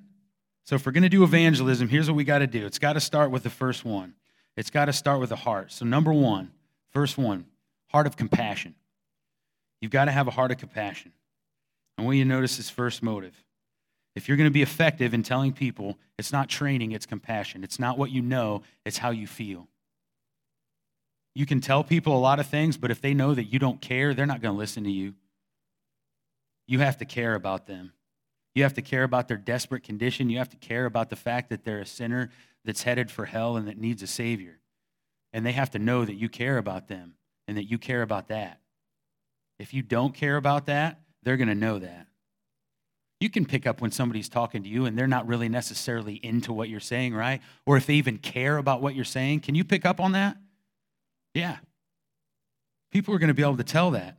So 0.66 0.76
if 0.76 0.86
we're 0.86 0.92
going 0.92 1.04
to 1.04 1.10
do 1.10 1.24
evangelism, 1.24 1.88
here's 1.88 2.10
what 2.10 2.18
we 2.18 2.26
got 2.26 2.40
to 2.40 2.48
do. 2.48 2.66
It's 2.66 2.80
got 2.80 2.94
to 2.94 3.00
start 3.00 3.32
with 3.32 3.44
the 3.44 3.50
first 3.50 3.86
one. 3.86 4.16
It's 4.58 4.70
got 4.70 4.86
to 4.86 4.94
start 4.94 5.22
with 5.22 5.30
the 5.30 5.38
heart. 5.38 5.72
So 5.72 5.86
number 5.86 6.12
one, 6.12 6.52
first 6.90 7.18
one, 7.18 7.46
heart 7.88 8.08
of 8.08 8.18
compassion. 8.18 8.76
You've 9.80 9.92
got 9.92 10.06
to 10.06 10.12
have 10.12 10.28
a 10.28 10.32
heart 10.32 10.52
of 10.52 10.58
compassion. 10.58 11.14
I 11.98 12.02
want 12.02 12.18
you 12.18 12.24
to 12.24 12.30
notice 12.30 12.58
this 12.58 12.70
first 12.70 13.02
motive. 13.02 13.36
If 14.18 14.28
you're 14.28 14.36
going 14.36 14.50
to 14.50 14.52
be 14.52 14.64
effective 14.64 15.14
in 15.14 15.22
telling 15.22 15.54
people, 15.54 16.00
it's 16.18 16.32
not 16.32 16.50
training, 16.50 16.92
it's 16.92 17.06
compassion. 17.06 17.64
It's 17.64 17.78
not 17.78 18.00
what 18.00 18.10
you 18.10 18.24
know, 18.24 18.64
it's 18.84 18.98
how 18.98 19.12
you 19.12 19.28
feel. 19.28 19.68
You 21.36 21.46
can 21.46 21.62
tell 21.62 21.84
people 21.84 22.18
a 22.18 22.20
lot 22.20 22.40
of 22.40 22.48
things, 22.48 22.78
but 22.78 22.90
if 22.90 23.00
they 23.00 23.14
know 23.14 23.36
that 23.36 23.44
you 23.44 23.60
don't 23.60 23.80
care, 23.80 24.16
they're 24.16 24.26
not 24.26 24.42
going 24.42 24.56
to 24.56 24.58
listen 24.58 24.84
to 24.86 24.90
you. 24.90 25.14
You 26.66 26.80
have 26.80 26.98
to 26.98 27.06
care 27.06 27.36
about 27.36 27.68
them. 27.68 27.94
You 28.56 28.64
have 28.64 28.74
to 28.74 28.82
care 28.82 29.04
about 29.04 29.28
their 29.28 29.38
desperate 29.38 29.84
condition. 29.84 30.32
You 30.32 30.40
have 30.40 30.50
to 30.50 30.58
care 30.58 30.86
about 30.86 31.12
the 31.12 31.16
fact 31.16 31.52
that 31.52 31.64
they're 31.64 31.82
a 31.82 31.86
sinner 31.86 32.32
that's 32.66 32.82
headed 32.82 33.12
for 33.12 33.26
hell 33.26 33.56
and 33.56 33.68
that 33.68 33.78
needs 33.78 34.02
a 34.02 34.08
Savior. 34.08 34.58
And 35.32 35.46
they 35.46 35.52
have 35.52 35.70
to 35.72 35.80
know 35.80 36.04
that 36.04 36.16
you 36.16 36.28
care 36.28 36.58
about 36.58 36.88
them 36.88 37.14
and 37.48 37.56
that 37.56 37.70
you 37.70 37.78
care 37.78 38.02
about 38.02 38.30
that. 38.30 38.62
If 39.60 39.76
you 39.76 39.84
don't 39.84 40.16
care 40.16 40.38
about 40.38 40.66
that, 40.66 41.02
they're 41.22 41.38
going 41.38 41.50
to 41.50 41.56
know 41.56 41.78
that. 41.78 42.07
You 43.20 43.30
can 43.30 43.46
pick 43.46 43.66
up 43.66 43.82
when 43.82 43.92
somebody's 43.92 44.30
talking 44.30 44.64
to 44.64 44.70
you 44.70 44.86
and 44.86 44.98
they're 44.98 45.08
not 45.08 45.28
really 45.28 45.50
necessarily 45.50 46.16
into 46.16 46.54
what 46.54 46.70
you're 46.70 46.80
saying, 46.80 47.16
right? 47.16 47.42
Or 47.66 47.76
if 47.76 47.88
they 47.88 47.96
even 47.96 48.20
care 48.20 48.58
about 48.58 48.82
what 48.82 48.96
you're 48.96 49.06
saying. 49.06 49.40
Can 49.40 49.56
you 49.56 49.64
pick 49.64 49.86
up 49.86 50.00
on 50.00 50.12
that? 50.12 50.38
Yeah. 51.34 51.58
People 52.92 53.16
are 53.16 53.20
going 53.20 53.30
to 53.30 53.34
be 53.34 53.42
able 53.42 53.58
to 53.58 53.64
tell 53.64 53.92
that. 53.92 54.18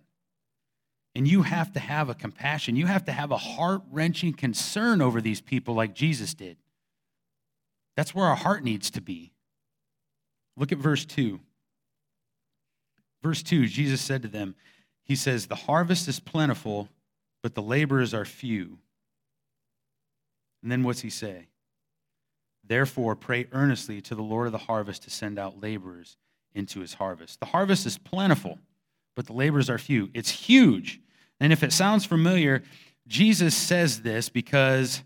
And 1.15 1.27
you 1.27 1.43
have 1.43 1.73
to 1.73 1.81
have 1.81 2.09
a 2.09 2.15
compassion. 2.15 2.77
You 2.77 2.87
have 2.87 3.05
to 3.05 3.13
have 3.13 3.31
a 3.31 3.37
heart 3.37 3.83
wrenching 3.91 4.33
concern 4.33 5.01
over 5.01 5.21
these 5.21 5.41
people 5.41 5.75
like 5.75 5.95
Jesus 5.95 6.35
did. 6.35 6.57
That's 7.97 8.15
where 8.15 8.27
our 8.27 8.37
heart 8.37 8.63
needs 8.63 8.91
to 8.93 9.01
be. 9.01 9.33
Look 10.57 10.71
at 10.71 10.79
verse 10.79 11.05
2. 11.05 11.41
Verse 13.23 13.43
2, 13.43 13.67
Jesus 13.67 14.01
said 14.01 14.23
to 14.23 14.29
them, 14.29 14.55
He 15.03 15.17
says, 15.17 15.47
The 15.47 15.55
harvest 15.55 16.07
is 16.09 16.21
plentiful, 16.21 16.89
but 17.43 17.55
the 17.55 17.63
laborers 17.63 18.15
are 18.15 18.25
few. 18.25 18.79
And 20.63 20.71
then 20.71 20.83
what's 20.83 21.01
he 21.01 21.11
say? 21.11 21.49
Therefore, 22.65 23.17
pray 23.17 23.47
earnestly 23.53 24.01
to 24.03 24.15
the 24.15 24.23
Lord 24.23 24.47
of 24.47 24.53
the 24.53 24.59
harvest 24.59 25.03
to 25.05 25.11
send 25.11 25.39
out 25.39 25.61
laborers 25.61 26.17
into 26.55 26.81
his 26.81 26.95
harvest. 26.95 27.41
The 27.41 27.47
harvest 27.47 27.87
is 27.87 27.97
plentiful, 27.97 28.59
but 29.15 29.27
the 29.27 29.33
laborers 29.33 29.71
are 29.71 29.79
few. 29.79 30.11
It's 30.13 30.31
huge. 30.31 31.01
And 31.41 31.53
if 31.53 31.63
it 31.63 31.73
sounds 31.73 32.05
familiar, 32.05 32.63
Jesus 33.07 33.57
says 33.57 34.03
this 34.03 34.29
because 34.29 35.03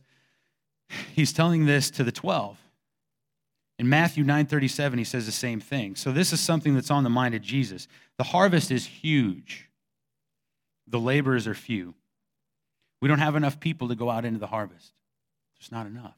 he's 1.15 1.33
telling 1.33 1.67
this 1.67 1.91
to 1.93 2.05
the 2.05 2.13
12. 2.13 2.59
In 3.79 3.89
Matthew 3.89 4.25
9:37 4.25 4.99
he 4.99 5.05
says 5.05 5.27
the 5.27 5.33
same 5.33 5.61
thing. 5.61 5.97
So 5.97 6.13
this 6.13 6.33
is 6.33 6.41
something 6.41 6.75
that's 6.75 6.91
on 6.91 7.05
the 7.05 7.11
mind 7.11 7.35
of 7.35 7.43
Jesus. 7.43 7.89
The 8.17 8.25
harvest 8.25 8.71
is 8.71 8.87
huge. 8.87 9.69
The 10.87 11.01
laborers 11.01 11.47
are 11.47 11.55
few. 11.55 11.95
We 13.01 13.09
don't 13.09 13.19
have 13.19 13.35
enough 13.35 13.59
people 13.59 13.89
to 13.89 13.95
go 13.95 14.11
out 14.11 14.25
into 14.25 14.39
the 14.39 14.47
harvest. 14.47 14.93
There's 15.63 15.71
not 15.71 15.87
enough. 15.87 16.17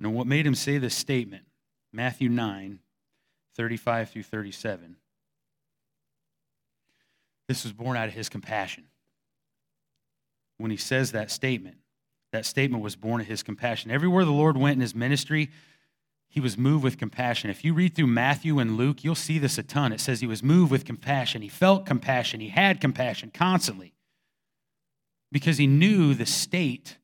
And 0.00 0.12
what 0.12 0.26
made 0.26 0.44
him 0.44 0.56
say 0.56 0.78
this 0.78 0.96
statement? 0.96 1.44
Matthew 1.92 2.28
9, 2.28 2.80
35 3.54 4.10
through 4.10 4.24
37. 4.24 4.96
This 7.46 7.62
was 7.62 7.72
born 7.72 7.96
out 7.96 8.08
of 8.08 8.14
his 8.14 8.28
compassion. 8.28 8.86
When 10.58 10.72
he 10.72 10.76
says 10.76 11.12
that 11.12 11.30
statement, 11.30 11.76
that 12.32 12.44
statement 12.44 12.82
was 12.82 12.96
born 12.96 13.20
of 13.20 13.28
his 13.28 13.44
compassion. 13.44 13.92
Everywhere 13.92 14.24
the 14.24 14.32
Lord 14.32 14.56
went 14.56 14.74
in 14.74 14.80
his 14.80 14.96
ministry, 14.96 15.50
he 16.26 16.40
was 16.40 16.58
moved 16.58 16.82
with 16.82 16.98
compassion. 16.98 17.50
If 17.50 17.64
you 17.64 17.72
read 17.72 17.94
through 17.94 18.08
Matthew 18.08 18.58
and 18.58 18.76
Luke, 18.76 19.04
you'll 19.04 19.14
see 19.14 19.38
this 19.38 19.58
a 19.58 19.62
ton. 19.62 19.92
It 19.92 20.00
says 20.00 20.20
he 20.20 20.26
was 20.26 20.42
moved 20.42 20.72
with 20.72 20.84
compassion. 20.84 21.40
He 21.40 21.48
felt 21.48 21.86
compassion. 21.86 22.40
He 22.40 22.48
had 22.48 22.80
compassion 22.80 23.30
constantly 23.32 23.94
because 25.30 25.58
he 25.58 25.68
knew 25.68 26.14
the 26.14 26.26
state 26.26 26.96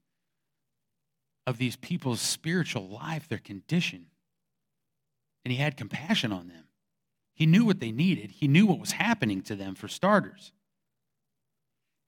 of 1.46 1.58
these 1.58 1.76
people's 1.76 2.20
spiritual 2.20 2.88
life, 2.88 3.28
their 3.28 3.38
condition 3.38 4.06
and 5.44 5.52
he 5.52 5.58
had 5.58 5.76
compassion 5.76 6.32
on 6.32 6.48
them. 6.48 6.64
He 7.34 7.46
knew 7.46 7.64
what 7.64 7.80
they 7.80 7.92
needed, 7.92 8.32
he 8.32 8.48
knew 8.48 8.66
what 8.66 8.80
was 8.80 8.92
happening 8.92 9.42
to 9.42 9.56
them, 9.56 9.74
for 9.74 9.88
starters. 9.88 10.52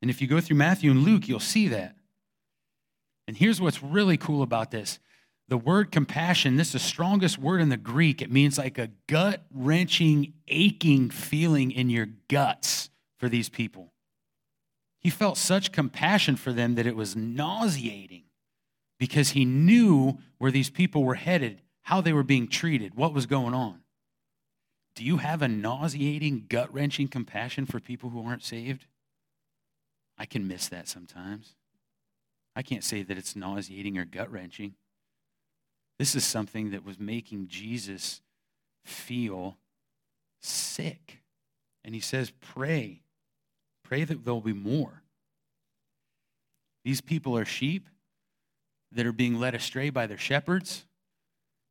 And 0.01 0.11
if 0.11 0.21
you 0.21 0.27
go 0.27 0.40
through 0.40 0.57
Matthew 0.57 0.90
and 0.90 1.05
Luke, 1.05 1.29
you'll 1.29 1.40
see 1.40 1.68
that. 1.68 1.97
And 3.29 3.37
here's 3.37 3.61
what's 3.61 3.83
really 3.83 4.16
cool 4.16 4.42
about 4.42 4.71
this 4.71 4.99
the 5.49 5.57
word 5.57 5.90
compassion, 5.90 6.57
this 6.57 6.68
is 6.68 6.73
the 6.75 6.79
strongest 6.79 7.38
word 7.38 7.61
in 7.61 7.68
the 7.68 7.77
Greek. 7.77 8.21
It 8.21 8.31
means 8.31 8.59
like 8.59 8.79
a 8.79 8.90
gut 9.07 9.45
wrenching, 9.53 10.35
aching 10.49 11.11
feeling 11.11 11.71
in 11.71 11.90
your 11.90 12.09
guts 12.29 12.90
for 13.18 13.29
these 13.29 13.49
people. 13.49 13.92
He 14.99 15.11
felt 15.11 15.37
such 15.37 15.73
compassion 15.73 16.37
for 16.37 16.53
them 16.53 16.77
that 16.77 16.87
it 16.87 16.95
was 16.95 17.16
nauseating 17.16 18.25
because 19.03 19.31
he 19.31 19.45
knew 19.45 20.17
where 20.38 20.53
these 20.53 20.71
people 20.71 21.03
were 21.03 21.17
headed 21.17 21.61
how 21.87 22.01
they 22.01 22.12
were 22.12 22.23
being 22.23 22.47
treated, 22.47 22.95
what 22.95 23.12
was 23.12 23.27
going 23.27 23.53
on. 23.53 23.81
Do 24.95 25.03
you 25.05 25.17
have 25.17 25.43
a 25.43 25.49
nauseating, 25.49 26.45
gut 26.49 26.73
wrenching 26.73 27.09
compassion 27.09 27.67
for 27.67 27.81
people 27.81 28.11
who 28.11 28.25
aren't 28.25 28.45
saved? 28.45 28.87
I 30.17 30.25
can 30.25 30.47
miss 30.47 30.69
that 30.69 30.87
sometimes. 30.87 31.57
I 32.55 32.62
can't 32.62 32.85
say 32.85 33.03
that 33.03 33.19
it's 33.19 33.35
nauseating 33.35 33.99
or 33.99 34.05
gut 34.05 34.31
wrenching. 34.31 34.75
This 35.99 36.15
is 36.15 36.23
something 36.23 36.71
that 36.71 36.85
was 36.85 37.01
making 37.01 37.49
Jesus 37.49 38.21
feel 38.85 39.57
sick. 40.41 41.23
And 41.85 41.93
he 41.93 42.01
says, 42.01 42.31
Pray. 42.41 43.03
Pray 43.83 44.05
that 44.05 44.25
there'll 44.25 44.41
be 44.41 44.53
more. 44.53 45.03
These 46.85 47.01
people 47.01 47.37
are 47.37 47.45
sheep 47.45 47.88
that 48.94 49.07
are 49.07 49.12
being 49.12 49.38
led 49.38 49.55
astray 49.55 49.90
by 49.90 50.07
their 50.07 50.18
shepherds. 50.18 50.85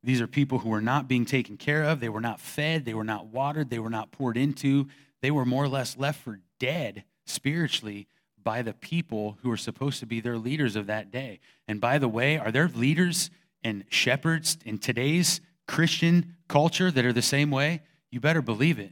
These 0.02 0.20
are 0.20 0.26
people 0.26 0.58
who 0.58 0.68
were 0.68 0.80
not 0.80 1.08
being 1.08 1.24
taken 1.24 1.56
care 1.56 1.84
of. 1.84 2.00
They 2.00 2.08
were 2.08 2.20
not 2.20 2.40
fed. 2.40 2.84
They 2.84 2.94
were 2.94 3.04
not 3.04 3.26
watered. 3.26 3.70
They 3.70 3.78
were 3.78 3.90
not 3.90 4.10
poured 4.10 4.36
into. 4.36 4.88
They 5.20 5.30
were 5.30 5.44
more 5.44 5.64
or 5.64 5.68
less 5.68 5.96
left 5.96 6.20
for 6.20 6.40
dead 6.58 7.04
spiritually 7.24 8.08
by 8.42 8.62
the 8.62 8.72
people 8.72 9.38
who 9.42 9.50
are 9.50 9.56
supposed 9.56 10.00
to 10.00 10.06
be 10.06 10.20
their 10.20 10.38
leaders 10.38 10.74
of 10.74 10.86
that 10.86 11.12
day. 11.12 11.38
And 11.68 11.80
by 11.80 11.98
the 11.98 12.08
way, 12.08 12.36
are 12.36 12.50
there 12.50 12.68
leaders 12.68 13.30
and 13.62 13.84
shepherds 13.88 14.58
in 14.64 14.78
today's 14.78 15.40
Christian 15.68 16.34
culture 16.48 16.90
that 16.90 17.04
are 17.04 17.12
the 17.12 17.22
same 17.22 17.52
way? 17.52 17.82
You 18.10 18.18
better 18.18 18.42
believe 18.42 18.80
it. 18.80 18.90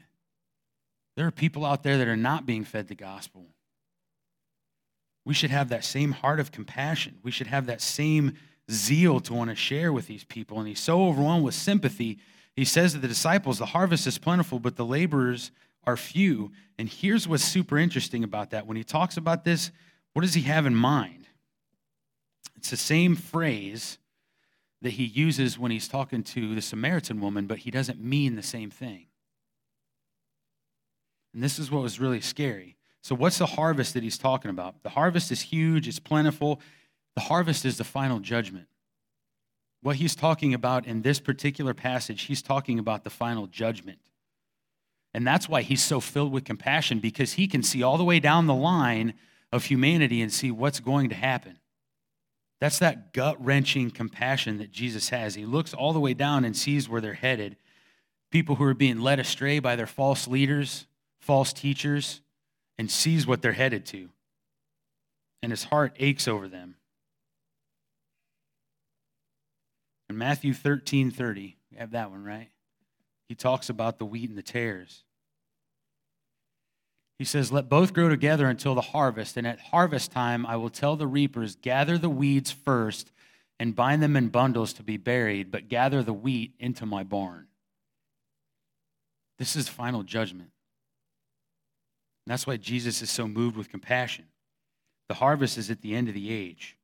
There 1.17 1.27
are 1.27 1.33
people 1.33 1.67
out 1.67 1.83
there 1.83 1.99
that 1.99 2.09
are 2.09 2.17
not 2.17 2.47
being 2.47 2.65
fed 2.65 2.87
the 2.87 2.95
gospel. 2.95 3.47
We 5.25 5.35
should 5.35 5.51
have 5.51 5.69
that 5.69 5.85
same 5.85 6.13
heart 6.13 6.41
of 6.41 6.53
compassion. 6.53 7.19
We 7.23 7.31
should 7.31 7.47
have 7.47 7.67
that 7.67 7.81
same 7.81 8.35
zeal 8.71 9.21
to 9.21 9.35
want 9.35 9.51
to 9.51 9.57
share 9.57 9.93
with 9.93 10.07
these 10.07 10.25
people. 10.25 10.59
And 10.59 10.69
he's 10.69 10.81
so 10.81 11.07
overwhelmed 11.07 11.45
with 11.45 11.55
sympathy. 11.55 12.19
He 12.55 12.65
says 12.65 12.93
to 12.93 12.99
the 12.99 13.09
disciples, 13.09 13.59
The 13.59 13.67
harvest 13.67 14.07
is 14.07 14.19
plentiful, 14.19 14.59
but 14.59 14.77
the 14.77 14.85
laborers 14.85 15.51
are 15.85 15.97
few. 15.97 16.53
And 16.79 16.89
here's 16.89 17.29
what's 17.29 17.45
super 17.45 17.79
interesting 17.79 18.25
about 18.25 18.51
that. 18.51 18.67
When 18.67 18.77
he 18.77 18.85
talks 18.85 19.17
about 19.17 19.45
this, 19.45 19.71
what 20.13 20.23
does 20.23 20.35
he 20.35 20.43
have 20.43 20.67
in 20.67 20.75
mind? 20.75 21.27
It's 22.57 22.71
the 22.71 22.77
same 22.77 23.17
phrase 23.17 23.99
that 24.83 24.91
he 24.91 25.05
uses 25.05 25.59
when 25.59 25.71
he's 25.71 25.89
talking 25.89 26.23
to 26.23 26.55
the 26.55 26.63
Samaritan 26.63 27.21
woman, 27.21 27.47
but 27.47 27.59
he 27.59 27.71
doesn't 27.71 28.03
mean 28.03 28.37
the 28.37 28.43
same 28.43 28.71
thing. 28.71 29.07
And 31.33 31.43
this 31.43 31.59
is 31.59 31.71
what 31.71 31.83
was 31.83 32.01
really 32.01 32.21
scary. 32.21 32.77
So, 33.03 33.15
what's 33.15 33.39
the 33.39 33.47
harvest 33.47 33.95
that 33.95 34.03
he's 34.03 34.19
talking 34.19 34.51
about? 34.51 34.83
The 34.83 34.91
harvest 34.91 35.33
is 35.33 35.41
huge, 35.41 35.89
it's 35.89 35.99
plentiful. 35.99 36.61
The 37.17 37.23
harvest 37.23 37.65
is 37.65 37.77
the 37.79 37.85
final 37.85 38.21
judgment. 38.21 38.67
What 39.83 39.97
he's 39.97 40.15
talking 40.15 40.55
about 40.55 40.87
in 40.87 41.03
this 41.03 41.19
particular 41.19 41.75
passage, 41.75 42.23
he's 42.23 42.43
talking 42.43 42.79
about 42.79 43.03
the 43.05 43.11
final 43.11 43.47
judgment. 43.47 43.99
And 45.13 45.27
that's 45.27 45.49
why 45.49 45.63
he's 45.63 45.83
so 45.83 46.01
filled 46.01 46.33
with 46.33 46.45
compassion 46.45 47.01
because 47.01 47.33
he 47.33 47.49
can 47.49 47.63
see 47.63 47.83
all 47.83 47.99
the 47.99 48.05
way 48.05 48.21
down 48.21 48.47
the 48.47 48.55
line 48.55 49.15
of 49.53 49.65
humanity 49.65 50.23
and 50.23 50.33
see 50.33 50.51
what's 50.51 50.79
going 50.79 51.09
to 51.09 51.15
happen. 51.15 51.59
That's 52.61 52.79
that 52.79 53.13
gut 53.13 53.43
wrenching 53.45 53.91
compassion 53.91 54.59
that 54.59 54.71
Jesus 54.71 55.09
has. 55.09 55.35
He 55.35 55.47
looks 55.47 55.75
all 55.75 55.93
the 55.93 56.01
way 56.01 56.15
down 56.15 56.45
and 56.45 56.57
sees 56.57 56.89
where 56.89 57.01
they're 57.01 57.15
headed. 57.15 57.57
People 58.31 58.57
who 58.57 58.65
are 58.65 58.75
being 58.75 59.01
led 59.01 59.19
astray 59.19 59.59
by 59.59 59.75
their 59.77 59.87
false 59.87 60.29
leaders, 60.29 60.87
false 61.19 61.53
teachers, 61.53 62.21
and 62.81 62.91
sees 62.91 63.27
what 63.27 63.43
they're 63.43 63.53
headed 63.53 63.85
to. 63.85 64.09
And 65.43 65.53
his 65.53 65.65
heart 65.65 65.95
aches 65.99 66.27
over 66.27 66.49
them. 66.49 66.77
In 70.09 70.17
Matthew 70.17 70.55
13 70.55 71.11
30, 71.11 71.59
we 71.71 71.77
have 71.77 71.91
that 71.91 72.11
one, 72.11 72.25
right? 72.25 72.49
He 73.29 73.35
talks 73.35 73.69
about 73.69 73.99
the 73.99 74.07
wheat 74.07 74.31
and 74.31 74.39
the 74.39 74.43
tares. 74.43 75.05
He 77.19 77.27
says, 77.27 77.53
Let 77.53 77.69
both 77.69 77.93
grow 77.93 78.09
together 78.09 78.49
until 78.49 78.75
the 78.75 78.81
harvest, 78.81 79.37
and 79.37 79.47
at 79.47 79.61
harvest 79.61 80.11
time 80.11 80.47
I 80.47 80.57
will 80.57 80.71
tell 80.71 80.97
the 80.97 81.07
reapers, 81.07 81.57
Gather 81.57 81.99
the 81.99 82.09
weeds 82.09 82.51
first 82.51 83.13
and 83.59 83.77
bind 83.77 84.03
them 84.03 84.17
in 84.17 84.29
bundles 84.29 84.73
to 84.73 84.83
be 84.83 84.97
buried, 84.97 85.51
but 85.51 85.69
gather 85.69 86.03
the 86.03 86.15
wheat 86.15 86.55
into 86.59 86.87
my 86.87 87.03
barn. 87.03 87.49
This 89.39 89.55
is 89.55 89.69
final 89.69 90.03
judgment. 90.03 90.53
And 92.27 92.33
that's 92.33 92.47
why 92.47 92.57
Jesus 92.57 93.03
is 93.03 93.11
so 93.11 93.27
moved 93.27 93.57
with 93.57 93.71
compassion. 93.71 94.27
The 95.09 95.15
harvest 95.15 95.59
is 95.59 95.71
at 95.71 95.81
the 95.81 95.95
end 95.95 96.09
of 96.09 96.15
the 96.15 96.33
age. 96.33 96.77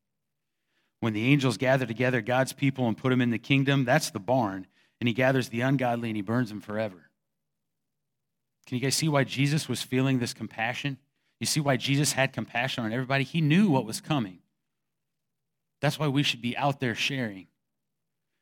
When 1.00 1.12
the 1.12 1.26
angels 1.26 1.58
gather 1.58 1.86
together 1.86 2.20
God's 2.20 2.52
people 2.52 2.88
and 2.88 2.96
put 2.96 3.10
them 3.10 3.20
in 3.20 3.30
the 3.30 3.38
kingdom, 3.38 3.84
that's 3.84 4.10
the 4.10 4.18
barn. 4.18 4.66
And 5.00 5.08
he 5.08 5.14
gathers 5.14 5.48
the 5.48 5.60
ungodly 5.60 6.08
and 6.08 6.16
he 6.16 6.22
burns 6.22 6.48
them 6.48 6.60
forever. 6.60 7.10
Can 8.66 8.76
you 8.76 8.82
guys 8.82 8.96
see 8.96 9.08
why 9.08 9.24
Jesus 9.24 9.68
was 9.68 9.82
feeling 9.82 10.18
this 10.18 10.34
compassion? 10.34 10.98
You 11.38 11.46
see 11.46 11.60
why 11.60 11.76
Jesus 11.76 12.12
had 12.12 12.32
compassion 12.32 12.84
on 12.84 12.92
everybody? 12.92 13.24
He 13.24 13.40
knew 13.40 13.68
what 13.68 13.84
was 13.84 14.00
coming. 14.00 14.38
That's 15.80 15.98
why 15.98 16.08
we 16.08 16.22
should 16.22 16.42
be 16.42 16.56
out 16.56 16.80
there 16.80 16.94
sharing. 16.94 17.46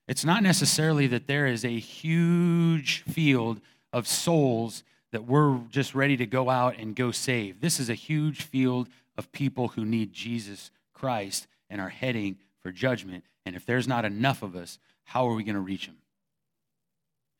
It's 0.06 0.24
not 0.24 0.42
necessarily 0.42 1.06
that 1.08 1.26
there 1.26 1.46
is 1.46 1.64
a 1.64 1.78
huge 1.78 3.02
field 3.02 3.60
of 3.92 4.06
souls 4.06 4.84
that 5.14 5.28
we're 5.28 5.60
just 5.70 5.94
ready 5.94 6.16
to 6.16 6.26
go 6.26 6.50
out 6.50 6.76
and 6.76 6.96
go 6.96 7.12
save. 7.12 7.60
This 7.60 7.78
is 7.78 7.88
a 7.88 7.94
huge 7.94 8.42
field 8.42 8.88
of 9.16 9.30
people 9.30 9.68
who 9.68 9.84
need 9.84 10.12
Jesus 10.12 10.72
Christ 10.92 11.46
and 11.70 11.80
are 11.80 11.88
heading 11.88 12.36
for 12.60 12.72
judgment. 12.72 13.22
And 13.46 13.54
if 13.54 13.64
there's 13.64 13.86
not 13.86 14.04
enough 14.04 14.42
of 14.42 14.56
us, 14.56 14.80
how 15.04 15.28
are 15.28 15.34
we 15.34 15.44
going 15.44 15.54
to 15.54 15.60
reach 15.60 15.86
them? 15.86 15.98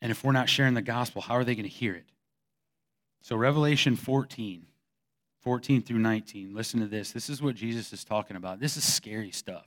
And 0.01 0.09
if 0.09 0.23
we're 0.23 0.31
not 0.31 0.47
sharing 0.47 0.73
the 0.73 0.81
gospel, 0.81 1.21
how 1.21 1.33
are 1.33 1.43
they 1.43 1.53
going 1.53 1.67
to 1.67 1.69
hear 1.69 1.93
it? 1.95 2.05
So, 3.21 3.35
Revelation 3.35 3.97
14, 3.97 4.67
14 5.41 5.81
through 5.81 5.99
19, 5.99 6.55
listen 6.55 6.79
to 6.79 6.87
this. 6.87 7.11
This 7.11 7.29
is 7.29 7.41
what 7.41 7.55
Jesus 7.55 7.91
is 7.91 8.05
talking 8.05 8.37
about. 8.37 8.61
This 8.61 8.77
is 8.77 8.85
scary 8.85 9.31
stuff. 9.31 9.65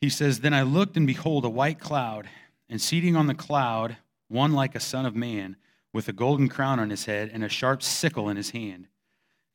He 0.00 0.10
says, 0.10 0.38
Then 0.38 0.54
I 0.54 0.62
looked, 0.62 0.96
and 0.96 1.08
behold, 1.08 1.44
a 1.44 1.50
white 1.50 1.80
cloud, 1.80 2.28
and 2.68 2.80
seating 2.80 3.16
on 3.16 3.26
the 3.26 3.34
cloud, 3.34 3.96
one 4.28 4.52
like 4.52 4.74
a 4.74 4.80
son 4.80 5.06
of 5.06 5.16
man, 5.16 5.56
with 5.92 6.08
a 6.08 6.12
golden 6.12 6.48
crown 6.48 6.78
on 6.78 6.90
his 6.90 7.06
head 7.06 7.30
and 7.32 7.42
a 7.42 7.48
sharp 7.48 7.82
sickle 7.82 8.28
in 8.28 8.36
his 8.36 8.50
hand. 8.50 8.86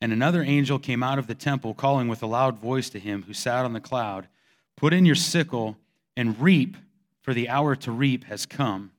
And 0.00 0.12
another 0.12 0.42
angel 0.42 0.78
came 0.78 1.02
out 1.02 1.18
of 1.18 1.26
the 1.26 1.34
temple, 1.34 1.74
calling 1.74 2.08
with 2.08 2.22
a 2.22 2.26
loud 2.26 2.58
voice 2.58 2.90
to 2.90 2.98
him 2.98 3.22
who 3.22 3.32
sat 3.32 3.64
on 3.64 3.72
the 3.72 3.80
cloud 3.80 4.28
Put 4.76 4.92
in 4.92 5.06
your 5.06 5.14
sickle 5.14 5.76
and 6.16 6.40
reap, 6.40 6.76
for 7.22 7.32
the 7.32 7.48
hour 7.48 7.76
to 7.76 7.92
reap 7.92 8.24
has 8.24 8.44
come, 8.44 8.90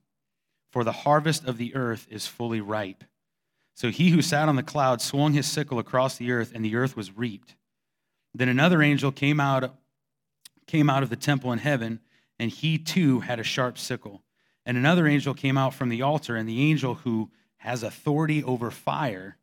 for 0.70 0.82
the 0.82 0.92
harvest 0.92 1.44
of 1.44 1.58
the 1.58 1.74
earth 1.74 2.06
is 2.10 2.26
fully 2.26 2.60
ripe. 2.60 3.04
So 3.74 3.90
he 3.90 4.10
who 4.10 4.22
sat 4.22 4.48
on 4.48 4.56
the 4.56 4.62
cloud 4.62 5.00
swung 5.00 5.34
his 5.34 5.46
sickle 5.46 5.78
across 5.78 6.16
the 6.16 6.32
earth, 6.32 6.52
and 6.54 6.64
the 6.64 6.76
earth 6.76 6.96
was 6.96 7.16
reaped. 7.16 7.54
Then 8.34 8.48
another 8.48 8.82
angel 8.82 9.12
came 9.12 9.38
out, 9.38 9.76
came 10.66 10.90
out 10.90 11.02
of 11.02 11.10
the 11.10 11.16
temple 11.16 11.52
in 11.52 11.58
heaven, 11.58 12.00
and 12.38 12.50
he 12.50 12.78
too 12.78 13.20
had 13.20 13.38
a 13.38 13.44
sharp 13.44 13.78
sickle. 13.78 14.22
And 14.66 14.76
another 14.76 15.06
angel 15.06 15.32
came 15.32 15.56
out 15.56 15.72
from 15.72 15.88
the 15.88 16.02
altar, 16.02 16.36
and 16.36 16.48
the 16.48 16.68
angel 16.70 16.94
who 16.94 17.30
has 17.58 17.82
authority 17.82 18.44
over 18.44 18.70
fire, 18.70 19.38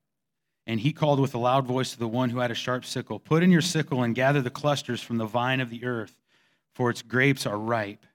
and 0.68 0.80
he 0.80 0.94
called 0.94 1.20
with 1.20 1.34
a 1.34 1.40
loud 1.40 1.66
voice 1.66 1.94
to 1.94 2.00
the 2.00 2.08
one 2.08 2.30
who 2.30 2.40
had 2.40 2.52
a 2.52 2.56
sharp 2.56 2.86
sickle 2.86 3.20
Put 3.20 3.44
in 3.44 3.52
your 3.52 3.62
sickle 3.62 4.04
and 4.04 4.14
gather 4.14 4.42
the 4.42 4.50
clusters 4.50 5.02
from 5.02 5.18
the 5.18 5.26
vine 5.26 5.60
of 5.60 5.70
the 5.70 5.86
earth, 5.86 6.20
for 6.74 6.90
its 6.90 7.02
grapes 7.02 7.46
are 7.46 7.58
ripe. 7.58 8.06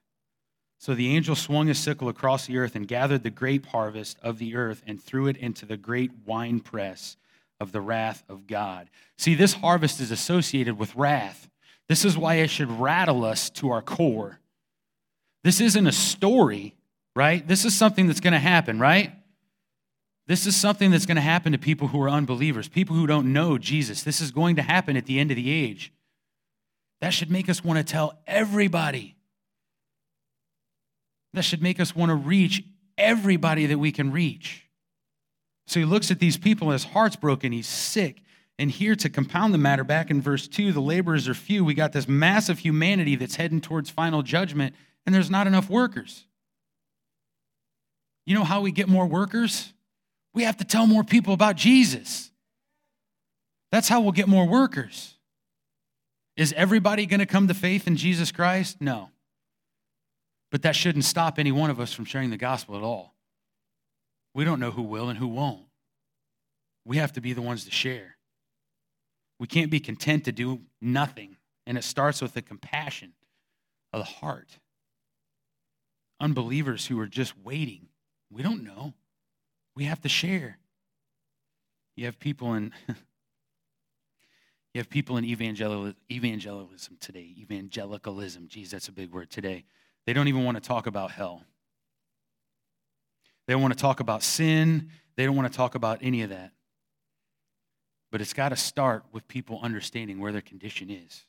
So 0.77 0.95
the 0.95 1.13
angel 1.13 1.35
swung 1.35 1.67
his 1.67 1.77
sickle 1.77 2.07
across 2.07 2.45
the 2.45 2.57
earth 2.57 2.75
and 2.75 2.87
gathered 2.87 3.23
the 3.23 3.29
grape 3.29 3.65
harvest 3.65 4.17
of 4.21 4.39
the 4.39 4.55
earth 4.55 4.81
and 4.87 5.01
threw 5.01 5.27
it 5.27 5.35
into 5.35 5.65
the 5.65 5.75
great 5.75 6.11
winepress 6.25 7.17
of 7.59 7.73
the 7.73 7.81
wrath 7.81 8.23
of 8.29 8.47
God. 8.47 8.89
See, 9.17 9.35
this 9.35 9.53
harvest 9.55 9.99
is 9.99 10.09
associated 10.09 10.79
with 10.79 10.95
wrath. 10.95 11.49
This 11.89 12.05
is 12.05 12.17
why 12.17 12.35
it 12.35 12.49
should 12.49 12.71
rattle 12.71 13.25
us 13.25 13.49
to 13.51 13.71
our 13.71 13.81
core. 13.81 14.39
This 15.43 15.59
isn't 15.59 15.87
a 15.87 15.91
story, 15.91 16.75
right? 17.15 17.47
This 17.47 17.65
is 17.65 17.75
something 17.75 18.07
that's 18.07 18.19
going 18.19 18.33
to 18.33 18.39
happen, 18.39 18.79
right? 18.79 19.11
This 20.27 20.45
is 20.45 20.55
something 20.55 20.91
that's 20.91 21.07
going 21.07 21.15
to 21.15 21.21
happen 21.21 21.53
to 21.53 21.57
people 21.57 21.87
who 21.87 22.01
are 22.01 22.09
unbelievers, 22.09 22.67
people 22.67 22.95
who 22.95 23.07
don't 23.07 23.33
know 23.33 23.57
Jesus. 23.57 24.03
This 24.03 24.21
is 24.21 24.31
going 24.31 24.57
to 24.57 24.61
happen 24.61 24.95
at 24.95 25.05
the 25.05 25.19
end 25.19 25.31
of 25.31 25.37
the 25.37 25.49
age. 25.49 25.91
That 27.01 27.09
should 27.09 27.31
make 27.31 27.49
us 27.49 27.63
want 27.63 27.77
to 27.77 27.83
tell 27.83 28.19
everybody. 28.27 29.15
That 31.33 31.43
should 31.43 31.61
make 31.61 31.79
us 31.79 31.95
want 31.95 32.09
to 32.09 32.15
reach 32.15 32.63
everybody 32.97 33.65
that 33.67 33.79
we 33.79 33.91
can 33.91 34.11
reach. 34.11 34.67
So 35.67 35.79
he 35.79 35.85
looks 35.85 36.11
at 36.11 36.19
these 36.19 36.37
people, 36.37 36.71
his 36.71 36.83
heart's 36.83 37.15
broken, 37.15 37.51
he's 37.51 37.67
sick. 37.67 38.21
And 38.57 38.69
here 38.69 38.95
to 38.97 39.09
compound 39.09 39.53
the 39.53 39.57
matter, 39.57 39.83
back 39.83 40.11
in 40.11 40.21
verse 40.21 40.47
2, 40.47 40.73
the 40.73 40.81
laborers 40.81 41.29
are 41.29 41.33
few. 41.33 41.63
We 41.63 41.73
got 41.73 41.93
this 41.93 42.07
massive 42.07 42.59
humanity 42.59 43.15
that's 43.15 43.35
heading 43.35 43.61
towards 43.61 43.89
final 43.89 44.21
judgment, 44.21 44.75
and 45.05 45.15
there's 45.15 45.29
not 45.29 45.47
enough 45.47 45.69
workers. 45.69 46.25
You 48.29 48.35
know 48.35 48.43
how 48.43 48.61
we 48.61 48.71
get 48.71 48.87
more 48.87 49.07
workers? 49.07 49.73
We 50.35 50.43
have 50.43 50.57
to 50.57 50.63
tell 50.63 50.85
more 50.85 51.03
people 51.03 51.33
about 51.33 51.55
Jesus. 51.55 52.29
That's 53.71 53.89
how 53.89 54.01
we'll 54.01 54.11
get 54.11 54.27
more 54.27 54.47
workers. 54.47 55.15
Is 56.37 56.53
everybody 56.53 57.07
going 57.07 57.21
to 57.21 57.25
come 57.25 57.47
to 57.47 57.55
faith 57.55 57.87
in 57.87 57.95
Jesus 57.95 58.31
Christ? 58.31 58.81
No. 58.81 59.09
But 60.51 60.61
that 60.61 60.75
shouldn't 60.75 61.05
stop 61.05 61.39
any 61.39 61.51
one 61.51 61.71
of 61.71 61.79
us 61.79 61.91
from 61.91 62.05
sharing 62.05 62.29
the 62.29 62.37
gospel 62.37 62.77
at 62.77 62.83
all. 62.83 63.15
We 64.35 64.45
don't 64.45 64.59
know 64.59 64.69
who 64.69 64.83
will 64.83 65.09
and 65.09 65.17
who 65.17 65.27
won't. 65.27 65.65
We 66.85 66.97
have 66.97 67.13
to 67.13 67.21
be 67.21 67.33
the 67.33 67.41
ones 67.41 67.65
to 67.65 67.71
share. 67.71 68.17
We 69.39 69.47
can't 69.47 69.71
be 69.71 69.79
content 69.79 70.25
to 70.25 70.31
do 70.31 70.61
nothing. 70.79 71.37
And 71.65 71.79
it 71.79 71.83
starts 71.83 72.21
with 72.21 72.35
the 72.35 72.43
compassion 72.43 73.13
of 73.91 74.01
the 74.01 74.11
heart. 74.11 74.59
Unbelievers 76.19 76.85
who 76.85 76.99
are 76.99 77.07
just 77.07 77.33
waiting 77.43 77.88
we 78.31 78.43
don't 78.43 78.63
know. 78.63 78.93
We 79.75 79.85
have 79.85 80.01
to 80.01 80.09
share. 80.09 80.57
You 81.95 82.05
have 82.05 82.19
people 82.19 82.53
in 82.53 82.71
you 84.73 84.79
have 84.79 84.89
people 84.89 85.17
in 85.17 85.25
evangel- 85.25 85.93
today, 86.99 87.33
evangelicalism. 87.37 88.47
Geez, 88.47 88.71
that's 88.71 88.87
a 88.87 88.91
big 88.91 89.11
word 89.11 89.29
today. 89.29 89.65
They 90.05 90.13
don't 90.13 90.27
even 90.27 90.45
want 90.45 90.55
to 90.55 90.61
talk 90.61 90.87
about 90.87 91.11
hell. 91.11 91.43
They 93.47 93.53
don't 93.53 93.61
want 93.61 93.73
to 93.73 93.79
talk 93.79 93.99
about 93.99 94.21
sin. 94.21 94.89
They 95.15 95.25
don't 95.25 95.35
want 95.35 95.51
to 95.51 95.57
talk 95.57 95.75
about 95.75 95.99
any 96.01 96.21
of 96.21 96.29
that. 96.29 96.51
But 98.11 98.21
it's 98.21 98.33
got 98.33 98.49
to 98.49 98.55
start 98.55 99.05
with 99.11 99.27
people 99.27 99.59
understanding 99.61 100.19
where 100.19 100.31
their 100.31 100.41
condition 100.41 100.89
is. 100.89 101.25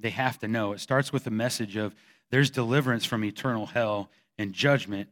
They 0.00 0.10
have 0.10 0.38
to 0.38 0.48
know. 0.48 0.72
It 0.72 0.80
starts 0.80 1.12
with 1.12 1.24
the 1.24 1.30
message 1.30 1.76
of 1.76 1.94
there's 2.30 2.50
deliverance 2.50 3.04
from 3.04 3.24
eternal 3.24 3.66
hell 3.66 4.10
and 4.38 4.52
judgment. 4.52 5.08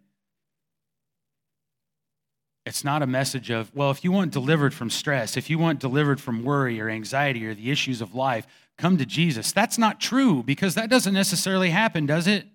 It's 2.69 2.85
not 2.85 3.03
a 3.03 3.07
message 3.07 3.51
of, 3.51 3.75
well, 3.75 3.91
if 3.91 4.05
you 4.05 4.13
want 4.13 4.31
delivered 4.31 4.75
from 4.75 4.91
stress, 4.91 5.39
if 5.39 5.49
you 5.49 5.59
want 5.59 5.81
delivered 5.81 6.21
from 6.21 6.45
worry 6.45 6.79
or 6.79 6.91
anxiety 6.91 7.47
or 7.47 7.55
the 7.55 7.71
issues 7.71 8.03
of 8.03 8.15
life, 8.15 8.47
come 8.77 8.99
to 8.99 9.07
Jesus. 9.07 9.53
That's 9.53 9.79
not 9.79 10.01
true 10.01 10.43
because 10.43 10.75
that 10.75 10.91
doesn't 10.91 11.15
necessarily 11.15 11.71
happen, 11.71 12.05
does 12.05 12.27
it? 12.27 12.47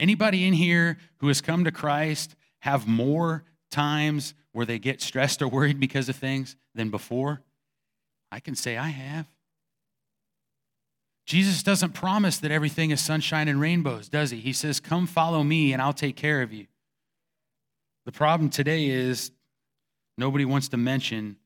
Anybody 0.00 0.44
in 0.48 0.54
here 0.54 0.98
who 1.18 1.28
has 1.28 1.40
come 1.40 1.62
to 1.62 1.70
Christ 1.70 2.34
have 2.62 2.88
more 2.88 3.44
times 3.70 4.34
where 4.50 4.66
they 4.66 4.80
get 4.80 5.00
stressed 5.00 5.40
or 5.40 5.46
worried 5.46 5.78
because 5.78 6.08
of 6.08 6.16
things 6.16 6.56
than 6.74 6.90
before? 6.90 7.40
I 8.32 8.40
can 8.40 8.56
say 8.56 8.76
I 8.76 8.88
have. 8.88 9.28
Jesus 11.24 11.62
doesn't 11.62 11.92
promise 11.92 12.38
that 12.38 12.50
everything 12.50 12.90
is 12.90 13.00
sunshine 13.00 13.46
and 13.46 13.60
rainbows, 13.60 14.08
does 14.08 14.32
he? 14.32 14.40
He 14.40 14.52
says, 14.52 14.80
Come 14.80 15.06
follow 15.06 15.44
me 15.44 15.72
and 15.72 15.80
I'll 15.80 15.92
take 15.92 16.16
care 16.16 16.42
of 16.42 16.52
you. 16.52 16.66
The 18.04 18.12
problem 18.12 18.50
today 18.50 18.86
is 18.88 19.30
nobody 20.18 20.44
wants 20.44 20.68
to 20.68 20.76
mention 20.76 21.36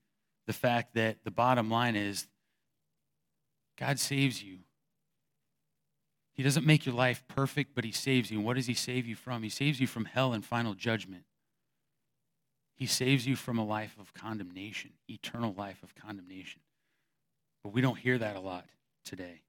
the 0.46 0.52
fact 0.52 0.94
that 0.94 1.18
the 1.24 1.30
bottom 1.30 1.70
line 1.70 1.94
is 1.94 2.26
God 3.76 3.98
saves 3.98 4.42
you. 4.42 4.58
He 6.32 6.42
doesn't 6.42 6.66
make 6.66 6.86
your 6.86 6.94
life 6.94 7.22
perfect, 7.28 7.74
but 7.74 7.84
He 7.84 7.92
saves 7.92 8.30
you. 8.30 8.38
And 8.38 8.46
what 8.46 8.56
does 8.56 8.66
He 8.66 8.74
save 8.74 9.06
you 9.06 9.14
from? 9.14 9.42
He 9.42 9.48
saves 9.48 9.80
you 9.80 9.86
from 9.86 10.04
hell 10.04 10.32
and 10.32 10.44
final 10.44 10.74
judgment. 10.74 11.24
He 12.74 12.86
saves 12.86 13.26
you 13.26 13.34
from 13.34 13.58
a 13.58 13.64
life 13.64 13.96
of 13.98 14.14
condemnation, 14.14 14.92
eternal 15.08 15.52
life 15.56 15.82
of 15.82 15.94
condemnation. 15.96 16.60
But 17.64 17.72
we 17.72 17.80
don't 17.80 17.98
hear 17.98 18.18
that 18.18 18.36
a 18.36 18.40
lot 18.40 18.66
today. 19.04 19.42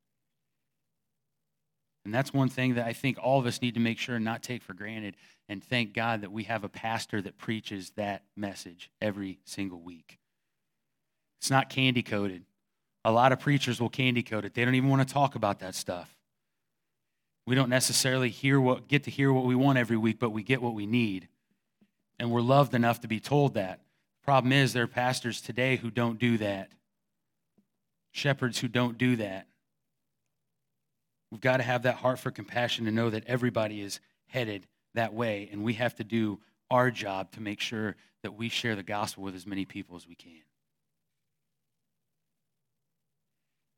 And 2.05 2.13
that's 2.13 2.33
one 2.33 2.49
thing 2.49 2.75
that 2.75 2.87
I 2.87 2.93
think 2.93 3.17
all 3.21 3.39
of 3.39 3.45
us 3.45 3.61
need 3.61 3.73
to 3.73 3.79
make 3.79 3.97
sure 3.97 4.15
and 4.15 4.25
not 4.25 4.41
take 4.41 4.63
for 4.63 4.73
granted. 4.73 5.15
And 5.47 5.63
thank 5.63 5.93
God 5.93 6.21
that 6.21 6.31
we 6.31 6.43
have 6.43 6.63
a 6.63 6.69
pastor 6.69 7.21
that 7.21 7.37
preaches 7.37 7.91
that 7.91 8.23
message 8.35 8.89
every 9.01 9.39
single 9.43 9.81
week. 9.81 10.17
It's 11.41 11.51
not 11.51 11.69
candy 11.69 12.03
coated. 12.03 12.43
A 13.05 13.11
lot 13.11 13.31
of 13.31 13.39
preachers 13.39 13.79
will 13.79 13.89
candy 13.89 14.23
coat 14.23 14.45
it. 14.45 14.53
They 14.53 14.65
don't 14.65 14.75
even 14.75 14.89
want 14.89 15.07
to 15.07 15.13
talk 15.13 15.35
about 15.35 15.59
that 15.59 15.75
stuff. 15.75 16.15
We 17.45 17.55
don't 17.55 17.69
necessarily 17.69 18.29
hear 18.29 18.59
what, 18.61 18.87
get 18.87 19.05
to 19.05 19.11
hear 19.11 19.33
what 19.33 19.45
we 19.45 19.55
want 19.55 19.77
every 19.77 19.97
week, 19.97 20.19
but 20.19 20.29
we 20.29 20.43
get 20.43 20.61
what 20.61 20.75
we 20.75 20.85
need. 20.85 21.27
And 22.19 22.31
we're 22.31 22.41
loved 22.41 22.75
enough 22.75 23.01
to 23.01 23.07
be 23.07 23.19
told 23.19 23.55
that. 23.55 23.81
Problem 24.23 24.51
is, 24.51 24.73
there 24.73 24.83
are 24.83 24.87
pastors 24.87 25.41
today 25.41 25.77
who 25.77 25.89
don't 25.89 26.19
do 26.19 26.37
that, 26.37 26.71
shepherds 28.11 28.59
who 28.59 28.67
don't 28.67 28.97
do 28.97 29.15
that. 29.15 29.47
We've 31.31 31.41
got 31.41 31.57
to 31.57 31.63
have 31.63 31.83
that 31.83 31.95
heart 31.95 32.19
for 32.19 32.31
compassion 32.31 32.85
to 32.85 32.91
know 32.91 33.09
that 33.09 33.25
everybody 33.27 33.81
is 33.81 33.99
headed 34.27 34.65
that 34.95 35.13
way, 35.13 35.49
and 35.51 35.63
we 35.63 35.73
have 35.73 35.95
to 35.95 36.03
do 36.03 36.39
our 36.71 36.91
job 36.91 37.31
to 37.31 37.41
make 37.41 37.59
sure 37.59 37.95
that 38.23 38.35
we 38.35 38.49
share 38.49 38.75
the 38.75 38.83
gospel 38.83 39.23
with 39.23 39.35
as 39.35 39.45
many 39.45 39.65
people 39.65 39.95
as 39.95 40.07
we 40.07 40.15
can. 40.15 40.41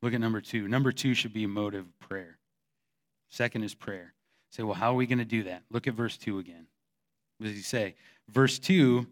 Look 0.01 0.13
at 0.13 0.21
number 0.21 0.41
two. 0.41 0.67
Number 0.67 0.91
two 0.91 1.13
should 1.13 1.33
be 1.33 1.43
a 1.43 1.47
motive 1.47 1.85
of 1.85 1.99
prayer. 1.99 2.37
Second 3.29 3.63
is 3.63 3.75
prayer. 3.75 4.13
Say, 4.49 4.63
well, 4.63 4.73
how 4.73 4.91
are 4.91 4.95
we 4.95 5.05
going 5.05 5.19
to 5.19 5.25
do 5.25 5.43
that? 5.43 5.63
Look 5.69 5.87
at 5.87 5.93
verse 5.93 6.17
two 6.17 6.39
again. 6.39 6.67
What 7.37 7.47
does 7.47 7.55
he 7.55 7.61
say? 7.61 7.95
Verse 8.27 8.59
two, 8.59 9.07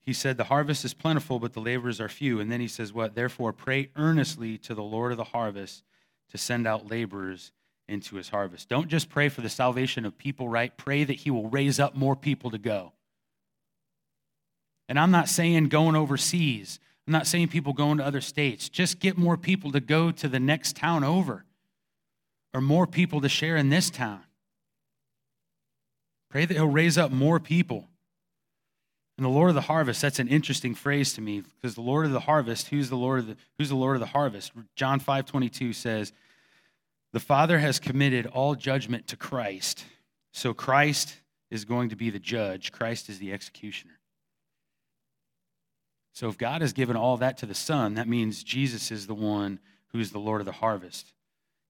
he 0.00 0.12
said, 0.12 0.36
The 0.36 0.44
harvest 0.44 0.84
is 0.84 0.94
plentiful, 0.94 1.38
but 1.38 1.52
the 1.52 1.60
laborers 1.60 2.00
are 2.00 2.08
few. 2.08 2.40
And 2.40 2.50
then 2.50 2.60
he 2.60 2.68
says, 2.68 2.92
What? 2.92 3.14
Therefore, 3.14 3.52
pray 3.52 3.90
earnestly 3.96 4.58
to 4.58 4.74
the 4.74 4.82
Lord 4.82 5.12
of 5.12 5.18
the 5.18 5.24
harvest 5.24 5.84
to 6.30 6.38
send 6.38 6.66
out 6.66 6.90
laborers 6.90 7.52
into 7.90 8.16
his 8.16 8.28
harvest. 8.28 8.68
Don't 8.68 8.88
just 8.88 9.10
pray 9.10 9.28
for 9.28 9.40
the 9.40 9.48
salvation 9.48 10.04
of 10.04 10.16
people, 10.16 10.48
right? 10.48 10.76
Pray 10.76 11.04
that 11.04 11.14
he 11.14 11.30
will 11.30 11.48
raise 11.48 11.80
up 11.80 11.94
more 11.94 12.16
people 12.16 12.50
to 12.50 12.58
go. 12.58 12.92
And 14.88 14.98
I'm 14.98 15.10
not 15.10 15.28
saying 15.28 15.68
going 15.68 15.96
overseas, 15.96 16.80
I'm 17.06 17.12
not 17.12 17.26
saying 17.26 17.48
people 17.48 17.72
going 17.72 17.98
to 17.98 18.04
other 18.04 18.20
states. 18.20 18.68
Just 18.68 19.00
get 19.00 19.18
more 19.18 19.36
people 19.36 19.72
to 19.72 19.80
go 19.80 20.10
to 20.12 20.28
the 20.28 20.40
next 20.40 20.76
town 20.76 21.04
over 21.04 21.44
or 22.52 22.60
more 22.60 22.86
people 22.86 23.20
to 23.20 23.28
share 23.28 23.56
in 23.56 23.68
this 23.68 23.90
town. 23.90 24.22
Pray 26.30 26.44
that 26.44 26.54
he'll 26.54 26.66
raise 26.66 26.96
up 26.96 27.10
more 27.10 27.40
people. 27.40 27.88
And 29.16 29.24
the 29.24 29.30
Lord 29.30 29.50
of 29.50 29.54
the 29.54 29.62
harvest, 29.62 30.00
that's 30.00 30.18
an 30.18 30.28
interesting 30.28 30.74
phrase 30.74 31.12
to 31.14 31.20
me 31.20 31.42
because 31.42 31.74
the 31.74 31.82
Lord 31.82 32.06
of 32.06 32.12
the 32.12 32.20
harvest, 32.20 32.68
who's 32.68 32.88
the 32.88 32.96
Lord 32.96 33.18
of 33.18 33.26
the, 33.26 33.36
who's 33.58 33.68
the 33.68 33.74
Lord 33.74 33.96
of 33.96 34.00
the 34.00 34.06
harvest? 34.06 34.52
John 34.76 34.98
5 34.98 35.26
22 35.26 35.72
says, 35.72 36.12
the 37.12 37.20
Father 37.20 37.58
has 37.58 37.78
committed 37.78 38.26
all 38.26 38.54
judgment 38.54 39.06
to 39.08 39.16
Christ. 39.16 39.84
So 40.32 40.54
Christ 40.54 41.16
is 41.50 41.64
going 41.64 41.88
to 41.88 41.96
be 41.96 42.10
the 42.10 42.18
judge, 42.18 42.72
Christ 42.72 43.08
is 43.08 43.18
the 43.18 43.32
executioner. 43.32 43.98
So 46.12 46.28
if 46.28 46.36
God 46.36 46.60
has 46.60 46.72
given 46.72 46.96
all 46.96 47.16
that 47.18 47.38
to 47.38 47.46
the 47.46 47.54
Son, 47.54 47.94
that 47.94 48.08
means 48.08 48.44
Jesus 48.44 48.90
is 48.90 49.06
the 49.06 49.14
one 49.14 49.58
who's 49.92 50.10
the 50.10 50.18
Lord 50.18 50.40
of 50.40 50.44
the 50.44 50.52
harvest. 50.52 51.12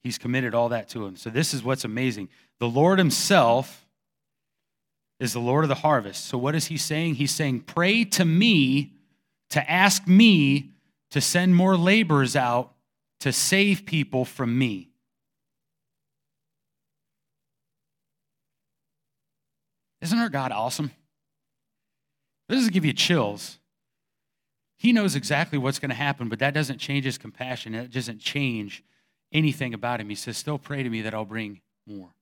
He's 0.03 0.18
committed 0.18 0.55
all 0.55 0.70
that 0.70 0.88
to 0.90 1.05
him. 1.05 1.16
So 1.16 1.31
this 1.31 1.53
is 1.53 1.62
what's 1.62 1.85
amazing. 1.85 2.31
The 2.59 2.68
Lord 2.68 2.98
Himself 2.98 3.87
is 5.18 5.33
the 5.33 5.40
Lord 5.40 5.64
of 5.64 5.68
the 5.68 5.76
harvest. 5.76 6.24
So 6.24 6.38
what 6.38 6.55
is 6.55 6.66
He 6.66 6.76
saying? 6.76 7.16
He's 7.16 7.35
saying, 7.35 7.61
Pray 7.61 8.05
to 8.07 8.24
me 8.24 8.94
to 9.50 9.70
ask 9.70 10.07
me 10.07 10.70
to 11.11 11.20
send 11.20 11.55
more 11.55 11.76
laborers 11.76 12.35
out 12.35 12.72
to 13.20 13.33
save 13.33 13.85
people 13.85 14.24
from 14.24 14.59
me. 14.59 14.89
Isn't 20.01 20.19
our 20.19 20.29
God 20.29 20.53
awesome? 20.53 20.91
This 22.49 22.59
doesn't 22.59 22.73
give 22.73 22.85
you 22.85 22.93
chills. 22.93 23.59
He 24.79 24.93
knows 24.93 25.15
exactly 25.15 25.59
what's 25.59 25.79
going 25.79 25.91
to 25.91 25.95
happen, 25.95 26.29
but 26.29 26.39
that 26.39 26.55
doesn't 26.55 26.79
change 26.79 27.05
his 27.05 27.19
compassion. 27.19 27.73
That 27.73 27.91
doesn't 27.91 28.19
change 28.19 28.83
anything 29.31 29.75
about 29.75 30.01
him. 30.01 30.09
He 30.09 30.15
says, 30.15 30.37
Still 30.37 30.59
pray 30.59 30.83
to 30.83 30.91
me 30.91 31.03
that 31.03 31.15
I'll 31.15 31.25
bring 31.25 31.61
more. 31.87 32.15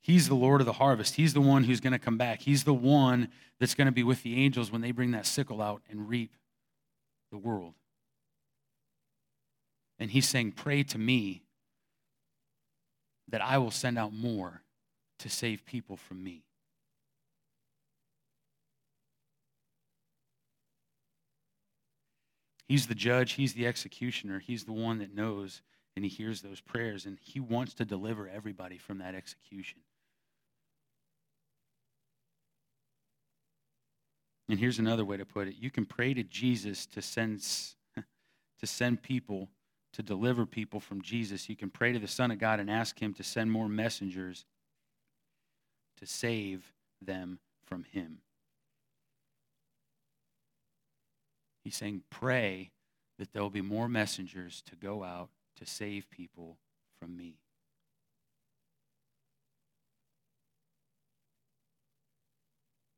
He's 0.00 0.28
the 0.28 0.34
Lord 0.34 0.62
of 0.62 0.66
the 0.66 0.74
harvest. 0.74 1.16
He's 1.16 1.34
the 1.34 1.40
one 1.40 1.64
who's 1.64 1.80
going 1.80 1.92
to 1.92 1.98
come 1.98 2.16
back. 2.16 2.40
He's 2.40 2.64
the 2.64 2.72
one 2.72 3.28
that's 3.60 3.74
going 3.74 3.86
to 3.86 3.92
be 3.92 4.02
with 4.02 4.22
the 4.22 4.42
angels 4.42 4.72
when 4.72 4.80
they 4.80 4.92
bring 4.92 5.10
that 5.10 5.26
sickle 5.26 5.60
out 5.60 5.82
and 5.90 6.08
reap 6.08 6.34
the 7.30 7.36
world. 7.36 7.74
And 9.98 10.10
he's 10.10 10.28
saying, 10.28 10.52
Pray 10.52 10.82
to 10.84 10.98
me 10.98 11.42
that 13.28 13.42
I 13.42 13.58
will 13.58 13.70
send 13.70 13.98
out 13.98 14.12
more 14.12 14.62
to 15.18 15.28
save 15.28 15.64
people 15.64 15.96
from 15.96 16.22
me. 16.22 16.44
He's 22.68 22.86
the 22.86 22.94
judge, 22.94 23.32
he's 23.32 23.54
the 23.54 23.66
executioner, 23.66 24.40
he's 24.40 24.64
the 24.64 24.72
one 24.72 24.98
that 24.98 25.14
knows 25.14 25.62
and 25.96 26.04
he 26.04 26.10
hears 26.10 26.42
those 26.42 26.60
prayers 26.60 27.06
and 27.06 27.18
he 27.20 27.40
wants 27.40 27.74
to 27.74 27.84
deliver 27.84 28.28
everybody 28.28 28.78
from 28.78 28.98
that 28.98 29.14
execution. 29.14 29.80
And 34.48 34.58
here's 34.58 34.78
another 34.78 35.04
way 35.04 35.16
to 35.16 35.26
put 35.26 35.48
it. 35.48 35.56
You 35.58 35.70
can 35.70 35.84
pray 35.84 36.14
to 36.14 36.22
Jesus 36.22 36.86
to 36.86 37.02
send 37.02 37.40
to 37.96 38.66
send 38.66 39.02
people 39.02 39.48
to 39.94 40.02
deliver 40.02 40.46
people 40.46 40.80
from 40.80 41.02
Jesus, 41.02 41.48
you 41.48 41.56
can 41.56 41.70
pray 41.70 41.92
to 41.92 41.98
the 41.98 42.06
Son 42.08 42.30
of 42.30 42.38
God 42.38 42.60
and 42.60 42.70
ask 42.70 43.00
Him 43.00 43.14
to 43.14 43.22
send 43.22 43.50
more 43.50 43.68
messengers 43.68 44.44
to 45.98 46.06
save 46.06 46.72
them 47.02 47.38
from 47.64 47.84
Him. 47.84 48.18
He's 51.64 51.76
saying, 51.76 52.02
pray 52.10 52.70
that 53.18 53.32
there 53.32 53.42
will 53.42 53.50
be 53.50 53.62
more 53.62 53.88
messengers 53.88 54.62
to 54.66 54.76
go 54.76 55.02
out 55.02 55.28
to 55.56 55.66
save 55.66 56.08
people 56.10 56.56
from 57.00 57.16
me. 57.16 57.34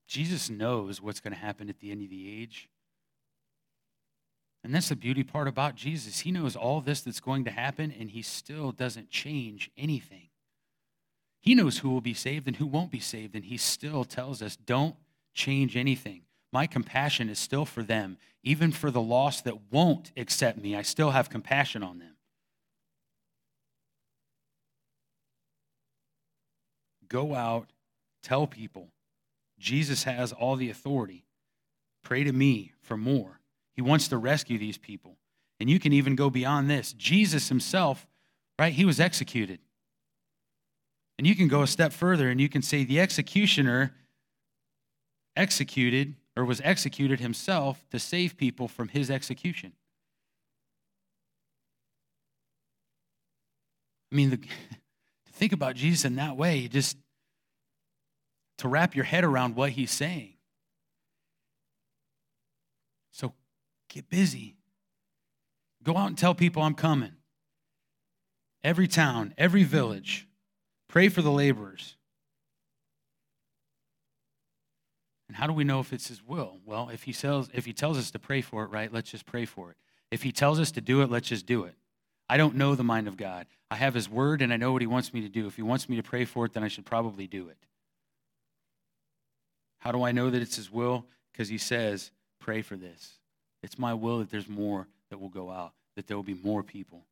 Jesus 0.07 0.51
knows 0.51 1.01
what's 1.01 1.21
going 1.21 1.33
to 1.33 1.39
happen 1.39 1.69
at 1.69 1.79
the 1.79 1.91
end 1.91 2.03
of 2.03 2.11
the 2.11 2.43
age. 2.43 2.69
And 4.63 4.75
that's 4.75 4.91
the 4.91 4.97
beauty 4.97 5.25
part 5.25 5.49
about 5.49 5.75
Jesus. 5.75 6.21
He 6.21 6.31
knows 6.31 6.55
all 6.55 6.81
this 6.81 7.01
that's 7.01 7.21
going 7.21 7.45
to 7.45 7.51
happen, 7.51 7.95
and 7.99 8.11
he 8.11 8.23
still 8.23 8.73
doesn't 8.73 9.09
change 9.09 9.71
anything. 9.77 10.29
He 11.41 11.55
knows 11.55 11.79
who 11.79 11.89
will 11.89 12.03
be 12.03 12.13
saved 12.13 12.47
and 12.47 12.57
who 12.57 12.67
won't 12.67 12.91
be 12.91 13.01
saved, 13.01 13.35
and 13.35 13.45
he 13.45 13.57
still 13.57 14.05
tells 14.05 14.43
us 14.43 14.57
don't 14.57 14.97
change 15.35 15.77
anything. 15.77 16.23
my 16.53 16.67
compassion 16.67 17.29
is 17.29 17.39
still 17.39 17.65
for 17.65 17.83
them. 17.83 18.19
Even 18.43 18.73
for 18.73 18.91
the 18.91 19.01
lost 19.01 19.45
that 19.45 19.71
won't 19.71 20.11
accept 20.17 20.59
me, 20.59 20.75
I 20.75 20.83
still 20.83 21.11
have 21.11 21.31
compassion 21.31 21.83
on 21.83 22.01
them. 22.01 22.17
Go 27.09 27.35
out, 27.35 27.69
tell 28.23 28.47
people 28.47 28.89
Jesus 29.59 30.05
has 30.05 30.33
all 30.33 30.57
the 30.57 30.71
authority. 30.71 31.25
Pray 32.03 32.25
to 32.25 32.33
me 32.33 32.73
for 32.81 32.97
more. 32.97 33.40
He 33.75 33.83
wants 33.83 34.09
to 34.09 34.19
rescue 34.19 34.59
these 34.59 34.79
people. 34.79 35.17
And 35.59 35.69
you 35.69 35.79
can 35.79 35.93
even 35.93 36.17
go 36.17 36.31
beyond 36.31 36.71
this. 36.71 36.93
Jesus 36.95 37.49
himself, 37.49 38.07
right, 38.59 38.73
he 38.73 38.85
was 38.85 38.99
executed. 38.99 39.61
And 41.19 41.27
you 41.27 41.37
can 41.37 41.49
go 41.49 41.63
a 41.63 41.67
step 41.67 41.93
further 41.93 42.31
and 42.31 42.41
you 42.41 42.49
can 42.49 42.63
say 42.63 42.85
the 42.85 43.01
executioner 43.01 43.95
executed 45.37 46.15
or 46.37 46.45
was 46.45 46.61
executed 46.65 47.21
himself 47.21 47.85
to 47.91 47.99
save 47.99 48.37
people 48.37 48.69
from 48.69 48.89
his 48.89 49.11
execution. 49.11 49.73
I 54.11 54.17
mean, 54.17 54.31
the, 54.31 54.37
to 54.39 55.33
think 55.33 55.53
about 55.53 55.77
Jesus 55.77 56.05
in 56.05 56.17
that 56.17 56.37
way, 56.37 56.69
just 56.69 56.97
to 58.59 58.69
wrap 58.69 58.95
your 58.95 59.05
head 59.05 59.25
around 59.25 59.57
what 59.57 59.71
he's 59.71 59.91
saying. 59.91 60.35
So 63.13 63.33
get 63.91 64.09
busy. 64.09 64.57
Go 65.83 65.97
out 65.97 66.09
and 66.09 66.17
tell 66.17 66.35
people 66.35 66.63
I'm 66.63 66.75
coming. 66.75 67.13
Every 68.65 68.89
town, 68.89 69.35
every 69.37 69.65
village. 69.65 70.27
Pray 70.89 71.09
for 71.09 71.23
the 71.23 71.31
laborers. 71.31 71.97
And 75.29 75.37
how 75.37 75.47
do 75.47 75.53
we 75.53 75.65
know 75.65 75.79
if 75.81 75.93
it's 75.93 76.09
his 76.09 76.23
will? 76.27 76.59
Well, 76.67 76.89
if 76.89 77.05
he 77.05 77.13
tells 77.13 77.49
if 77.55 77.65
he 77.65 77.73
tells 77.73 77.97
us 77.97 78.11
to 78.11 78.19
pray 78.19 78.41
for 78.41 78.65
it, 78.65 78.67
right, 78.67 78.93
let's 78.93 79.11
just 79.11 79.27
pray 79.27 79.45
for 79.45 79.71
it. 79.71 79.77
If 80.11 80.25
he 80.25 80.33
tells 80.33 80.59
us 80.59 80.73
to 80.73 80.81
do 80.81 81.03
it, 81.03 81.11
let's 81.11 81.29
just 81.29 81.47
do 81.47 81.65
it. 81.65 81.77
I 82.29 82.37
don't 82.37 82.57
know 82.57 82.75
the 82.75 82.85
mind 82.85 83.07
of 83.07 83.17
God. 83.17 83.47
I 83.71 83.77
have 83.77 83.95
his 83.95 84.09
word 84.09 84.43
and 84.43 84.53
I 84.53 84.57
know 84.57 84.73
what 84.73 84.83
he 84.83 84.89
wants 84.89 85.15
me 85.15 85.21
to 85.21 85.29
do. 85.29 85.47
If 85.47 85.57
he 85.57 85.63
wants 85.63 85.89
me 85.89 85.97
to 85.97 86.03
pray 86.03 86.25
for 86.25 86.47
it, 86.47 86.53
then 86.53 86.65
I 86.65 86.69
should 86.69 86.85
probably 86.85 87.29
do 87.29 87.49
it. 87.49 87.59
How 89.79 89.93
do 89.93 90.03
I 90.03 90.13
know 90.13 90.31
that 90.31 90.43
it's 90.43 90.57
his 90.57 90.71
will? 90.71 91.07
Because 91.33 91.49
he 91.49 91.59
says, 91.59 92.11
pray 92.41 92.61
for 92.61 92.77
this. 92.77 93.20
It's 93.63 93.79
my 93.79 93.95
will 93.95 94.19
that 94.19 94.31
there's 94.31 94.49
more 94.49 94.87
that 95.11 95.21
will 95.21 95.29
go 95.29 95.51
out, 95.51 95.73
that 95.97 96.07
there 96.07 96.17
will 96.17 96.25
be 96.25 96.39
more 96.43 96.63
people. 96.63 97.05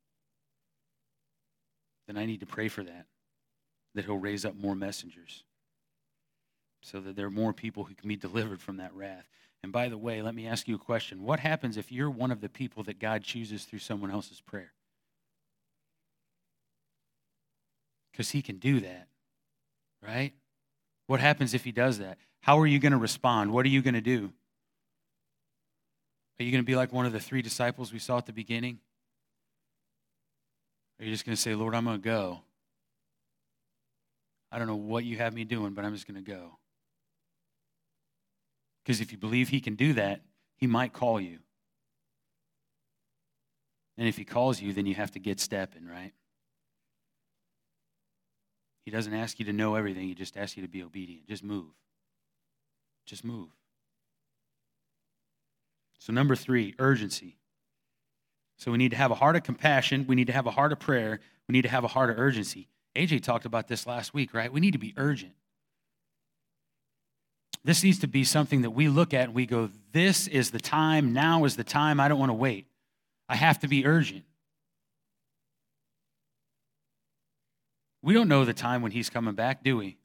Then 2.06 2.16
I 2.16 2.26
need 2.26 2.40
to 2.40 2.46
pray 2.46 2.68
for 2.68 2.82
that 2.82 3.06
that 3.94 4.04
he'll 4.04 4.16
raise 4.16 4.44
up 4.44 4.54
more 4.54 4.76
messengers 4.76 5.42
so 6.82 7.00
that 7.00 7.16
there 7.16 7.26
are 7.26 7.30
more 7.30 7.52
people 7.52 7.84
who 7.84 7.94
can 7.94 8.08
be 8.08 8.16
delivered 8.16 8.60
from 8.60 8.76
that 8.76 8.94
wrath. 8.94 9.28
And 9.62 9.72
by 9.72 9.88
the 9.88 9.98
way, 9.98 10.22
let 10.22 10.34
me 10.34 10.46
ask 10.46 10.68
you 10.68 10.76
a 10.76 10.78
question. 10.78 11.22
What 11.22 11.40
happens 11.40 11.76
if 11.76 11.90
you're 11.90 12.10
one 12.10 12.30
of 12.30 12.40
the 12.40 12.48
people 12.48 12.84
that 12.84 13.00
God 13.00 13.24
chooses 13.24 13.64
through 13.64 13.80
someone 13.80 14.10
else's 14.10 14.40
prayer? 14.40 14.72
Because 18.12 18.30
he 18.30 18.40
can 18.40 18.58
do 18.58 18.80
that, 18.80 19.08
right? 20.00 20.32
What 21.08 21.20
happens 21.20 21.54
if 21.54 21.64
he 21.64 21.72
does 21.72 21.98
that? 21.98 22.18
How 22.40 22.58
are 22.60 22.66
you 22.66 22.78
going 22.78 22.92
to 22.92 22.98
respond? 22.98 23.52
What 23.52 23.66
are 23.66 23.70
you 23.70 23.82
going 23.82 23.94
to 23.94 24.00
do? 24.00 24.32
Are 26.38 26.44
you 26.44 26.52
going 26.52 26.62
to 26.62 26.66
be 26.66 26.76
like 26.76 26.92
one 26.92 27.06
of 27.06 27.12
the 27.12 27.20
three 27.20 27.42
disciples 27.42 27.92
we 27.92 27.98
saw 27.98 28.18
at 28.18 28.26
the 28.26 28.32
beginning? 28.32 28.78
Are 31.00 31.04
you 31.04 31.12
just 31.12 31.24
going 31.24 31.34
to 31.34 31.40
say, 31.40 31.54
Lord, 31.54 31.74
I'm 31.74 31.84
going 31.84 32.00
to 32.00 32.02
go? 32.02 32.40
I 34.50 34.58
don't 34.58 34.66
know 34.66 34.76
what 34.76 35.04
you 35.04 35.18
have 35.18 35.34
me 35.34 35.44
doing, 35.44 35.74
but 35.74 35.84
I'm 35.84 35.94
just 35.94 36.06
going 36.06 36.22
to 36.22 36.30
go. 36.30 36.58
Because 38.82 39.00
if 39.00 39.12
you 39.12 39.18
believe 39.18 39.48
he 39.48 39.60
can 39.60 39.74
do 39.74 39.92
that, 39.94 40.22
he 40.56 40.66
might 40.66 40.92
call 40.92 41.20
you. 41.20 41.38
And 43.98 44.06
if 44.08 44.16
he 44.16 44.24
calls 44.24 44.60
you, 44.60 44.72
then 44.72 44.86
you 44.86 44.94
have 44.94 45.10
to 45.12 45.18
get 45.18 45.40
stepping, 45.40 45.86
right? 45.86 46.12
He 48.84 48.90
doesn't 48.90 49.12
ask 49.12 49.38
you 49.38 49.44
to 49.46 49.52
know 49.52 49.74
everything, 49.74 50.08
he 50.08 50.14
just 50.14 50.36
asks 50.36 50.56
you 50.56 50.62
to 50.62 50.68
be 50.68 50.82
obedient. 50.82 51.26
Just 51.26 51.44
move. 51.44 51.74
Just 53.04 53.24
move. 53.24 53.48
So, 55.98 56.12
number 56.12 56.36
three, 56.36 56.74
urgency. 56.78 57.36
So, 58.56 58.72
we 58.72 58.78
need 58.78 58.90
to 58.90 58.96
have 58.96 59.10
a 59.10 59.16
heart 59.16 59.36
of 59.36 59.42
compassion. 59.42 60.06
We 60.08 60.14
need 60.14 60.28
to 60.28 60.32
have 60.32 60.46
a 60.46 60.50
heart 60.50 60.72
of 60.72 60.78
prayer. 60.78 61.20
We 61.48 61.52
need 61.52 61.62
to 61.62 61.68
have 61.68 61.84
a 61.84 61.88
heart 61.88 62.10
of 62.10 62.18
urgency. 62.18 62.68
AJ 62.94 63.22
talked 63.22 63.44
about 63.44 63.68
this 63.68 63.86
last 63.86 64.14
week, 64.14 64.34
right? 64.34 64.52
We 64.52 64.60
need 64.60 64.72
to 64.72 64.78
be 64.78 64.94
urgent. 64.96 65.32
This 67.64 67.84
needs 67.84 67.98
to 68.00 68.06
be 68.06 68.24
something 68.24 68.62
that 68.62 68.70
we 68.70 68.88
look 68.88 69.12
at 69.12 69.24
and 69.24 69.34
we 69.34 69.46
go, 69.46 69.68
this 69.92 70.26
is 70.26 70.50
the 70.50 70.60
time, 70.60 71.12
now 71.12 71.44
is 71.44 71.56
the 71.56 71.64
time, 71.64 72.00
I 72.00 72.08
don't 72.08 72.18
want 72.18 72.30
to 72.30 72.34
wait. 72.34 72.66
I 73.28 73.36
have 73.36 73.58
to 73.60 73.68
be 73.68 73.84
urgent. 73.84 74.24
We 78.02 78.14
don't 78.14 78.28
know 78.28 78.44
the 78.44 78.54
time 78.54 78.80
when 78.80 78.92
he's 78.92 79.10
coming 79.10 79.34
back, 79.34 79.62
do 79.62 79.76
we? 79.76 79.98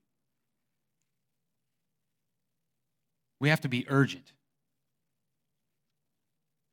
We 3.40 3.50
have 3.50 3.62
to 3.62 3.70
be 3.70 3.86
urgent. 3.88 4.33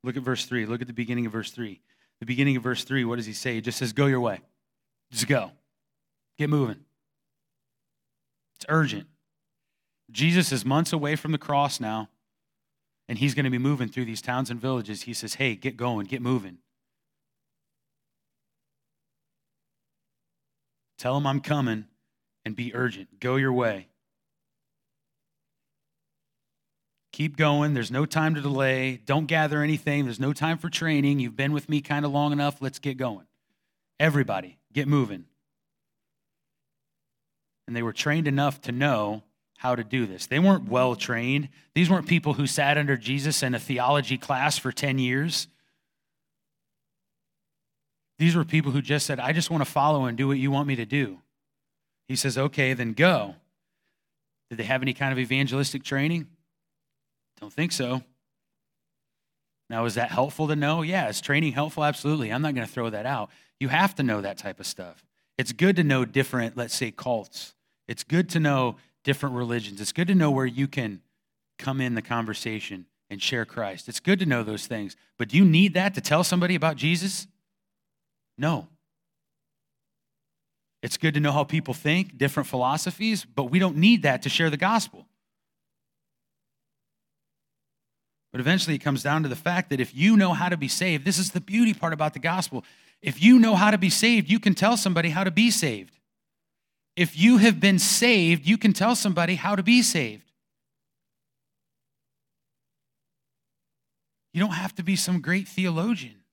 Look 0.03 0.17
at 0.17 0.23
verse 0.23 0.45
3. 0.45 0.65
Look 0.65 0.81
at 0.81 0.87
the 0.87 0.93
beginning 0.93 1.25
of 1.25 1.31
verse 1.31 1.51
3. 1.51 1.79
The 2.19 2.25
beginning 2.25 2.55
of 2.55 2.63
verse 2.63 2.83
3, 2.83 3.05
what 3.05 3.17
does 3.17 3.25
he 3.25 3.33
say? 3.33 3.55
He 3.55 3.61
just 3.61 3.77
says, 3.77 3.93
Go 3.93 4.05
your 4.05 4.19
way. 4.19 4.41
Just 5.11 5.27
go. 5.27 5.51
Get 6.37 6.49
moving. 6.49 6.83
It's 8.55 8.65
urgent. 8.69 9.07
Jesus 10.11 10.51
is 10.51 10.65
months 10.65 10.93
away 10.93 11.15
from 11.15 11.31
the 11.31 11.37
cross 11.37 11.79
now, 11.79 12.09
and 13.07 13.17
he's 13.17 13.33
going 13.33 13.45
to 13.45 13.51
be 13.51 13.57
moving 13.57 13.87
through 13.87 14.05
these 14.05 14.21
towns 14.21 14.49
and 14.49 14.59
villages. 14.59 15.03
He 15.03 15.13
says, 15.13 15.35
Hey, 15.35 15.55
get 15.55 15.77
going, 15.77 16.07
get 16.07 16.21
moving. 16.21 16.57
Tell 20.97 21.17
him 21.17 21.25
I'm 21.25 21.39
coming 21.39 21.85
and 22.45 22.55
be 22.55 22.75
urgent. 22.75 23.19
Go 23.19 23.35
your 23.35 23.53
way. 23.53 23.87
Keep 27.11 27.35
going. 27.35 27.73
There's 27.73 27.91
no 27.91 28.05
time 28.05 28.35
to 28.35 28.41
delay. 28.41 29.01
Don't 29.05 29.25
gather 29.25 29.61
anything. 29.61 30.05
There's 30.05 30.19
no 30.19 30.31
time 30.31 30.57
for 30.57 30.69
training. 30.69 31.19
You've 31.19 31.35
been 31.35 31.51
with 31.51 31.67
me 31.67 31.81
kind 31.81 32.05
of 32.05 32.11
long 32.11 32.31
enough. 32.31 32.61
Let's 32.61 32.79
get 32.79 32.97
going. 32.97 33.25
Everybody, 33.99 34.57
get 34.71 34.87
moving. 34.87 35.25
And 37.67 37.75
they 37.75 37.83
were 37.83 37.93
trained 37.93 38.27
enough 38.27 38.61
to 38.61 38.71
know 38.71 39.23
how 39.57 39.75
to 39.75 39.83
do 39.83 40.05
this. 40.05 40.25
They 40.25 40.39
weren't 40.39 40.69
well 40.69 40.95
trained. 40.95 41.49
These 41.75 41.89
weren't 41.89 42.07
people 42.07 42.33
who 42.33 42.47
sat 42.47 42.77
under 42.77 42.97
Jesus 42.97 43.43
in 43.43 43.53
a 43.53 43.59
theology 43.59 44.17
class 44.17 44.57
for 44.57 44.71
10 44.71 44.97
years. 44.97 45.47
These 48.17 48.35
were 48.35 48.45
people 48.45 48.71
who 48.71 48.81
just 48.81 49.05
said, 49.05 49.19
I 49.19 49.33
just 49.33 49.51
want 49.51 49.63
to 49.63 49.69
follow 49.69 50.05
and 50.05 50.17
do 50.17 50.27
what 50.27 50.37
you 50.37 50.49
want 50.49 50.67
me 50.67 50.75
to 50.77 50.85
do. 50.85 51.19
He 52.07 52.15
says, 52.15 52.37
Okay, 52.37 52.73
then 52.73 52.93
go. 52.93 53.35
Did 54.49 54.57
they 54.57 54.63
have 54.63 54.81
any 54.81 54.93
kind 54.93 55.11
of 55.11 55.19
evangelistic 55.19 55.83
training? 55.83 56.27
Don't 57.41 57.51
think 57.51 57.71
so. 57.71 58.03
Now, 59.69 59.85
is 59.85 59.95
that 59.95 60.11
helpful 60.11 60.47
to 60.47 60.55
know? 60.55 60.81
Yeah, 60.81 61.09
is 61.09 61.21
training 61.21 61.53
helpful? 61.53 61.83
Absolutely. 61.83 62.31
I'm 62.31 62.41
not 62.41 62.53
going 62.53 62.67
to 62.67 62.71
throw 62.71 62.89
that 62.89 63.05
out. 63.05 63.29
You 63.59 63.69
have 63.69 63.95
to 63.95 64.03
know 64.03 64.21
that 64.21 64.37
type 64.37 64.59
of 64.59 64.67
stuff. 64.67 65.03
It's 65.37 65.53
good 65.53 65.77
to 65.77 65.83
know 65.83 66.05
different, 66.05 66.57
let's 66.57 66.75
say, 66.75 66.91
cults. 66.91 67.55
It's 67.87 68.03
good 68.03 68.29
to 68.29 68.39
know 68.39 68.75
different 69.03 69.35
religions. 69.35 69.81
It's 69.81 69.91
good 69.91 70.07
to 70.07 70.15
know 70.15 70.29
where 70.29 70.45
you 70.45 70.67
can 70.67 71.01
come 71.57 71.81
in 71.81 71.95
the 71.95 72.01
conversation 72.01 72.85
and 73.09 73.21
share 73.21 73.45
Christ. 73.45 73.89
It's 73.89 73.99
good 73.99 74.19
to 74.19 74.25
know 74.25 74.43
those 74.43 74.67
things. 74.67 74.95
But 75.17 75.29
do 75.29 75.37
you 75.37 75.45
need 75.45 75.73
that 75.73 75.93
to 75.95 76.01
tell 76.01 76.23
somebody 76.23 76.55
about 76.55 76.75
Jesus? 76.75 77.27
No. 78.37 78.67
It's 80.83 80.97
good 80.97 81.13
to 81.13 81.19
know 81.19 81.31
how 81.31 81.43
people 81.43 81.73
think, 81.73 82.17
different 82.17 82.47
philosophies, 82.47 83.25
but 83.25 83.45
we 83.45 83.59
don't 83.59 83.77
need 83.77 84.03
that 84.03 84.23
to 84.23 84.29
share 84.29 84.49
the 84.49 84.57
gospel. 84.57 85.07
But 88.31 88.39
eventually 88.39 88.75
it 88.75 88.79
comes 88.79 89.03
down 89.03 89.23
to 89.23 89.29
the 89.29 89.35
fact 89.35 89.69
that 89.69 89.81
if 89.81 89.93
you 89.93 90.15
know 90.15 90.33
how 90.33 90.49
to 90.49 90.57
be 90.57 90.69
saved, 90.69 91.03
this 91.03 91.17
is 91.17 91.31
the 91.31 91.41
beauty 91.41 91.73
part 91.73 91.93
about 91.93 92.13
the 92.13 92.19
gospel. 92.19 92.63
If 93.01 93.21
you 93.21 93.39
know 93.39 93.55
how 93.55 93.71
to 93.71 93.77
be 93.77 93.89
saved, 93.89 94.29
you 94.29 94.39
can 94.39 94.55
tell 94.55 94.77
somebody 94.77 95.09
how 95.09 95.23
to 95.23 95.31
be 95.31 95.51
saved. 95.51 95.97
If 96.95 97.17
you 97.17 97.37
have 97.37 97.59
been 97.59 97.79
saved, 97.79 98.47
you 98.47 98.57
can 98.57 98.73
tell 98.73 98.95
somebody 98.95 99.35
how 99.35 99.55
to 99.55 99.63
be 99.63 99.81
saved. 99.81 100.31
You 104.33 104.39
don't 104.39 104.53
have 104.53 104.73
to 104.75 104.83
be 104.83 104.95
some 104.95 105.19
great 105.19 105.47
theologian. 105.47 106.23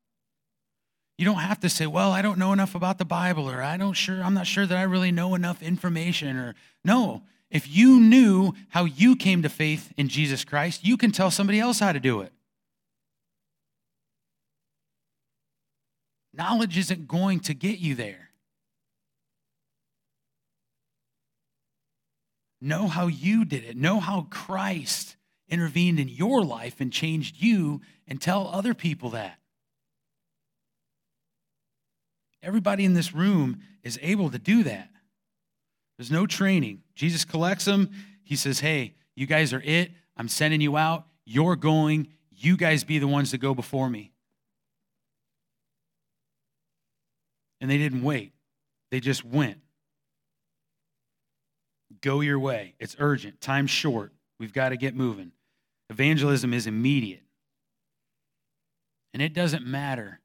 You 1.16 1.24
don't 1.24 1.40
have 1.40 1.58
to 1.60 1.68
say, 1.68 1.84
"Well, 1.84 2.12
I 2.12 2.22
don't 2.22 2.38
know 2.38 2.52
enough 2.52 2.76
about 2.76 2.98
the 2.98 3.04
Bible," 3.04 3.50
or 3.50 3.60
"I 3.60 3.76
don't 3.76 3.94
sure, 3.94 4.22
I'm 4.22 4.34
not 4.34 4.46
sure 4.46 4.66
that 4.66 4.78
I 4.78 4.82
really 4.82 5.10
know 5.10 5.34
enough 5.34 5.62
information," 5.62 6.36
or 6.36 6.54
no. 6.84 7.24
If 7.50 7.68
you 7.68 7.98
knew 7.98 8.52
how 8.68 8.84
you 8.84 9.16
came 9.16 9.42
to 9.42 9.48
faith 9.48 9.92
in 9.96 10.08
Jesus 10.08 10.44
Christ, 10.44 10.84
you 10.84 10.96
can 10.96 11.12
tell 11.12 11.30
somebody 11.30 11.58
else 11.58 11.80
how 11.80 11.92
to 11.92 12.00
do 12.00 12.20
it. 12.20 12.32
Knowledge 16.34 16.76
isn't 16.78 17.08
going 17.08 17.40
to 17.40 17.54
get 17.54 17.78
you 17.78 17.94
there. 17.94 18.30
Know 22.60 22.86
how 22.86 23.06
you 23.06 23.44
did 23.44 23.64
it. 23.64 23.76
Know 23.76 24.00
how 24.00 24.26
Christ 24.30 25.16
intervened 25.48 25.98
in 25.98 26.08
your 26.08 26.42
life 26.42 26.80
and 26.80 26.92
changed 26.92 27.36
you 27.38 27.80
and 28.06 28.20
tell 28.20 28.48
other 28.48 28.74
people 28.74 29.10
that. 29.10 29.38
Everybody 32.42 32.84
in 32.84 32.94
this 32.94 33.14
room 33.14 33.60
is 33.82 33.98
able 34.02 34.30
to 34.30 34.38
do 34.38 34.62
that. 34.64 34.90
There's 35.96 36.10
no 36.10 36.26
training. 36.26 36.82
Jesus 36.98 37.24
collects 37.24 37.64
them. 37.64 37.90
He 38.24 38.34
says, 38.34 38.58
Hey, 38.58 38.94
you 39.14 39.26
guys 39.26 39.52
are 39.52 39.62
it. 39.64 39.92
I'm 40.16 40.26
sending 40.26 40.60
you 40.60 40.76
out. 40.76 41.06
You're 41.24 41.54
going. 41.54 42.08
You 42.32 42.56
guys 42.56 42.82
be 42.82 42.98
the 42.98 43.06
ones 43.06 43.30
to 43.30 43.38
go 43.38 43.54
before 43.54 43.88
me. 43.88 44.10
And 47.60 47.70
they 47.70 47.78
didn't 47.78 48.02
wait, 48.02 48.32
they 48.90 48.98
just 48.98 49.24
went. 49.24 49.58
Go 52.00 52.20
your 52.20 52.38
way. 52.38 52.74
It's 52.80 52.96
urgent. 52.98 53.40
Time's 53.40 53.70
short. 53.70 54.12
We've 54.40 54.52
got 54.52 54.70
to 54.70 54.76
get 54.76 54.94
moving. 54.94 55.30
Evangelism 55.90 56.52
is 56.52 56.66
immediate. 56.66 57.22
And 59.14 59.22
it 59.22 59.34
doesn't 59.34 59.64
matter 59.64 60.20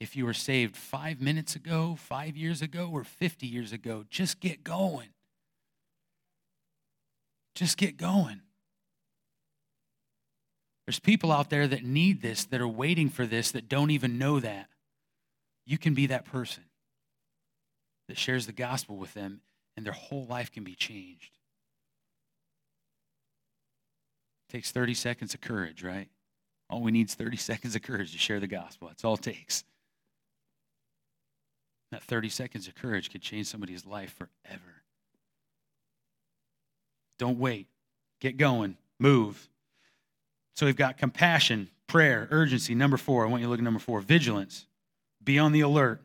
if 0.00 0.16
you 0.16 0.24
were 0.24 0.34
saved 0.34 0.76
five 0.76 1.20
minutes 1.20 1.54
ago, 1.54 1.96
five 1.98 2.36
years 2.36 2.62
ago, 2.62 2.90
or 2.92 3.04
50 3.04 3.46
years 3.46 3.72
ago. 3.72 4.04
Just 4.10 4.40
get 4.40 4.64
going. 4.64 5.08
Just 7.54 7.76
get 7.76 7.96
going. 7.96 8.40
There's 10.86 11.00
people 11.00 11.30
out 11.30 11.50
there 11.50 11.68
that 11.68 11.84
need 11.84 12.20
this, 12.20 12.44
that 12.46 12.60
are 12.60 12.68
waiting 12.68 13.10
for 13.10 13.26
this, 13.26 13.52
that 13.52 13.68
don't 13.68 13.90
even 13.90 14.18
know 14.18 14.40
that. 14.40 14.68
You 15.64 15.78
can 15.78 15.94
be 15.94 16.06
that 16.06 16.24
person 16.24 16.64
that 18.08 18.18
shares 18.18 18.46
the 18.46 18.52
gospel 18.52 18.96
with 18.96 19.14
them, 19.14 19.40
and 19.76 19.86
their 19.86 19.92
whole 19.92 20.26
life 20.26 20.50
can 20.50 20.64
be 20.64 20.74
changed. 20.74 21.38
It 24.48 24.52
takes 24.52 24.72
30 24.72 24.94
seconds 24.94 25.32
of 25.32 25.40
courage, 25.40 25.84
right? 25.84 26.08
All 26.68 26.82
we 26.82 26.90
need 26.90 27.08
is 27.08 27.14
30 27.14 27.36
seconds 27.36 27.76
of 27.76 27.82
courage 27.82 28.10
to 28.12 28.18
share 28.18 28.40
the 28.40 28.48
gospel. 28.48 28.88
That's 28.88 29.04
all 29.04 29.14
it 29.14 29.22
takes. 29.22 29.62
That 31.92 32.02
30 32.02 32.30
seconds 32.30 32.66
of 32.66 32.74
courage 32.74 33.10
could 33.10 33.22
change 33.22 33.46
somebody's 33.46 33.86
life 33.86 34.14
forever. 34.16 34.79
Don't 37.20 37.38
wait. 37.38 37.68
Get 38.18 38.38
going. 38.38 38.78
Move. 38.98 39.48
So 40.56 40.64
we've 40.64 40.74
got 40.74 40.96
compassion, 40.96 41.68
prayer, 41.86 42.26
urgency. 42.30 42.74
Number 42.74 42.96
four, 42.96 43.26
I 43.26 43.28
want 43.28 43.42
you 43.42 43.46
to 43.46 43.50
look 43.50 43.60
at 43.60 43.64
number 43.64 43.78
four 43.78 44.00
vigilance. 44.00 44.66
Be 45.22 45.38
on 45.38 45.52
the 45.52 45.60
alert. 45.60 46.00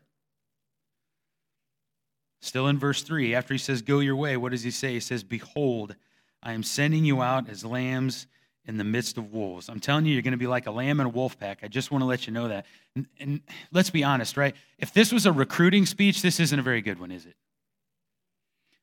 Still 2.42 2.68
in 2.68 2.78
verse 2.78 3.02
3, 3.02 3.34
after 3.34 3.54
he 3.54 3.58
says, 3.58 3.82
Go 3.82 4.00
your 4.00 4.18
way, 4.18 4.36
what 4.36 4.52
does 4.52 4.62
he 4.62 4.72
say? 4.72 4.92
He 4.92 5.00
says, 5.00 5.24
Behold, 5.24 5.96
I 6.44 6.52
am 6.52 6.64
sending 6.64 7.06
you 7.06 7.22
out 7.22 7.50
as 7.50 7.64
lambs 7.64 8.28
in 8.66 8.78
the 8.78 8.84
midst 8.84 9.18
of 9.18 9.32
wolves. 9.32 9.70
I'm 9.70 9.80
telling 9.80 10.06
you, 10.06 10.14
you're 10.14 10.22
going 10.22 10.34
to 10.34 10.38
be 10.38 10.48
like 10.48 10.68
a 10.68 10.72
lamb 10.72 11.00
in 11.00 11.08
a 11.08 11.10
wolf 11.10 11.40
pack. 11.40 11.60
I 11.64 11.70
just 11.70 11.92
want 11.92 12.02
to 12.02 12.06
let 12.06 12.28
you 12.28 12.34
know 12.34 12.50
that. 12.50 12.66
And, 12.96 13.08
and, 13.20 13.42
let's 13.72 13.90
be 13.90 14.04
honest, 14.04 14.36
right? 14.38 14.54
If 14.78 14.94
this 14.94 15.14
was 15.14 15.26
a 15.26 15.32
recruiting 15.32 15.86
speech, 15.86 16.22
this 16.22 16.40
isn't 16.42 16.60
a 16.60 16.62
very 16.62 16.82
good 16.82 17.00
one, 17.00 17.12
is 17.12 17.26
it? 17.26 17.36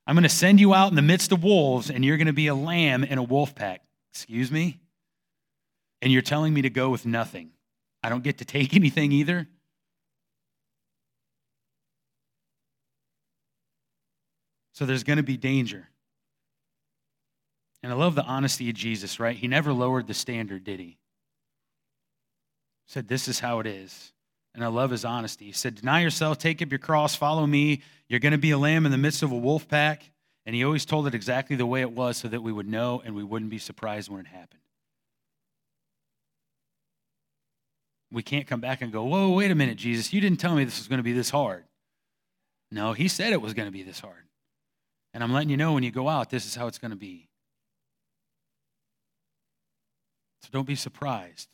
I'm 0.07 0.15
going 0.15 0.25
to 0.25 0.29
send 0.29 0.61
you 0.61 0.75
out 0.75 0.91
in 0.91 0.97
the 0.97 1.03
midst 1.03 1.33
of 1.33 1.45
wolves, 1.45 1.91
and 1.91 2.05
you're 2.05 2.17
going 2.17 2.27
to 2.27 2.33
be 2.33 2.49
a 2.49 2.55
lamb 2.55 3.05
in 3.05 3.19
a 3.19 3.23
wolf 3.23 3.55
pack. 3.55 3.83
Excuse 4.13 4.51
me? 4.51 4.81
And 6.01 6.13
you're 6.13 6.23
telling 6.23 6.53
me 6.53 6.63
to 6.63 6.71
go 6.71 6.91
with 6.91 7.07
nothing. 7.07 7.51
I 8.03 8.09
don't 8.09 8.25
get 8.25 8.39
to 8.39 8.45
take 8.45 8.75
anything 8.77 9.13
either. 9.13 9.49
So 14.73 14.87
there's 14.87 15.05
going 15.05 15.19
to 15.19 15.23
be 15.23 15.37
danger. 15.37 15.89
And 17.83 17.93
I 17.93 17.97
love 17.97 18.15
the 18.15 18.25
honesty 18.25 18.71
of 18.71 18.77
Jesus, 18.77 19.21
right? 19.21 19.37
He 19.37 19.49
never 19.49 19.73
lowered 19.73 20.07
the 20.07 20.15
standard, 20.15 20.65
did 20.65 20.81
he? 20.81 20.99
Said, 22.87 23.09
This 23.09 23.29
is 23.29 23.41
how 23.41 23.61
it 23.61 23.67
is. 23.67 24.12
And 24.55 24.63
I 24.63 24.69
love 24.69 24.91
his 24.91 25.05
honesty. 25.05 25.47
He 25.47 25.53
said, 25.53 25.77
Deny 25.77 26.03
yourself, 26.03 26.39
take 26.39 26.61
up 26.61 26.71
your 26.71 26.79
cross, 26.79 27.15
follow 27.15 27.47
me. 27.47 27.83
You're 28.09 28.21
going 28.21 28.33
to 28.33 28.39
be 28.39 28.51
a 28.51 28.59
lamb 28.59 28.85
in 28.85 28.93
the 28.93 28.99
midst 28.99 29.23
of 29.23 29.33
a 29.33 29.37
wolf 29.37 29.67
pack. 29.67 30.11
And 30.45 30.55
he 30.55 30.65
always 30.65 30.85
told 30.85 31.07
it 31.07 31.15
exactly 31.15 31.57
the 31.57 31.67
way 31.67 31.81
it 31.81 31.93
was 31.93 32.17
so 32.17 32.29
that 32.29 32.43
we 32.43 32.53
would 32.53 32.69
know 32.69 33.01
and 33.05 33.15
we 33.15 33.23
wouldn't 33.23 33.51
be 33.51 33.59
surprised 33.59 34.11
when 34.11 34.21
it 34.21 34.27
happened. 34.27 34.61
We 38.11 38.23
can't 38.23 38.47
come 38.47 38.61
back 38.61 38.83
and 38.83 38.93
go, 38.93 39.05
Whoa, 39.05 39.31
wait 39.31 39.51
a 39.51 39.55
minute, 39.55 39.79
Jesus. 39.79 40.13
You 40.13 40.21
didn't 40.21 40.39
tell 40.39 40.55
me 40.55 40.65
this 40.65 40.79
was 40.79 40.89
going 40.89 40.99
to 40.99 41.05
be 41.05 41.13
this 41.13 41.31
hard. 41.31 41.65
No, 42.71 42.93
he 42.93 43.09
said 43.09 43.33
it 43.33 43.41
was 43.41 43.55
going 43.55 43.69
to 43.69 43.73
be 43.73 43.83
this 43.83 44.01
hard. 44.01 44.25
And 45.15 45.23
I'm 45.23 45.33
letting 45.33 45.51
you 45.51 45.57
know 45.57 45.73
when 45.73 45.83
you 45.83 45.91
go 45.91 46.09
out, 46.09 46.31
this 46.31 46.47
is 46.47 46.55
how 46.55 46.67
it's 46.67 46.79
going 46.79 46.91
to 46.91 46.97
be. 46.97 47.29
So 50.43 50.49
don't 50.53 50.67
be 50.67 50.75
surprised. 50.75 51.49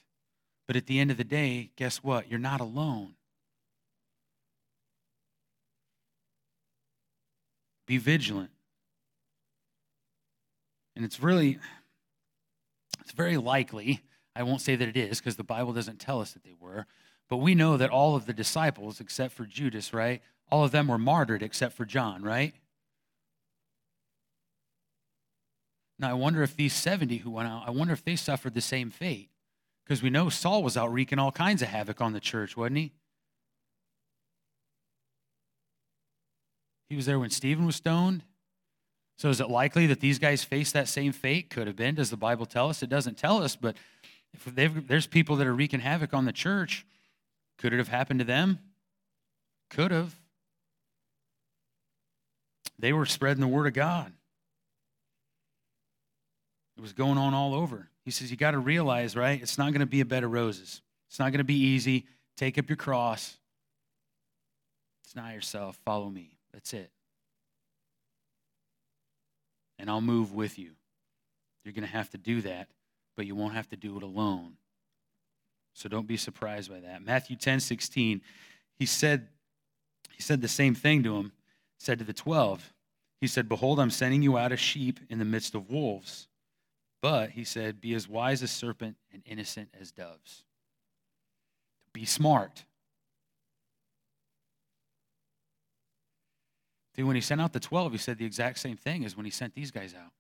But 0.69 0.77
at 0.77 0.87
the 0.87 1.01
end 1.01 1.11
of 1.11 1.17
the 1.17 1.25
day, 1.25 1.71
guess 1.77 2.05
what? 2.05 2.31
You're 2.31 2.39
not 2.39 2.61
alone. 2.61 3.15
Be 7.87 7.97
vigilant. 7.97 8.51
And 10.95 11.07
it's 11.07 11.21
really, 11.23 11.59
it's 13.01 13.13
very 13.13 13.39
likely, 13.39 14.03
I 14.37 14.43
won't 14.43 14.61
say 14.61 14.77
that 14.77 14.87
it 14.87 14.97
is 14.97 15.21
because 15.21 15.37
the 15.37 15.43
Bible 15.43 15.73
doesn't 15.73 16.01
tell 16.01 16.21
us 16.21 16.33
that 16.33 16.45
they 16.45 16.55
were, 16.61 16.85
but 17.31 17.39
we 17.39 17.55
know 17.55 17.79
that 17.79 17.89
all 17.89 18.15
of 18.15 18.27
the 18.27 18.35
disciples, 18.35 19.01
except 19.01 19.33
for 19.33 19.47
Judas, 19.47 19.95
right? 19.95 20.21
All 20.51 20.65
of 20.65 20.71
them 20.71 20.89
were 20.89 20.99
martyred 20.99 21.43
except 21.43 21.75
for 21.77 21.87
John, 21.87 22.23
right? 22.23 22.53
Now, 25.99 26.11
I 26.11 26.15
wonder 26.15 26.43
if 26.43 26.55
these 26.55 26.75
70 26.75 27.19
who 27.19 27.31
went 27.31 27.49
out, 27.49 27.65
I 27.67 27.71
wonder 27.71 27.95
if 27.95 28.05
they 28.05 28.17
suffered 28.17 28.53
the 28.53 28.61
same 28.61 28.91
fate. 28.91 29.31
Because 29.89 30.03
we 30.03 30.11
know 30.11 30.29
Saul 30.29 30.63
was 30.63 30.77
out 30.77 30.93
wreaking 30.93 31.19
all 31.19 31.33
kinds 31.33 31.63
of 31.63 31.69
havoc 31.69 32.03
on 32.03 32.13
the 32.13 32.21
church, 32.21 32.59
wasn't 32.59 32.77
he? 32.77 32.93
He 36.91 36.97
was 36.97 37.07
there 37.07 37.19
when 37.19 37.31
Stephen 37.31 37.65
was 37.65 37.77
stoned. 37.77 38.23
So 39.17 39.31
is 39.31 39.41
it 39.41 39.49
likely 39.49 39.87
that 39.87 40.01
these 40.01 40.19
guys 40.19 40.45
faced 40.45 40.75
that 40.75 40.89
same 40.89 41.13
fate? 41.13 41.49
Could 41.49 41.67
have 41.67 41.77
been. 41.77 41.95
Does 41.95 42.11
the 42.11 42.19
Bible 42.19 42.45
tell 42.45 42.69
us? 42.69 42.83
It 42.83 42.91
doesn't 42.91 43.17
tell 43.17 43.43
us, 43.43 43.57
but 43.57 43.77
if 44.35 44.87
there's 44.87 45.07
people 45.07 45.37
that 45.37 45.47
are 45.47 45.55
wreaking 45.55 45.81
havoc 45.81 46.13
on 46.13 46.27
the 46.27 46.33
church, 46.33 46.85
could 47.57 47.73
it 47.73 47.79
have 47.79 47.89
happened 47.89 48.21
to 48.21 48.25
them? 48.27 48.59
Could 49.71 49.91
have. 49.91 50.15
They 52.79 52.93
were 52.93 53.07
spreading 53.07 53.41
the 53.41 53.49
word 53.49 53.67
of 53.67 53.73
God. 53.73 54.13
It 56.77 56.83
was 56.83 56.93
going 56.93 57.17
on 57.17 57.33
all 57.33 57.55
over. 57.55 57.89
He 58.09 58.13
says, 58.13 58.31
You 58.31 58.39
got 58.39 58.53
to 58.53 58.59
realize, 58.59 59.15
right? 59.15 59.39
It's 59.39 59.59
not 59.59 59.71
going 59.71 59.81
to 59.81 59.87
be 59.87 60.01
a 60.01 60.05
bed 60.07 60.25
of 60.25 60.33
roses. 60.33 60.81
It's 61.11 61.19
not 61.19 61.31
going 61.31 61.41
to 61.41 61.45
be 61.45 61.59
easy. 61.59 62.07
Take 62.39 62.57
up 62.57 62.67
your 62.67 62.79
cross. 62.79 63.37
Deny 65.13 65.35
yourself. 65.35 65.79
Follow 65.85 66.09
me. 66.09 66.31
That's 66.51 66.73
it. 66.73 66.91
And 69.79 69.91
I'll 69.91 70.01
move 70.01 70.33
with 70.33 70.59
you. 70.59 70.71
You're 71.63 71.75
going 71.75 71.85
to 71.85 71.93
have 71.93 72.09
to 72.13 72.17
do 72.17 72.41
that, 72.41 72.69
but 73.15 73.27
you 73.27 73.35
won't 73.35 73.53
have 73.53 73.69
to 73.69 73.77
do 73.77 73.99
it 73.99 74.03
alone. 74.03 74.55
So 75.75 75.91
don't 75.91 76.09
be 76.09 76.17
surprised 76.17 76.71
by 76.71 76.81
that. 76.81 77.05
Matthew 77.05 77.37
10 77.37 77.61
16, 77.61 78.23
he 78.79 78.87
said, 78.87 79.29
he 80.17 80.23
said 80.23 80.41
the 80.41 80.49
same 80.49 80.75
thing 80.75 81.03
to 81.03 81.15
him, 81.19 81.33
said 81.77 81.99
to 81.99 82.07
the 82.07 82.15
12. 82.15 82.73
He 83.21 83.27
said, 83.27 83.51
Behold, 83.51 83.79
I'm 83.79 83.91
sending 83.91 84.23
you 84.23 84.39
out 84.39 84.51
as 84.51 84.61
sheep 84.61 84.99
in 85.11 85.19
the 85.19 85.27
midst 85.27 85.55
of 85.55 85.69
wolves. 85.69 86.28
But, 87.01 87.31
he 87.31 87.45
said, 87.45 87.81
be 87.81 87.95
as 87.95 88.09
wise 88.09 88.43
as 88.43 88.51
serpent 88.51 88.97
and 89.13 89.23
innocent 89.25 89.69
as 89.81 89.93
doves. 89.93 90.43
Be 91.93 92.05
smart. 92.05 92.65
See, 96.97 97.05
when 97.05 97.15
he 97.15 97.23
sent 97.23 97.41
out 97.41 97.53
the 97.53 97.61
12, 97.61 97.93
he 97.93 97.99
said 97.99 98.19
the 98.19 98.25
exact 98.25 98.59
same 98.59 98.77
thing 98.77 99.05
as 99.05 99.17
when 99.17 99.25
he 99.25 99.31
sent 99.31 99.55
these 99.55 99.71
guys 99.71 99.95
out. 99.95 100.11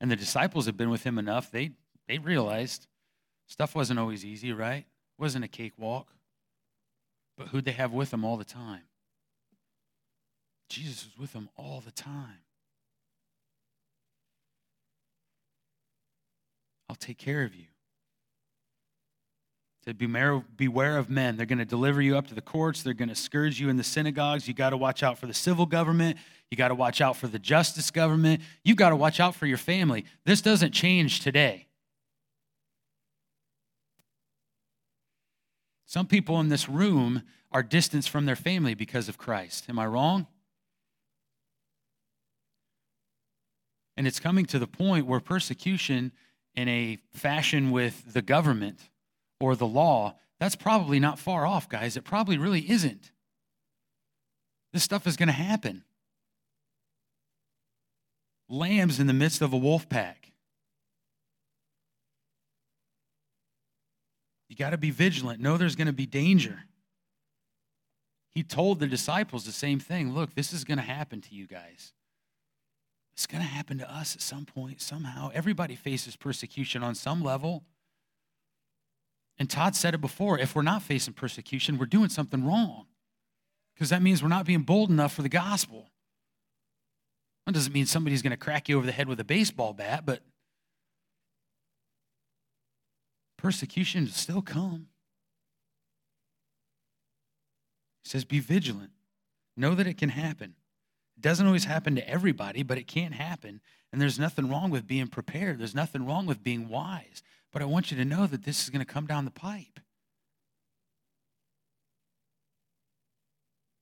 And 0.00 0.10
the 0.10 0.16
disciples 0.16 0.66
had 0.66 0.76
been 0.76 0.90
with 0.90 1.04
him 1.04 1.18
enough, 1.18 1.50
they, 1.50 1.70
they 2.08 2.18
realized 2.18 2.86
stuff 3.46 3.74
wasn't 3.74 4.00
always 4.00 4.24
easy, 4.24 4.52
right? 4.52 4.84
It 4.84 5.22
wasn't 5.22 5.44
a 5.44 5.48
cakewalk. 5.48 6.08
But 7.38 7.48
who'd 7.48 7.64
they 7.64 7.72
have 7.72 7.92
with 7.92 8.10
them 8.10 8.24
all 8.24 8.36
the 8.36 8.44
time? 8.44 8.82
Jesus 10.68 11.04
was 11.04 11.18
with 11.18 11.32
them 11.32 11.48
all 11.56 11.80
the 11.84 11.92
time. 11.92 12.40
I'll 16.88 16.96
take 16.96 17.18
care 17.18 17.42
of 17.42 17.54
you. 17.54 17.64
Said, 19.84 19.98
beware, 19.98 20.42
beware 20.56 20.98
of 20.98 21.08
men. 21.08 21.36
They're 21.36 21.46
going 21.46 21.58
to 21.58 21.64
deliver 21.64 22.02
you 22.02 22.16
up 22.16 22.26
to 22.28 22.34
the 22.34 22.40
courts. 22.40 22.82
They're 22.82 22.92
going 22.92 23.08
to 23.08 23.14
scourge 23.14 23.60
you 23.60 23.68
in 23.68 23.76
the 23.76 23.84
synagogues. 23.84 24.48
You 24.48 24.54
got 24.54 24.70
to 24.70 24.76
watch 24.76 25.02
out 25.04 25.16
for 25.18 25.26
the 25.26 25.34
civil 25.34 25.64
government. 25.64 26.18
You 26.50 26.56
got 26.56 26.68
to 26.68 26.74
watch 26.74 27.00
out 27.00 27.16
for 27.16 27.28
the 27.28 27.38
justice 27.38 27.90
government. 27.90 28.42
You've 28.64 28.76
got 28.76 28.90
to 28.90 28.96
watch 28.96 29.20
out 29.20 29.36
for 29.36 29.46
your 29.46 29.58
family. 29.58 30.04
This 30.24 30.40
doesn't 30.40 30.72
change 30.72 31.20
today. 31.20 31.66
Some 35.86 36.06
people 36.06 36.40
in 36.40 36.48
this 36.48 36.68
room 36.68 37.22
are 37.52 37.62
distanced 37.62 38.10
from 38.10 38.26
their 38.26 38.36
family 38.36 38.74
because 38.74 39.08
of 39.08 39.18
Christ. 39.18 39.66
Am 39.68 39.78
I 39.78 39.86
wrong? 39.86 40.26
And 43.96 44.06
it's 44.06 44.20
coming 44.20 44.46
to 44.46 44.58
the 44.58 44.66
point 44.66 45.06
where 45.06 45.20
persecution 45.20 46.12
in 46.56 46.68
a 46.68 46.98
fashion 47.12 47.70
with 47.70 48.12
the 48.12 48.22
government 48.22 48.80
or 49.40 49.54
the 49.54 49.66
law, 49.66 50.16
that's 50.40 50.56
probably 50.56 50.98
not 50.98 51.18
far 51.18 51.46
off, 51.46 51.68
guys. 51.68 51.96
It 51.96 52.04
probably 52.04 52.38
really 52.38 52.68
isn't. 52.70 53.12
This 54.72 54.82
stuff 54.82 55.06
is 55.06 55.16
going 55.16 55.28
to 55.28 55.32
happen. 55.32 55.84
Lambs 58.48 59.00
in 59.00 59.06
the 59.06 59.12
midst 59.12 59.42
of 59.42 59.52
a 59.52 59.56
wolf 59.56 59.88
pack. 59.88 60.32
You 64.48 64.56
got 64.56 64.70
to 64.70 64.78
be 64.78 64.90
vigilant. 64.90 65.40
Know 65.40 65.56
there's 65.56 65.76
going 65.76 65.86
to 65.88 65.92
be 65.92 66.06
danger. 66.06 66.64
He 68.34 68.42
told 68.42 68.80
the 68.80 68.86
disciples 68.86 69.44
the 69.44 69.52
same 69.52 69.80
thing. 69.80 70.14
Look, 70.14 70.34
this 70.34 70.52
is 70.52 70.64
going 70.64 70.78
to 70.78 70.84
happen 70.84 71.20
to 71.22 71.34
you 71.34 71.46
guys. 71.46 71.92
It's 73.16 73.26
going 73.26 73.42
to 73.42 73.48
happen 73.48 73.78
to 73.78 73.90
us 73.90 74.14
at 74.14 74.20
some 74.20 74.44
point, 74.44 74.82
somehow. 74.82 75.30
Everybody 75.32 75.74
faces 75.74 76.16
persecution 76.16 76.82
on 76.82 76.94
some 76.94 77.22
level. 77.22 77.64
And 79.38 79.48
Todd 79.48 79.74
said 79.74 79.94
it 79.94 80.02
before 80.02 80.38
if 80.38 80.54
we're 80.54 80.60
not 80.60 80.82
facing 80.82 81.14
persecution, 81.14 81.78
we're 81.78 81.86
doing 81.86 82.10
something 82.10 82.44
wrong. 82.44 82.84
Because 83.74 83.88
that 83.88 84.02
means 84.02 84.22
we're 84.22 84.28
not 84.28 84.44
being 84.44 84.62
bold 84.62 84.90
enough 84.90 85.14
for 85.14 85.22
the 85.22 85.30
gospel. 85.30 85.90
That 87.46 87.52
doesn't 87.52 87.72
mean 87.72 87.86
somebody's 87.86 88.20
going 88.20 88.32
to 88.32 88.36
crack 88.36 88.68
you 88.68 88.76
over 88.76 88.84
the 88.84 88.92
head 88.92 89.08
with 89.08 89.18
a 89.18 89.24
baseball 89.24 89.72
bat, 89.72 90.04
but 90.04 90.20
persecution 93.38 94.08
still 94.08 94.42
come. 94.42 94.88
He 98.02 98.10
says, 98.10 98.26
Be 98.26 98.40
vigilant. 98.40 98.90
Know 99.56 99.74
that 99.74 99.86
it 99.86 99.96
can 99.96 100.10
happen. 100.10 100.54
It 101.16 101.22
doesn't 101.22 101.46
always 101.46 101.64
happen 101.64 101.94
to 101.96 102.08
everybody, 102.08 102.62
but 102.62 102.78
it 102.78 102.86
can 102.86 103.12
happen. 103.12 103.60
And 103.92 104.00
there's 104.00 104.18
nothing 104.18 104.50
wrong 104.50 104.70
with 104.70 104.86
being 104.86 105.06
prepared. 105.06 105.58
There's 105.58 105.74
nothing 105.74 106.04
wrong 106.04 106.26
with 106.26 106.42
being 106.42 106.68
wise. 106.68 107.22
But 107.52 107.62
I 107.62 107.64
want 107.64 107.90
you 107.90 107.96
to 107.96 108.04
know 108.04 108.26
that 108.26 108.44
this 108.44 108.62
is 108.62 108.70
going 108.70 108.84
to 108.84 108.92
come 108.92 109.06
down 109.06 109.24
the 109.24 109.30
pipe. 109.30 109.80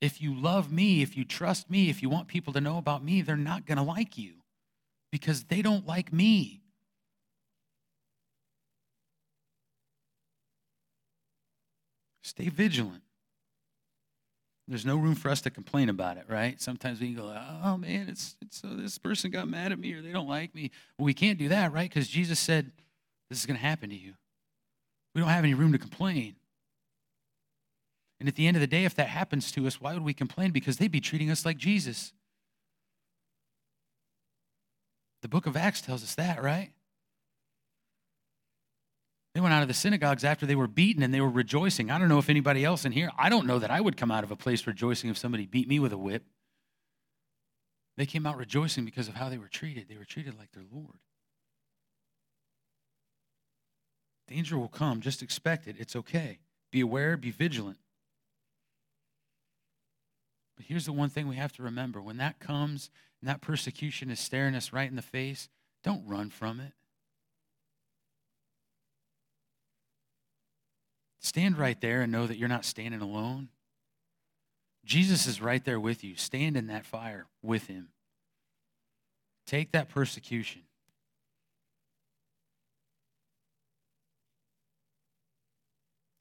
If 0.00 0.20
you 0.20 0.34
love 0.34 0.70
me, 0.70 1.02
if 1.02 1.16
you 1.16 1.24
trust 1.24 1.70
me, 1.70 1.88
if 1.88 2.02
you 2.02 2.08
want 2.10 2.28
people 2.28 2.52
to 2.52 2.60
know 2.60 2.76
about 2.76 3.02
me, 3.02 3.22
they're 3.22 3.36
not 3.36 3.66
going 3.66 3.78
to 3.78 3.82
like 3.82 4.18
you 4.18 4.34
because 5.10 5.44
they 5.44 5.62
don't 5.62 5.86
like 5.86 6.12
me. 6.12 6.60
Stay 12.22 12.48
vigilant. 12.48 13.02
There's 14.66 14.86
no 14.86 14.96
room 14.96 15.14
for 15.14 15.28
us 15.28 15.42
to 15.42 15.50
complain 15.50 15.90
about 15.90 16.16
it, 16.16 16.24
right? 16.26 16.60
Sometimes 16.60 16.98
we 16.98 17.08
can 17.08 17.16
go, 17.16 17.36
"Oh 17.62 17.76
man, 17.76 18.08
it's 18.08 18.36
it's 18.40 18.64
uh, 18.64 18.74
this 18.76 18.96
person 18.96 19.30
got 19.30 19.46
mad 19.46 19.72
at 19.72 19.78
me 19.78 19.92
or 19.92 20.00
they 20.00 20.12
don't 20.12 20.28
like 20.28 20.54
me." 20.54 20.70
Well, 20.98 21.04
we 21.04 21.12
can't 21.12 21.38
do 21.38 21.48
that, 21.48 21.72
right? 21.72 21.88
Because 21.88 22.08
Jesus 22.08 22.40
said 22.40 22.72
this 23.28 23.38
is 23.38 23.46
going 23.46 23.58
to 23.58 23.66
happen 23.66 23.90
to 23.90 23.96
you. 23.96 24.14
We 25.14 25.20
don't 25.20 25.30
have 25.30 25.44
any 25.44 25.54
room 25.54 25.72
to 25.72 25.78
complain. 25.78 26.36
And 28.20 28.28
at 28.28 28.36
the 28.36 28.46
end 28.46 28.56
of 28.56 28.62
the 28.62 28.66
day, 28.66 28.84
if 28.84 28.94
that 28.94 29.08
happens 29.08 29.52
to 29.52 29.66
us, 29.66 29.80
why 29.80 29.92
would 29.92 30.04
we 30.04 30.14
complain? 30.14 30.50
Because 30.50 30.78
they'd 30.78 30.90
be 30.90 31.00
treating 31.00 31.30
us 31.30 31.44
like 31.44 31.58
Jesus. 31.58 32.12
The 35.20 35.28
book 35.28 35.46
of 35.46 35.56
Acts 35.56 35.82
tells 35.82 36.02
us 36.02 36.14
that, 36.14 36.42
right? 36.42 36.70
They 39.34 39.40
went 39.40 39.52
out 39.52 39.62
of 39.62 39.68
the 39.68 39.74
synagogues 39.74 40.24
after 40.24 40.46
they 40.46 40.54
were 40.54 40.68
beaten 40.68 41.02
and 41.02 41.12
they 41.12 41.20
were 41.20 41.28
rejoicing. 41.28 41.90
I 41.90 41.98
don't 41.98 42.08
know 42.08 42.18
if 42.18 42.30
anybody 42.30 42.64
else 42.64 42.84
in 42.84 42.92
here, 42.92 43.10
I 43.18 43.28
don't 43.28 43.46
know 43.46 43.58
that 43.58 43.70
I 43.70 43.80
would 43.80 43.96
come 43.96 44.12
out 44.12 44.22
of 44.22 44.30
a 44.30 44.36
place 44.36 44.66
rejoicing 44.66 45.10
if 45.10 45.18
somebody 45.18 45.44
beat 45.44 45.68
me 45.68 45.80
with 45.80 45.92
a 45.92 45.98
whip. 45.98 46.24
They 47.96 48.06
came 48.06 48.26
out 48.26 48.36
rejoicing 48.36 48.84
because 48.84 49.08
of 49.08 49.14
how 49.14 49.28
they 49.28 49.38
were 49.38 49.48
treated. 49.48 49.88
They 49.88 49.96
were 49.96 50.04
treated 50.04 50.38
like 50.38 50.52
their 50.52 50.64
Lord. 50.72 50.98
Danger 54.28 54.56
will 54.56 54.68
come. 54.68 55.00
Just 55.00 55.22
expect 55.22 55.66
it. 55.66 55.76
It's 55.78 55.96
okay. 55.96 56.38
Be 56.70 56.80
aware, 56.80 57.16
be 57.16 57.30
vigilant. 57.30 57.78
But 60.56 60.66
here's 60.66 60.86
the 60.86 60.92
one 60.92 61.08
thing 61.08 61.26
we 61.28 61.36
have 61.36 61.52
to 61.54 61.62
remember 61.62 62.00
when 62.00 62.16
that 62.18 62.38
comes 62.38 62.90
and 63.20 63.28
that 63.28 63.40
persecution 63.40 64.10
is 64.10 64.20
staring 64.20 64.54
us 64.54 64.72
right 64.72 64.88
in 64.88 64.96
the 64.96 65.02
face, 65.02 65.48
don't 65.82 66.06
run 66.06 66.30
from 66.30 66.60
it. 66.60 66.72
Stand 71.24 71.56
right 71.56 71.80
there 71.80 72.02
and 72.02 72.12
know 72.12 72.26
that 72.26 72.36
you're 72.36 72.50
not 72.50 72.66
standing 72.66 73.00
alone. 73.00 73.48
Jesus 74.84 75.26
is 75.26 75.40
right 75.40 75.64
there 75.64 75.80
with 75.80 76.04
you. 76.04 76.16
Stand 76.16 76.54
in 76.54 76.66
that 76.66 76.84
fire 76.84 77.24
with 77.40 77.66
him. 77.66 77.88
Take 79.46 79.72
that 79.72 79.88
persecution. 79.88 80.60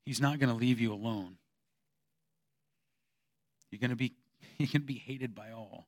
He's 0.06 0.22
not 0.22 0.39
going 0.39 0.49
to 0.49 0.56
leave 0.56 0.80
you 0.80 0.93
alone. 0.93 1.36
You're 3.72 3.80
going 3.80 3.89
to 3.89 3.97
be 3.97 4.14
you're 4.58 4.68
going 4.68 4.84
to 4.84 4.88
be 4.88 5.04
hated 5.06 5.36
by 5.36 5.51
all. 5.51 5.88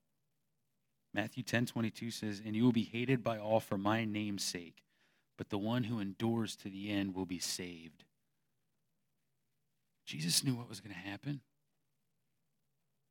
Matthew 1.13 1.41
10 1.41 1.67
22 1.67 2.11
says, 2.11 2.41
And 2.45 2.53
you 2.53 2.65
will 2.65 2.73
be 2.73 2.83
hated 2.83 3.23
by 3.23 3.37
all 3.37 3.61
for 3.61 3.77
my 3.77 4.03
name's 4.03 4.43
sake, 4.43 4.83
but 5.37 5.49
the 5.49 5.57
one 5.57 5.85
who 5.85 6.01
endures 6.01 6.57
to 6.57 6.69
the 6.69 6.91
end 6.91 7.15
will 7.15 7.25
be 7.25 7.39
saved. 7.39 8.03
Jesus 10.05 10.43
knew 10.43 10.55
what 10.55 10.69
was 10.69 10.79
going 10.79 10.93
to 10.93 11.09
happen. 11.09 11.41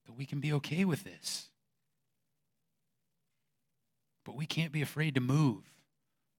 But 0.06 0.16
we 0.16 0.26
can 0.26 0.40
be 0.40 0.52
okay 0.54 0.84
with 0.84 1.04
this. 1.04 1.48
But 4.24 4.36
we 4.36 4.46
can't 4.46 4.72
be 4.72 4.82
afraid 4.82 5.14
to 5.14 5.20
move. 5.20 5.62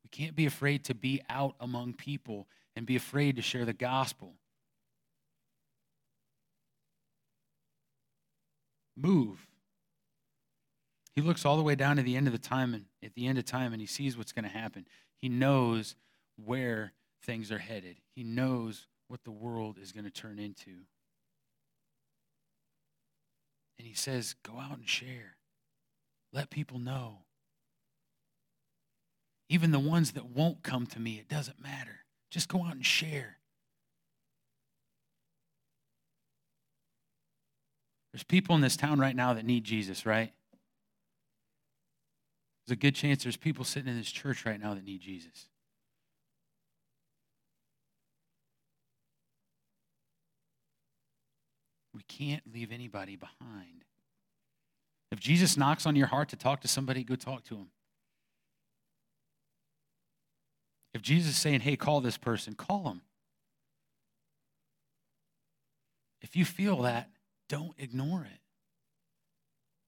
We 0.03 0.09
can't 0.09 0.35
be 0.35 0.45
afraid 0.45 0.85
to 0.85 0.95
be 0.95 1.21
out 1.29 1.55
among 1.59 1.93
people 1.93 2.47
and 2.75 2.85
be 2.85 2.95
afraid 2.95 3.35
to 3.35 3.41
share 3.41 3.65
the 3.65 3.73
gospel. 3.73 4.33
Move. 8.95 9.47
He 11.15 11.21
looks 11.21 11.45
all 11.45 11.57
the 11.57 11.63
way 11.63 11.75
down 11.75 11.95
to 11.95 12.03
the 12.03 12.15
end 12.15 12.27
of 12.27 12.33
the 12.33 12.39
time 12.39 12.73
and 12.73 12.85
at 13.03 13.13
the 13.13 13.27
end 13.27 13.37
of 13.37 13.45
time 13.45 13.71
and 13.71 13.81
he 13.81 13.87
sees 13.87 14.17
what's 14.17 14.31
going 14.31 14.43
to 14.43 14.49
happen. 14.49 14.85
He 15.15 15.29
knows 15.29 15.95
where 16.43 16.93
things 17.23 17.51
are 17.51 17.57
headed. 17.57 17.97
He 18.13 18.23
knows 18.23 18.87
what 19.07 19.23
the 19.23 19.31
world 19.31 19.77
is 19.81 19.91
going 19.91 20.05
to 20.05 20.11
turn 20.11 20.39
into. 20.39 20.71
And 23.77 23.87
he 23.87 23.93
says, 23.93 24.35
Go 24.43 24.59
out 24.59 24.77
and 24.77 24.87
share. 24.87 25.37
Let 26.31 26.49
people 26.49 26.79
know. 26.79 27.19
Even 29.47 29.71
the 29.71 29.79
ones 29.79 30.13
that 30.13 30.25
won't 30.25 30.63
come 30.63 30.87
to 30.87 30.99
me, 30.99 31.19
it 31.19 31.29
doesn't 31.29 31.61
matter. 31.61 31.99
Just 32.31 32.49
go 32.49 32.63
out 32.63 32.73
and 32.73 32.85
share. 32.85 33.37
There's 38.11 38.23
people 38.23 38.55
in 38.55 38.61
this 38.61 38.77
town 38.77 38.99
right 38.99 39.15
now 39.15 39.33
that 39.33 39.45
need 39.45 39.65
Jesus, 39.65 40.05
right? 40.05 40.31
There's 42.65 42.77
a 42.77 42.79
good 42.79 42.95
chance 42.95 43.23
there's 43.23 43.37
people 43.37 43.65
sitting 43.65 43.89
in 43.89 43.97
this 43.97 44.11
church 44.11 44.45
right 44.45 44.59
now 44.59 44.73
that 44.73 44.83
need 44.83 45.01
Jesus. 45.01 45.47
We 51.95 52.03
can't 52.03 52.43
leave 52.53 52.73
anybody 52.73 53.15
behind. 53.15 53.85
If 55.11 55.19
Jesus 55.19 55.55
knocks 55.55 55.85
on 55.85 55.95
your 55.95 56.07
heart 56.07 56.29
to 56.29 56.35
talk 56.35 56.59
to 56.61 56.67
somebody, 56.67 57.05
go 57.05 57.15
talk 57.15 57.45
to 57.45 57.55
him. 57.55 57.67
If 60.93 61.01
Jesus 61.01 61.31
is 61.31 61.37
saying, 61.37 61.61
hey, 61.61 61.77
call 61.77 62.01
this 62.01 62.17
person, 62.17 62.53
call 62.53 62.89
him. 62.89 63.01
If 66.21 66.35
you 66.35 66.43
feel 66.43 66.81
that, 66.81 67.09
don't 67.47 67.73
ignore 67.77 68.23
it. 68.23 68.39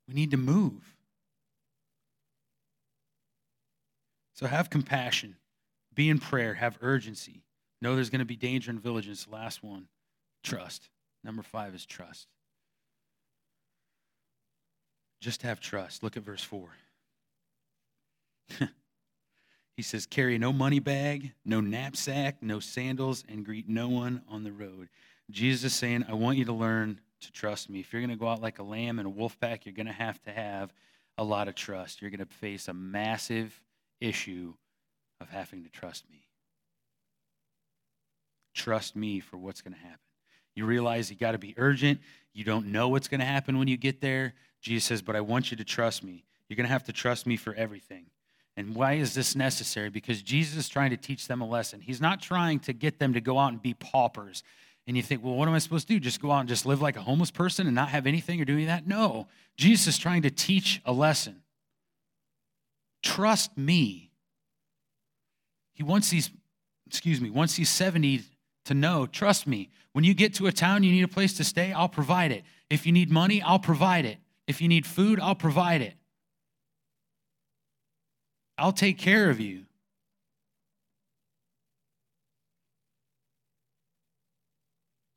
We 0.07 0.13
need 0.13 0.31
to 0.31 0.37
move. 0.37 0.95
So 4.33 4.45
have 4.45 4.69
compassion, 4.69 5.35
be 5.93 6.09
in 6.09 6.19
prayer, 6.19 6.53
have 6.53 6.77
urgency. 6.79 7.43
Know 7.81 7.95
there's 7.95 8.09
going 8.09 8.19
to 8.19 8.25
be 8.25 8.37
danger 8.37 8.71
in. 8.71 8.79
The 8.81 9.25
last 9.29 9.63
one, 9.63 9.87
trust. 10.43 10.89
Number 11.27 11.43
five 11.43 11.75
is 11.75 11.85
trust. 11.85 12.25
Just 15.19 15.41
have 15.41 15.59
trust. 15.59 16.01
Look 16.01 16.15
at 16.15 16.23
verse 16.23 16.41
4. 16.41 16.69
he 19.75 19.81
says, 19.81 20.05
Carry 20.05 20.37
no 20.37 20.53
money 20.53 20.79
bag, 20.79 21.33
no 21.43 21.59
knapsack, 21.59 22.41
no 22.41 22.61
sandals, 22.61 23.25
and 23.27 23.45
greet 23.45 23.67
no 23.67 23.89
one 23.89 24.21
on 24.29 24.45
the 24.45 24.53
road. 24.53 24.87
Jesus 25.29 25.73
is 25.73 25.77
saying, 25.77 26.05
I 26.07 26.13
want 26.13 26.37
you 26.37 26.45
to 26.45 26.53
learn 26.53 27.01
to 27.19 27.31
trust 27.33 27.69
me. 27.69 27.81
If 27.81 27.91
you're 27.91 28.01
going 28.01 28.09
to 28.09 28.15
go 28.15 28.29
out 28.29 28.41
like 28.41 28.59
a 28.59 28.63
lamb 28.63 28.97
in 28.97 29.05
a 29.05 29.09
wolf 29.09 29.37
pack, 29.37 29.65
you're 29.65 29.75
going 29.75 29.87
to 29.87 29.91
have 29.91 30.21
to 30.23 30.31
have 30.31 30.71
a 31.17 31.25
lot 31.25 31.49
of 31.49 31.55
trust. 31.55 32.01
You're 32.01 32.11
going 32.11 32.25
to 32.25 32.35
face 32.35 32.69
a 32.69 32.73
massive 32.73 33.61
issue 33.99 34.53
of 35.19 35.27
having 35.27 35.63
to 35.63 35.69
trust 35.69 36.09
me. 36.09 36.25
Trust 38.53 38.95
me 38.95 39.19
for 39.19 39.35
what's 39.35 39.61
going 39.61 39.73
to 39.73 39.79
happen. 39.79 40.06
You 40.57 40.65
realize 40.65 41.11
you 41.11 41.15
got 41.15 41.33
to 41.33 41.37
be 41.37 41.53
urgent. 41.55 42.01
You 42.33 42.43
don't 42.43 42.67
know 42.67 42.89
what's 42.89 43.07
going 43.07 43.19
to 43.19 43.25
happen 43.25 43.59
when 43.59 43.67
you 43.67 43.77
get 43.77 44.01
there. 44.01 44.33
Jesus 44.59 44.85
says, 44.85 45.01
But 45.03 45.15
I 45.15 45.21
want 45.21 45.51
you 45.51 45.57
to 45.57 45.63
trust 45.63 46.03
me. 46.03 46.23
You're 46.49 46.57
going 46.57 46.65
to 46.65 46.71
have 46.71 46.85
to 46.85 46.93
trust 46.93 47.27
me 47.27 47.37
for 47.37 47.53
everything. 47.53 48.07
And 48.55 48.73
why 48.73 48.93
is 48.93 49.13
this 49.13 49.35
necessary? 49.35 49.91
Because 49.91 50.23
Jesus 50.23 50.57
is 50.57 50.67
trying 50.67 50.89
to 50.89 50.97
teach 50.97 51.27
them 51.27 51.41
a 51.41 51.47
lesson. 51.47 51.79
He's 51.79 52.01
not 52.01 52.23
trying 52.23 52.59
to 52.61 52.73
get 52.73 52.97
them 52.97 53.13
to 53.13 53.21
go 53.21 53.37
out 53.37 53.51
and 53.51 53.61
be 53.61 53.75
paupers. 53.75 54.41
And 54.87 54.97
you 54.97 55.03
think, 55.03 55.23
well, 55.23 55.35
what 55.35 55.47
am 55.47 55.53
I 55.53 55.59
supposed 55.59 55.87
to 55.89 55.93
do? 55.93 55.99
Just 55.99 56.19
go 56.19 56.31
out 56.31 56.39
and 56.39 56.49
just 56.49 56.65
live 56.65 56.81
like 56.81 56.95
a 56.95 57.01
homeless 57.01 57.29
person 57.29 57.67
and 57.67 57.75
not 57.75 57.89
have 57.89 58.07
anything 58.07 58.41
or 58.41 58.45
do 58.45 58.53
any 58.53 58.63
of 58.63 58.69
that? 58.69 58.87
No. 58.87 59.27
Jesus 59.57 59.85
is 59.87 59.97
trying 59.99 60.23
to 60.23 60.31
teach 60.31 60.81
a 60.85 60.91
lesson. 60.91 61.43
Trust 63.03 63.55
me. 63.55 64.09
He 65.73 65.83
wants 65.83 66.09
these, 66.09 66.31
excuse 66.87 67.21
me, 67.21 67.29
wants 67.29 67.55
these 67.55 67.69
70 67.69 68.23
to 68.65 68.73
know, 68.73 69.05
trust 69.05 69.45
me. 69.45 69.69
When 69.97 70.03
you 70.03 70.13
get 70.13 70.35
to 70.35 70.45
a 70.45 70.51
town, 70.51 70.83
you 70.83 70.91
need 70.91 71.01
a 71.01 71.07
place 71.07 71.33
to 71.37 71.43
stay, 71.43 71.73
I'll 71.73 71.89
provide 71.89 72.31
it. 72.31 72.43
If 72.69 72.85
you 72.85 72.91
need 72.91 73.09
money, 73.09 73.41
I'll 73.41 73.57
provide 73.57 74.05
it. 74.05 74.19
If 74.45 74.61
you 74.61 74.67
need 74.67 74.85
food, 74.85 75.19
I'll 75.19 75.33
provide 75.33 75.81
it. 75.81 75.95
I'll 78.59 78.71
take 78.71 78.99
care 78.99 79.31
of 79.31 79.39
you. 79.39 79.63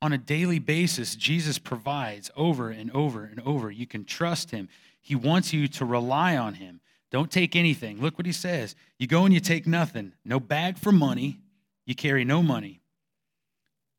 On 0.01 0.13
a 0.13 0.17
daily 0.17 0.57
basis, 0.57 1.15
Jesus 1.15 1.59
provides 1.59 2.31
over 2.35 2.71
and 2.71 2.89
over 2.89 3.23
and 3.23 3.39
over. 3.41 3.69
You 3.69 3.85
can 3.85 4.03
trust 4.03 4.49
him. 4.49 4.67
He 4.99 5.13
wants 5.13 5.53
you 5.53 5.67
to 5.67 5.85
rely 5.85 6.35
on 6.35 6.55
him. 6.55 6.81
Don't 7.11 7.29
take 7.29 7.55
anything. 7.55 8.01
Look 8.01 8.17
what 8.17 8.25
he 8.25 8.31
says. 8.31 8.75
You 8.97 9.05
go 9.05 9.25
and 9.25 9.33
you 9.35 9.41
take 9.41 9.67
nothing. 9.67 10.13
No 10.25 10.39
bag 10.39 10.79
for 10.79 10.91
money. 10.91 11.37
You 11.85 11.93
carry 11.93 12.25
no 12.25 12.41
money. 12.41 12.80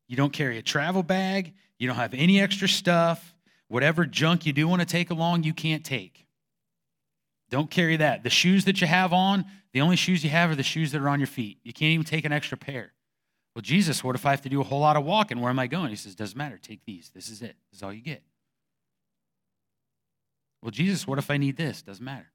You 0.07 0.17
don't 0.17 0.33
carry 0.33 0.57
a 0.57 0.61
travel 0.61 1.03
bag. 1.03 1.53
You 1.79 1.87
don't 1.87 1.97
have 1.97 2.13
any 2.13 2.39
extra 2.39 2.67
stuff. 2.67 3.35
Whatever 3.67 4.05
junk 4.05 4.45
you 4.45 4.53
do 4.53 4.67
want 4.67 4.81
to 4.81 4.85
take 4.85 5.09
along, 5.09 5.43
you 5.43 5.53
can't 5.53 5.83
take. 5.83 6.27
Don't 7.49 7.69
carry 7.69 7.97
that. 7.97 8.23
The 8.23 8.29
shoes 8.29 8.65
that 8.65 8.81
you 8.81 8.87
have 8.87 9.13
on, 9.13 9.45
the 9.73 9.81
only 9.81 9.95
shoes 9.95 10.23
you 10.23 10.29
have 10.29 10.51
are 10.51 10.55
the 10.55 10.63
shoes 10.63 10.91
that 10.91 11.01
are 11.01 11.09
on 11.09 11.19
your 11.19 11.27
feet. 11.27 11.59
You 11.63 11.73
can't 11.73 11.91
even 11.91 12.05
take 12.05 12.25
an 12.25 12.31
extra 12.31 12.57
pair. 12.57 12.93
Well, 13.55 13.61
Jesus, 13.61 14.03
what 14.03 14.15
if 14.15 14.25
I 14.25 14.31
have 14.31 14.41
to 14.41 14.49
do 14.49 14.61
a 14.61 14.63
whole 14.63 14.79
lot 14.79 14.95
of 14.95 15.05
walking? 15.05 15.39
Where 15.39 15.49
am 15.49 15.59
I 15.59 15.67
going? 15.67 15.89
He 15.89 15.95
says, 15.95 16.15
Doesn't 16.15 16.37
matter. 16.37 16.57
Take 16.57 16.85
these. 16.85 17.11
This 17.13 17.29
is 17.29 17.41
it. 17.41 17.55
This 17.71 17.79
is 17.79 17.83
all 17.83 17.93
you 17.93 18.01
get. 18.01 18.23
Well, 20.61 20.71
Jesus, 20.71 21.05
what 21.05 21.19
if 21.19 21.29
I 21.29 21.37
need 21.37 21.57
this? 21.57 21.81
Doesn't 21.81 22.03
matter. 22.03 22.31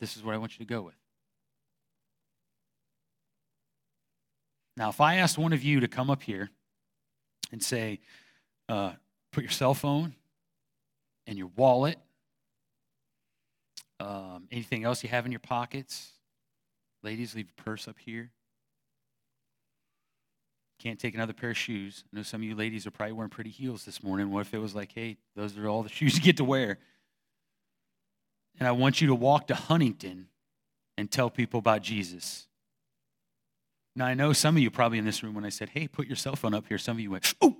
This 0.00 0.16
is 0.16 0.24
what 0.24 0.34
I 0.34 0.38
want 0.38 0.58
you 0.58 0.64
to 0.64 0.68
go 0.68 0.82
with. 0.82 0.94
Now, 4.76 4.88
if 4.88 5.00
I 5.00 5.16
asked 5.16 5.38
one 5.38 5.52
of 5.52 5.62
you 5.62 5.80
to 5.80 5.88
come 5.88 6.10
up 6.10 6.22
here 6.22 6.50
and 7.52 7.62
say, 7.62 8.00
uh, 8.68 8.92
put 9.32 9.44
your 9.44 9.50
cell 9.50 9.74
phone 9.74 10.14
and 11.26 11.38
your 11.38 11.50
wallet 11.56 11.98
um, 14.02 14.48
anything 14.50 14.82
else 14.82 15.02
you 15.02 15.08
have 15.10 15.26
in 15.26 15.32
your 15.32 15.38
pockets? 15.38 16.10
Ladies, 17.04 17.36
leave 17.36 17.46
your 17.46 17.64
purse 17.64 17.86
up 17.86 17.96
here. 17.98 18.30
Can't 20.80 20.98
take 20.98 21.14
another 21.14 21.32
pair 21.32 21.50
of 21.50 21.56
shoes. 21.56 22.02
I 22.12 22.16
know 22.16 22.22
some 22.24 22.40
of 22.40 22.44
you 22.44 22.56
ladies 22.56 22.84
are 22.86 22.90
probably 22.90 23.12
wearing 23.12 23.30
pretty 23.30 23.50
heels 23.50 23.84
this 23.84 24.02
morning. 24.02 24.32
What 24.32 24.40
if 24.40 24.54
it 24.54 24.58
was 24.58 24.74
like, 24.74 24.90
hey, 24.92 25.18
those 25.36 25.56
are 25.56 25.68
all 25.68 25.84
the 25.84 25.88
shoes 25.88 26.16
you 26.16 26.22
get 26.22 26.36
to 26.38 26.44
wear? 26.44 26.78
And 28.58 28.66
I 28.66 28.72
want 28.72 29.00
you 29.00 29.06
to 29.08 29.14
walk 29.14 29.46
to 29.48 29.54
Huntington 29.54 30.26
and 30.98 31.10
tell 31.10 31.30
people 31.30 31.58
about 31.58 31.82
Jesus. 31.82 32.48
Now, 33.94 34.06
I 34.06 34.14
know 34.14 34.32
some 34.32 34.56
of 34.56 34.62
you 34.62 34.70
probably 34.70 34.98
in 34.98 35.04
this 35.04 35.22
room, 35.22 35.34
when 35.34 35.44
I 35.44 35.50
said, 35.50 35.70
hey, 35.70 35.86
put 35.86 36.06
your 36.06 36.16
cell 36.16 36.34
phone 36.34 36.54
up 36.54 36.66
here, 36.66 36.78
some 36.78 36.96
of 36.96 37.00
you 37.00 37.10
went, 37.10 37.34
oh, 37.42 37.56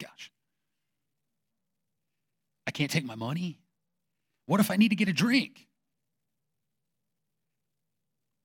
gosh. 0.00 0.32
I 2.66 2.72
can't 2.72 2.90
take 2.90 3.04
my 3.04 3.14
money. 3.14 3.60
What 4.46 4.60
if 4.60 4.70
I 4.70 4.76
need 4.76 4.88
to 4.88 4.96
get 4.96 5.08
a 5.08 5.12
drink? 5.12 5.66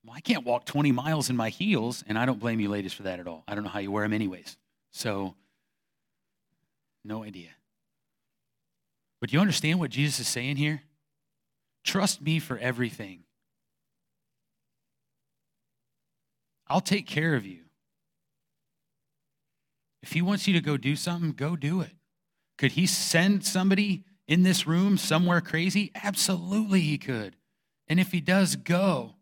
Well, 0.04 0.16
I 0.16 0.20
can't 0.20 0.46
walk 0.46 0.66
20 0.66 0.92
miles 0.92 1.30
in 1.30 1.36
my 1.36 1.50
heels, 1.50 2.04
and 2.08 2.18
I 2.18 2.26
don't 2.26 2.39
blame 2.39 2.60
you 2.60 2.70
ladies 2.70 2.94
for 2.94 3.04
that 3.04 3.20
at 3.20 3.28
all. 3.28 3.44
I 3.48 3.56
don't 3.56 3.64
know 3.64 3.70
how 3.70 3.80
you 3.80 3.92
wear 3.92 4.04
them, 4.04 4.14
anyways. 4.14 4.58
So, 4.92 5.36
no 7.04 7.24
idea. 7.24 7.50
But 9.20 9.32
you 9.32 9.39
understand 9.39 9.80
what 9.80 9.92
Jesus 9.92 10.20
is 10.20 10.28
saying 10.28 10.58
here? 10.58 10.82
Trust 11.84 12.22
me 12.22 12.39
for 12.39 12.58
everything. 12.58 13.24
I'll 16.72 16.80
take 16.80 17.05
care 17.05 17.36
of 17.36 17.45
you. 17.45 17.59
If 20.01 20.13
he 20.13 20.22
wants 20.22 20.47
you 20.47 20.53
to 20.53 20.61
go 20.61 20.78
do 20.78 20.95
something, 20.95 21.34
go 21.34 21.57
do 21.57 21.82
it. 21.82 21.91
Could 22.57 22.72
he 22.72 22.86
send 22.86 23.43
somebody 23.45 24.05
in 24.26 24.43
this 24.43 24.65
room 24.65 24.97
somewhere 24.97 25.41
crazy? 25.41 25.91
Absolutely, 25.93 26.80
he 26.80 26.97
could. 26.97 27.36
And 27.89 27.99
if 27.99 28.13
he 28.13 28.22
does, 28.22 28.55
go. 28.55 29.15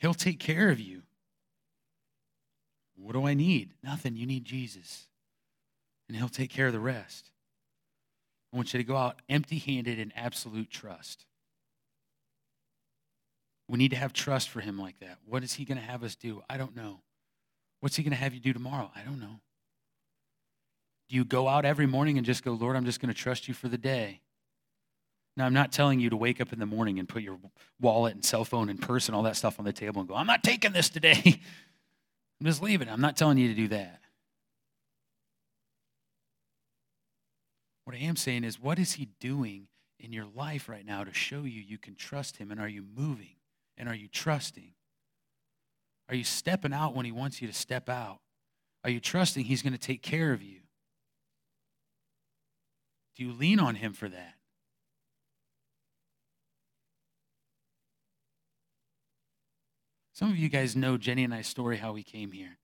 He'll 0.00 0.12
take 0.12 0.38
care 0.38 0.68
of 0.68 0.80
you. 0.80 1.02
What 2.94 3.14
do 3.14 3.26
I 3.26 3.32
need? 3.32 3.70
Nothing. 3.82 4.16
You 4.16 4.26
need 4.26 4.44
Jesus. 4.44 5.06
And 6.08 6.16
He'll 6.18 6.28
take 6.28 6.50
care 6.50 6.66
of 6.66 6.74
the 6.74 6.78
rest. 6.80 7.29
I 8.52 8.56
want 8.56 8.72
you 8.72 8.78
to 8.78 8.84
go 8.84 8.96
out 8.96 9.20
empty 9.28 9.58
handed 9.58 9.98
in 9.98 10.12
absolute 10.16 10.70
trust. 10.70 11.24
We 13.68 13.78
need 13.78 13.90
to 13.90 13.96
have 13.96 14.12
trust 14.12 14.48
for 14.48 14.60
Him 14.60 14.78
like 14.78 14.98
that. 15.00 15.18
What 15.24 15.44
is 15.44 15.54
He 15.54 15.64
going 15.64 15.78
to 15.78 15.84
have 15.84 16.02
us 16.02 16.16
do? 16.16 16.42
I 16.50 16.56
don't 16.56 16.74
know. 16.74 17.00
What's 17.80 17.96
He 17.96 18.02
going 18.02 18.10
to 18.10 18.16
have 18.16 18.34
you 18.34 18.40
do 18.40 18.52
tomorrow? 18.52 18.90
I 18.94 19.02
don't 19.02 19.20
know. 19.20 19.40
Do 21.08 21.16
you 21.16 21.24
go 21.24 21.48
out 21.48 21.64
every 21.64 21.86
morning 21.86 22.18
and 22.18 22.26
just 22.26 22.44
go, 22.44 22.52
Lord, 22.52 22.76
I'm 22.76 22.84
just 22.84 23.00
going 23.00 23.12
to 23.12 23.18
trust 23.18 23.48
you 23.48 23.54
for 23.54 23.68
the 23.68 23.78
day? 23.78 24.20
Now, 25.36 25.46
I'm 25.46 25.54
not 25.54 25.72
telling 25.72 26.00
you 26.00 26.10
to 26.10 26.16
wake 26.16 26.40
up 26.40 26.52
in 26.52 26.58
the 26.58 26.66
morning 26.66 26.98
and 26.98 27.08
put 27.08 27.22
your 27.22 27.38
wallet 27.80 28.14
and 28.14 28.24
cell 28.24 28.44
phone 28.44 28.68
and 28.68 28.80
purse 28.80 29.08
and 29.08 29.16
all 29.16 29.22
that 29.22 29.36
stuff 29.36 29.58
on 29.58 29.64
the 29.64 29.72
table 29.72 30.00
and 30.00 30.08
go, 30.08 30.14
I'm 30.14 30.26
not 30.26 30.42
taking 30.42 30.72
this 30.72 30.88
today. 30.88 31.22
I'm 32.40 32.46
just 32.46 32.62
leaving. 32.62 32.88
I'm 32.88 33.00
not 33.00 33.16
telling 33.16 33.38
you 33.38 33.48
to 33.48 33.54
do 33.54 33.68
that. 33.68 34.00
What 37.90 37.98
I 37.98 38.04
am 38.04 38.14
saying 38.14 38.44
is, 38.44 38.60
what 38.60 38.78
is 38.78 38.92
he 38.92 39.08
doing 39.18 39.66
in 39.98 40.12
your 40.12 40.26
life 40.36 40.68
right 40.68 40.86
now 40.86 41.02
to 41.02 41.12
show 41.12 41.42
you 41.42 41.60
you 41.60 41.76
can 41.76 41.96
trust 41.96 42.36
him? 42.36 42.52
And 42.52 42.60
are 42.60 42.68
you 42.68 42.84
moving? 42.96 43.34
And 43.76 43.88
are 43.88 43.96
you 43.96 44.06
trusting? 44.06 44.74
Are 46.08 46.14
you 46.14 46.22
stepping 46.22 46.72
out 46.72 46.94
when 46.94 47.04
he 47.04 47.10
wants 47.10 47.42
you 47.42 47.48
to 47.48 47.52
step 47.52 47.88
out? 47.88 48.20
Are 48.84 48.90
you 48.90 49.00
trusting 49.00 49.44
he's 49.44 49.62
going 49.62 49.72
to 49.72 49.78
take 49.78 50.02
care 50.02 50.32
of 50.32 50.40
you? 50.40 50.60
Do 53.16 53.24
you 53.24 53.32
lean 53.32 53.58
on 53.58 53.74
him 53.74 53.92
for 53.92 54.08
that? 54.08 54.34
Some 60.12 60.30
of 60.30 60.36
you 60.36 60.48
guys 60.48 60.76
know 60.76 60.96
Jenny 60.96 61.24
and 61.24 61.34
I's 61.34 61.48
story, 61.48 61.78
how 61.78 61.92
we 61.92 62.04
came 62.04 62.30
here. 62.30 62.59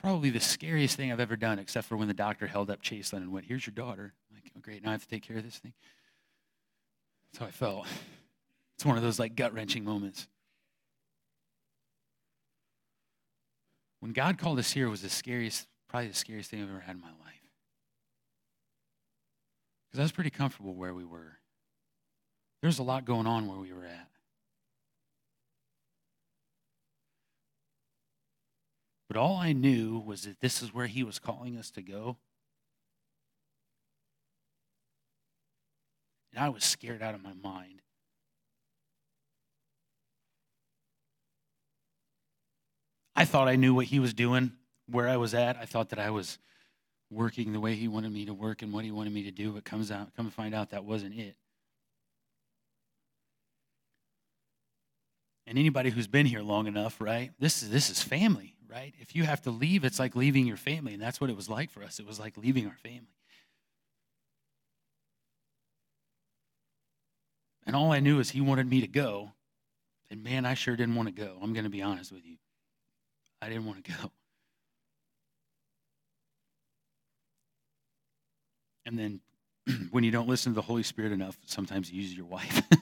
Probably 0.00 0.30
the 0.30 0.40
scariest 0.40 0.96
thing 0.96 1.12
I've 1.12 1.20
ever 1.20 1.36
done, 1.36 1.58
except 1.58 1.86
for 1.86 1.96
when 1.96 2.08
the 2.08 2.14
doctor 2.14 2.46
held 2.46 2.70
up 2.70 2.82
Chaselyn 2.82 3.18
and 3.18 3.32
went, 3.32 3.46
Here's 3.46 3.66
your 3.66 3.74
daughter. 3.74 4.14
I'm 4.30 4.36
like, 4.36 4.50
oh, 4.56 4.60
great, 4.60 4.82
now 4.82 4.90
I 4.90 4.92
have 4.92 5.02
to 5.02 5.08
take 5.08 5.22
care 5.22 5.36
of 5.36 5.44
this 5.44 5.58
thing. 5.58 5.74
That's 7.32 7.40
how 7.40 7.46
I 7.46 7.50
felt. 7.50 7.86
It's 8.76 8.84
one 8.86 8.96
of 8.96 9.02
those 9.02 9.18
like 9.18 9.36
gut 9.36 9.52
wrenching 9.52 9.84
moments. 9.84 10.26
When 14.00 14.12
God 14.12 14.38
called 14.38 14.58
us 14.58 14.72
here, 14.72 14.88
was 14.88 15.02
the 15.02 15.10
scariest, 15.10 15.68
probably 15.86 16.08
the 16.08 16.14
scariest 16.14 16.50
thing 16.50 16.62
I've 16.62 16.70
ever 16.70 16.80
had 16.80 16.96
in 16.96 17.02
my 17.02 17.08
life. 17.08 17.42
Because 19.86 20.00
I 20.00 20.02
was 20.04 20.12
pretty 20.12 20.30
comfortable 20.30 20.74
where 20.74 20.94
we 20.94 21.04
were. 21.04 21.36
There 22.62 22.68
was 22.68 22.78
a 22.78 22.82
lot 22.82 23.04
going 23.04 23.26
on 23.26 23.46
where 23.46 23.58
we 23.58 23.72
were 23.72 23.84
at. 23.84 24.09
But 29.10 29.16
all 29.18 29.38
I 29.38 29.52
knew 29.52 29.98
was 29.98 30.22
that 30.22 30.38
this 30.38 30.62
is 30.62 30.72
where 30.72 30.86
he 30.86 31.02
was 31.02 31.18
calling 31.18 31.58
us 31.58 31.72
to 31.72 31.82
go. 31.82 32.16
And 36.32 36.40
I 36.40 36.48
was 36.48 36.62
scared 36.62 37.02
out 37.02 37.16
of 37.16 37.20
my 37.20 37.32
mind. 37.32 37.82
I 43.16 43.24
thought 43.24 43.48
I 43.48 43.56
knew 43.56 43.74
what 43.74 43.86
he 43.86 43.98
was 43.98 44.14
doing, 44.14 44.52
where 44.86 45.08
I 45.08 45.16
was 45.16 45.34
at. 45.34 45.56
I 45.56 45.64
thought 45.64 45.88
that 45.88 45.98
I 45.98 46.10
was 46.10 46.38
working 47.10 47.52
the 47.52 47.58
way 47.58 47.74
he 47.74 47.88
wanted 47.88 48.12
me 48.12 48.26
to 48.26 48.32
work 48.32 48.62
and 48.62 48.72
what 48.72 48.84
he 48.84 48.92
wanted 48.92 49.12
me 49.12 49.24
to 49.24 49.32
do, 49.32 49.50
but 49.50 49.64
comes 49.64 49.90
out 49.90 50.14
come 50.14 50.26
to 50.26 50.32
find 50.32 50.54
out 50.54 50.70
that 50.70 50.84
wasn't 50.84 51.18
it. 51.18 51.34
And 55.48 55.58
anybody 55.58 55.90
who's 55.90 56.06
been 56.06 56.26
here 56.26 56.42
long 56.42 56.68
enough, 56.68 57.00
right? 57.00 57.32
This 57.40 57.64
is 57.64 57.70
this 57.70 57.90
is 57.90 58.00
family 58.00 58.54
right? 58.70 58.94
If 59.00 59.16
you 59.16 59.24
have 59.24 59.42
to 59.42 59.50
leave, 59.50 59.84
it's 59.84 59.98
like 59.98 60.14
leaving 60.14 60.46
your 60.46 60.56
family. 60.56 60.94
And 60.94 61.02
that's 61.02 61.20
what 61.20 61.30
it 61.30 61.36
was 61.36 61.48
like 61.48 61.70
for 61.70 61.82
us. 61.82 61.98
It 61.98 62.06
was 62.06 62.20
like 62.20 62.36
leaving 62.36 62.66
our 62.66 62.76
family. 62.82 63.08
And 67.66 67.74
all 67.76 67.92
I 67.92 68.00
knew 68.00 68.20
is 68.20 68.30
he 68.30 68.40
wanted 68.40 68.68
me 68.68 68.80
to 68.80 68.86
go. 68.86 69.32
And 70.10 70.22
man, 70.22 70.46
I 70.46 70.54
sure 70.54 70.76
didn't 70.76 70.94
want 70.94 71.08
to 71.08 71.14
go. 71.14 71.36
I'm 71.42 71.52
going 71.52 71.64
to 71.64 71.70
be 71.70 71.82
honest 71.82 72.12
with 72.12 72.24
you. 72.24 72.36
I 73.42 73.48
didn't 73.48 73.66
want 73.66 73.84
to 73.84 73.92
go. 73.92 74.12
And 78.86 78.98
then 78.98 79.20
when 79.90 80.04
you 80.04 80.10
don't 80.10 80.26
listen 80.26 80.52
to 80.52 80.54
the 80.54 80.62
Holy 80.62 80.82
Spirit 80.82 81.12
enough, 81.12 81.38
sometimes 81.44 81.92
you 81.92 82.00
use 82.00 82.16
your 82.16 82.24
wife. 82.24 82.62
I 82.72 82.78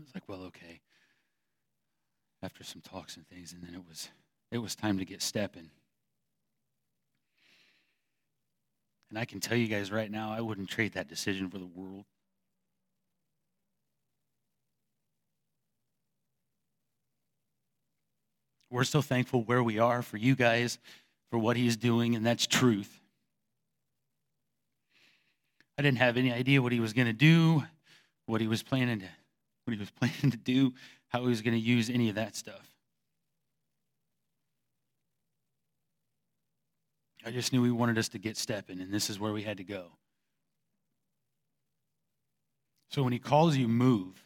was 0.00 0.14
like, 0.14 0.24
well, 0.26 0.44
okay. 0.44 0.80
After 2.42 2.62
some 2.62 2.82
talks 2.82 3.16
and 3.16 3.26
things, 3.26 3.52
and 3.52 3.62
then 3.62 3.74
it 3.74 3.82
was 3.88 4.08
it 4.50 4.58
was 4.58 4.76
time 4.76 4.98
to 4.98 5.04
get 5.04 5.22
stepping. 5.22 5.70
And 9.10 9.18
I 9.18 9.24
can 9.24 9.40
tell 9.40 9.56
you 9.56 9.68
guys 9.68 9.90
right 9.90 10.10
now, 10.10 10.32
I 10.32 10.40
wouldn't 10.40 10.68
trade 10.68 10.92
that 10.92 11.08
decision 11.08 11.48
for 11.48 11.58
the 11.58 11.66
world. 11.66 12.04
We're 18.70 18.84
so 18.84 19.00
thankful 19.00 19.42
where 19.44 19.62
we 19.62 19.78
are 19.78 20.02
for 20.02 20.18
you 20.18 20.34
guys, 20.34 20.78
for 21.30 21.38
what 21.38 21.56
he's 21.56 21.76
doing, 21.76 22.14
and 22.14 22.24
that's 22.24 22.46
truth. 22.46 23.00
I 25.78 25.82
didn't 25.82 25.98
have 25.98 26.16
any 26.16 26.32
idea 26.32 26.60
what 26.60 26.72
he 26.72 26.80
was 26.80 26.92
going 26.92 27.06
to 27.06 27.12
do, 27.14 27.64
what 28.26 28.40
he 28.40 28.46
was 28.46 28.62
planning 28.62 29.00
to, 29.00 29.06
what 29.64 29.72
he 29.72 29.78
was 29.78 29.90
planning 29.98 30.30
to 30.30 30.36
do, 30.36 30.74
how 31.08 31.22
he 31.22 31.28
was 31.28 31.42
going 31.42 31.54
to 31.54 31.60
use 31.60 31.90
any 31.90 32.08
of 32.08 32.14
that 32.16 32.36
stuff. 32.36 32.70
I 37.24 37.30
just 37.30 37.52
knew 37.52 37.62
he 37.64 37.70
wanted 37.70 37.98
us 37.98 38.08
to 38.10 38.18
get 38.18 38.36
stepping, 38.36 38.80
and 38.80 38.92
this 38.92 39.10
is 39.10 39.18
where 39.18 39.32
we 39.32 39.42
had 39.42 39.58
to 39.58 39.64
go. 39.64 39.92
So 42.90 43.02
when 43.02 43.12
he 43.12 43.18
calls 43.18 43.56
you, 43.56 43.68
move. 43.68 44.24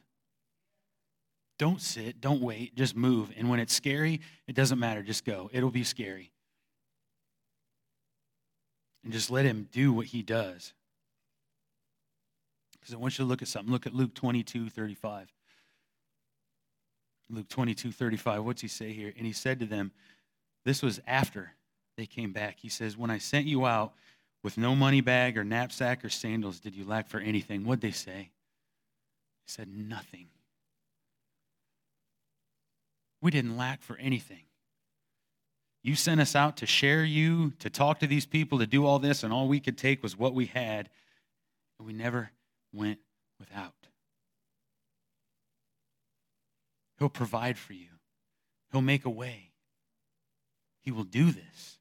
Don't 1.59 1.81
sit, 1.81 2.21
don't 2.21 2.41
wait, 2.41 2.75
just 2.75 2.97
move. 2.97 3.33
And 3.37 3.49
when 3.49 3.61
it's 3.61 3.75
scary, 3.75 4.21
it 4.47 4.55
doesn't 4.55 4.79
matter, 4.79 5.03
just 5.03 5.25
go. 5.25 5.51
It'll 5.53 5.71
be 5.71 5.85
scary. 5.85 6.33
And 9.05 9.13
just 9.13 9.31
let 9.31 9.45
him 9.45 9.69
do 9.73 9.93
what 9.93 10.07
he 10.07 10.23
does. 10.23 10.73
Because 12.73 12.95
I 12.95 12.99
want 12.99 13.19
you 13.19 13.25
to 13.25 13.29
look 13.29 13.43
at 13.43 13.49
something. 13.49 13.73
Look 13.73 13.87
at 13.87 13.95
Luke 13.95 14.15
22 14.15 14.71
35. 14.71 15.33
Luke 17.31 17.49
22 17.49 17.93
35. 17.93 18.45
What's 18.45 18.63
he 18.63 18.69
say 18.69 18.93
here? 18.93 19.13
And 19.17 19.27
he 19.27 19.33
said 19.33 19.61
to 19.61 19.67
them, 19.67 19.93
This 20.65 20.83
was 20.83 21.01
after 21.07 21.53
they 21.97 22.07
came 22.07 22.33
back. 22.33 22.59
He 22.59 22.69
says, 22.69 22.97
When 22.97 23.11
I 23.11 23.19
sent 23.19 23.47
you 23.47 23.67
out 23.67 23.93
with 24.43 24.59
no 24.59 24.75
money 24.75 25.01
bag 25.01 25.39
or 25.39 25.45
knapsack 25.45 26.05
or 26.05 26.09
sandals, 26.09 26.61
did 26.61 26.75
you 26.75 26.85
lack 26.85 27.09
for 27.09 27.21
anything? 27.21 27.65
What'd 27.65 27.83
they 27.83 27.93
say? 27.93 28.31
He 29.45 29.51
said, 29.51 29.69
Nothing. 29.69 30.29
We 33.21 33.31
didn't 33.31 33.57
lack 33.57 33.83
for 33.83 33.97
anything. 33.97 34.43
You 35.85 35.97
sent 35.97 36.21
us 36.21 36.37
out 36.37 36.59
to 36.59 36.67
share 36.67 37.05
you, 37.05 37.53
to 37.59 37.69
talk 37.69 38.01
to 38.01 38.07
these 38.07 38.27
people, 38.27 38.59
to 38.59 38.67
do 38.67 38.87
all 38.87 38.99
this, 38.99 39.23
and 39.23 39.33
all 39.33 39.49
we 39.49 39.61
could 39.61 39.77
take 39.77 40.03
was 40.03 40.17
what 40.17 40.35
we 40.35 40.47
had, 40.47 40.89
and 41.79 41.87
we 41.87 41.93
never 41.93 42.31
went 42.73 42.99
without. 43.41 43.82
He'll 47.03 47.09
provide 47.09 47.59
for 47.59 47.73
you, 47.73 47.89
He'll 48.71 48.81
make 48.81 49.05
a 49.05 49.11
way. 49.11 49.51
He 50.83 50.93
will 50.93 51.03
do 51.03 51.33
this. 51.33 51.79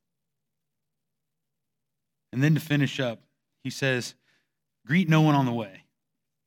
And 2.34 2.44
then 2.44 2.56
to 2.56 2.60
finish 2.60 3.00
up, 3.00 3.22
he 3.64 3.70
says, 3.70 4.16
greet 4.84 5.08
no 5.08 5.22
one 5.22 5.36
on 5.36 5.46
the 5.46 5.54
way. 5.54 5.84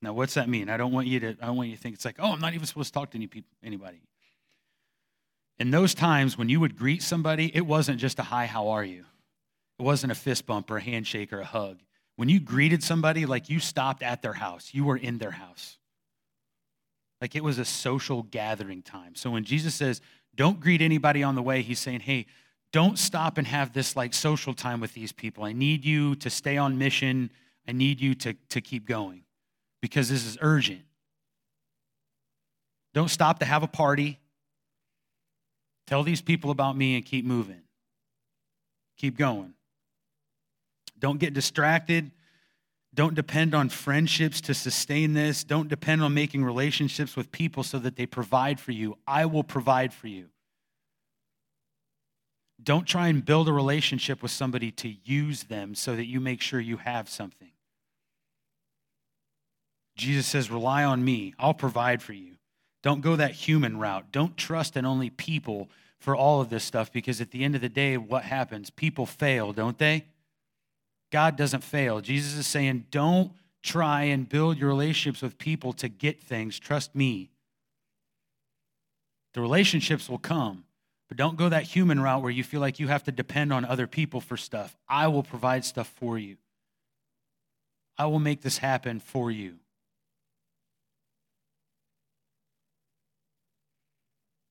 Now, 0.03 0.13
what's 0.13 0.35
that 0.35 0.49
mean? 0.49 0.69
I 0.69 0.77
don't 0.77 0.91
want 0.91 1.07
you 1.07 1.21
to, 1.21 1.37
I 1.41 1.47
don't 1.47 1.57
want 1.57 1.69
you 1.69 1.77
to 1.77 1.81
think 1.81 1.95
it's 1.95 2.05
like, 2.05 2.17
oh, 2.19 2.33
I'm 2.33 2.41
not 2.41 2.55
even 2.55 2.67
supposed 2.67 2.93
to 2.93 2.99
talk 2.99 3.13
to 3.13 3.17
any 3.17 3.29
people, 3.29 3.53
anybody. 3.63 4.03
In 5.61 5.71
those 5.71 5.95
times 5.95 6.37
when 6.37 6.49
you 6.49 6.59
would 6.59 6.77
greet 6.77 7.01
somebody, 7.01 7.55
it 7.55 7.65
wasn't 7.65 8.01
just 8.01 8.19
a 8.19 8.25
hi, 8.25 8.47
how 8.47 8.71
are 8.71 8.85
you? 8.85 9.05
It 9.79 9.83
wasn't 9.85 10.11
a 10.11 10.17
fist 10.17 10.47
bump 10.47 10.69
or 10.69 10.79
a 10.79 10.83
handshake 10.83 11.33
or 11.33 11.39
a 11.39 11.45
hug. 11.45 11.79
When 12.17 12.29
you 12.29 12.41
greeted 12.41 12.83
somebody, 12.83 13.25
like 13.25 13.49
you 13.49 13.61
stopped 13.61 14.03
at 14.03 14.21
their 14.21 14.33
house, 14.33 14.71
you 14.73 14.83
were 14.83 14.97
in 14.97 15.19
their 15.19 15.31
house. 15.31 15.79
Like 17.25 17.35
it 17.35 17.43
was 17.43 17.59
a 17.59 17.65
social 17.65 18.25
gathering 18.25 18.83
time. 18.83 19.15
So 19.15 19.31
when 19.31 19.45
Jesus 19.45 19.75
says, 19.75 20.03
don't 20.35 20.61
greet 20.61 20.83
anybody 20.83 21.23
on 21.23 21.37
the 21.37 21.41
way, 21.41 21.63
he's 21.63 21.79
saying, 21.79 22.01
hey, 22.01 22.27
don't 22.71 22.99
stop 22.99 23.39
and 23.39 23.47
have 23.47 23.73
this 23.73 23.97
like 23.97 24.13
social 24.13 24.53
time 24.53 24.79
with 24.79 24.93
these 24.93 25.11
people. 25.11 25.43
I 25.43 25.55
need 25.55 25.87
you 25.87 26.17
to 26.17 26.29
stay 26.29 26.59
on 26.59 26.77
mission. 26.77 27.31
I 27.67 27.73
need 27.73 27.99
you 27.99 28.15
to, 28.17 28.35
to 28.51 28.61
keep 28.61 28.87
going 28.87 29.23
because 29.81 30.11
this 30.11 30.27
is 30.27 30.37
urgent. 30.43 30.83
Don't 32.93 33.09
stop 33.09 33.39
to 33.39 33.47
have 33.47 33.63
a 33.63 33.69
party. 33.69 34.19
Tell 35.87 36.03
these 36.03 36.21
people 36.21 36.51
about 36.51 36.77
me 36.77 36.95
and 36.95 37.07
keep 37.07 37.25
moving. 37.25 37.63
Keep 38.99 39.17
going. 39.17 39.55
Don't 40.99 41.19
get 41.19 41.33
distracted. 41.33 42.11
Don't 42.95 43.15
depend 43.15 43.55
on 43.55 43.69
friendships 43.71 44.41
to 44.43 44.55
sustain 44.55 45.15
this. 45.15 45.43
Don't 45.43 45.69
depend 45.69 46.03
on 46.03 46.15
making 46.15 46.45
relationships 46.45 47.17
with 47.17 47.33
people 47.33 47.65
so 47.65 47.79
that 47.81 47.97
they 47.97 48.07
provide 48.07 48.61
for 48.61 48.71
you. 48.71 48.97
I 49.07 49.27
will 49.27 49.43
provide 49.43 49.93
for 49.93 50.07
you. 50.07 50.27
Don't 52.63 52.87
try 52.87 53.09
and 53.09 53.25
build 53.25 53.49
a 53.49 53.53
relationship 53.53 54.23
with 54.23 54.31
somebody 54.31 54.71
to 54.73 54.95
use 55.05 55.45
them 55.45 55.75
so 55.75 55.97
that 55.97 56.07
you 56.07 56.21
make 56.21 56.41
sure 56.41 56.61
you 56.61 56.77
have 56.79 57.09
something. 57.09 57.51
Jesus 59.97 60.27
says, 60.27 60.51
Rely 60.51 60.85
on 60.85 61.05
me, 61.05 61.35
I'll 61.39 61.55
provide 61.55 62.01
for 62.01 62.13
you. 62.13 62.37
Don't 62.83 63.01
go 63.01 63.17
that 63.17 63.33
human 63.33 63.79
route. 63.79 64.13
Don't 64.13 64.37
trust 64.37 64.77
in 64.77 64.85
only 64.85 65.11
people 65.11 65.69
for 65.99 66.15
all 66.15 66.41
of 66.41 66.49
this 66.49 66.65
stuff 66.65 66.93
because 66.93 67.21
at 67.21 67.33
the 67.33 67.43
end 67.43 67.55
of 67.55 67.61
the 67.61 67.69
day, 67.69 67.97
what 67.97 68.25
happens? 68.25 68.71
People 68.71 69.07
fail, 69.07 69.53
don't 69.53 69.79
they? 69.79 70.05
God 71.15 71.37
doesn't 71.37 71.63
fail. 71.63 72.01
Jesus 72.01 72.35
is 72.35 72.45
saying, 72.45 72.87
Don't 72.91 73.31
try 73.63 74.03
and 74.03 74.29
build 74.29 74.59
your 74.59 74.69
relationships 74.69 75.23
with 75.23 75.39
people 75.39 75.73
to 75.75 75.89
get 75.89 76.21
things. 76.21 76.59
Trust 76.59 76.93
me. 76.93 77.31
The 79.35 79.41
relationships 79.41 80.09
will 80.09 80.19
come. 80.19 80.65
But 81.07 81.17
don't 81.17 81.37
go 81.37 81.49
that 81.49 81.63
human 81.63 82.01
route 82.01 82.21
where 82.21 82.33
you 82.33 82.43
feel 82.43 82.61
like 82.61 82.81
you 82.81 82.89
have 82.89 83.05
to 83.05 83.13
depend 83.13 83.53
on 83.53 83.65
other 83.65 83.87
people 83.87 84.21
for 84.21 84.37
stuff. 84.37 84.77
I 84.89 85.07
will 85.07 85.23
provide 85.23 85.65
stuff 85.65 85.87
for 86.01 86.19
you. 86.19 86.37
I 87.97 88.07
will 88.07 88.19
make 88.19 88.41
this 88.41 88.59
happen 88.59 88.99
for 88.99 89.31
you. 89.31 89.55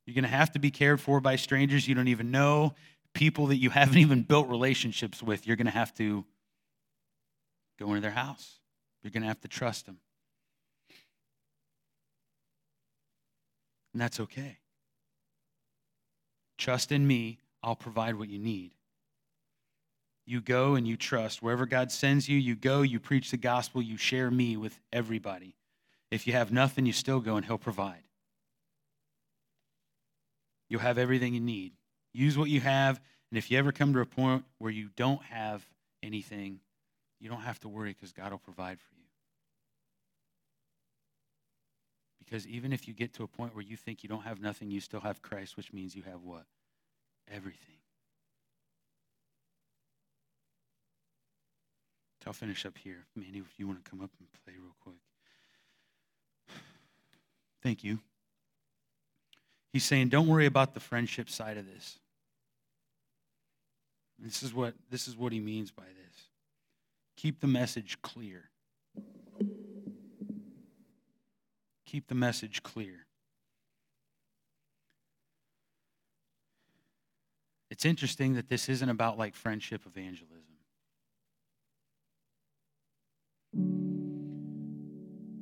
You're 0.05 0.15
going 0.15 0.23
to 0.23 0.29
have 0.29 0.53
to 0.53 0.59
be 0.59 0.71
cared 0.71 1.01
for 1.01 1.19
by 1.19 1.35
strangers 1.35 1.89
you 1.89 1.93
don't 1.93 2.07
even 2.07 2.31
know, 2.31 2.73
people 3.11 3.47
that 3.47 3.57
you 3.57 3.69
haven't 3.71 3.97
even 3.97 4.21
built 4.21 4.47
relationships 4.47 5.21
with. 5.21 5.45
You're 5.45 5.57
going 5.57 5.65
to 5.65 5.71
have 5.71 5.93
to 5.95 6.23
go 7.79 7.89
into 7.89 8.01
their 8.01 8.11
house. 8.11 8.59
You're 9.01 9.11
going 9.11 9.23
to 9.23 9.27
have 9.27 9.41
to 9.41 9.47
trust 9.47 9.85
them. 9.85 9.99
And 13.93 14.01
that's 14.01 14.19
okay. 14.19 14.57
Trust 16.57 16.91
in 16.91 17.05
me, 17.05 17.39
I'll 17.61 17.75
provide 17.75 18.15
what 18.15 18.29
you 18.29 18.39
need. 18.39 18.71
You 20.25 20.39
go 20.39 20.75
and 20.75 20.87
you 20.87 20.95
trust. 20.95 21.41
Wherever 21.41 21.65
God 21.65 21.91
sends 21.91 22.29
you, 22.29 22.37
you 22.37 22.55
go, 22.55 22.81
you 22.81 22.99
preach 22.99 23.31
the 23.31 23.37
gospel, 23.37 23.81
you 23.81 23.97
share 23.97 24.31
me 24.31 24.55
with 24.55 24.79
everybody. 24.91 25.55
If 26.11 26.27
you 26.27 26.33
have 26.33 26.51
nothing, 26.51 26.85
you 26.85 26.93
still 26.93 27.19
go 27.19 27.35
and 27.35 27.45
He'll 27.45 27.57
provide. 27.57 28.03
You'll 30.69 30.81
have 30.81 30.97
everything 30.97 31.33
you 31.33 31.41
need. 31.41 31.73
Use 32.13 32.37
what 32.37 32.49
you 32.49 32.61
have, 32.61 33.01
and 33.29 33.37
if 33.37 33.51
you 33.51 33.57
ever 33.57 33.71
come 33.71 33.93
to 33.93 33.99
a 33.99 34.05
point 34.05 34.45
where 34.59 34.71
you 34.71 34.89
don't 34.95 35.21
have 35.23 35.65
anything, 36.01 36.59
you 37.23 37.29
don't 37.29 37.41
have 37.41 37.57
to 37.61 37.69
worry 37.69 37.95
because 37.97 38.11
God 38.11 38.31
will 38.31 38.37
provide 38.37 38.81
for 38.81 38.95
you. 38.97 39.05
Because 42.19 42.45
even 42.47 42.73
if 42.73 42.85
you 42.85 42.93
get 42.93 43.13
to 43.13 43.23
a 43.23 43.27
point 43.27 43.55
where 43.55 43.63
you 43.63 43.77
think 43.77 44.03
you 44.03 44.09
don't 44.09 44.23
have 44.23 44.41
nothing, 44.41 44.69
you 44.69 44.81
still 44.81 44.99
have 44.99 45.21
Christ, 45.21 45.55
which 45.55 45.71
means 45.71 45.95
you 45.95 46.03
have 46.03 46.21
what? 46.21 46.43
Everything. 47.33 47.77
So 52.21 52.27
I'll 52.27 52.33
finish 52.33 52.65
up 52.65 52.77
here. 52.77 53.05
Manny, 53.15 53.37
if 53.37 53.57
you 53.57 53.67
want 53.67 53.83
to 53.83 53.89
come 53.89 54.01
up 54.01 54.11
and 54.19 54.27
play 54.43 54.55
real 54.61 54.75
quick. 54.81 54.97
Thank 57.61 57.85
you. 57.85 57.99
He's 59.71 59.85
saying, 59.85 60.09
don't 60.09 60.27
worry 60.27 60.45
about 60.45 60.73
the 60.73 60.81
friendship 60.81 61.29
side 61.29 61.55
of 61.55 61.65
this. 61.65 61.99
This 64.19 64.43
is 64.43 64.53
what, 64.53 64.73
this 64.89 65.07
is 65.07 65.15
what 65.15 65.31
he 65.31 65.39
means 65.39 65.71
by 65.71 65.83
this. 65.83 66.02
Keep 67.23 67.39
the 67.39 67.47
message 67.47 67.97
clear. 68.03 68.51
keep 71.93 72.07
the 72.07 72.15
message 72.15 72.63
clear. 72.63 73.05
It's 77.69 77.85
interesting 77.85 78.33
that 78.33 78.49
this 78.49 78.67
isn't 78.67 78.89
about 78.89 79.19
like 79.19 79.35
friendship 79.35 79.83
evangelism. 79.85 80.55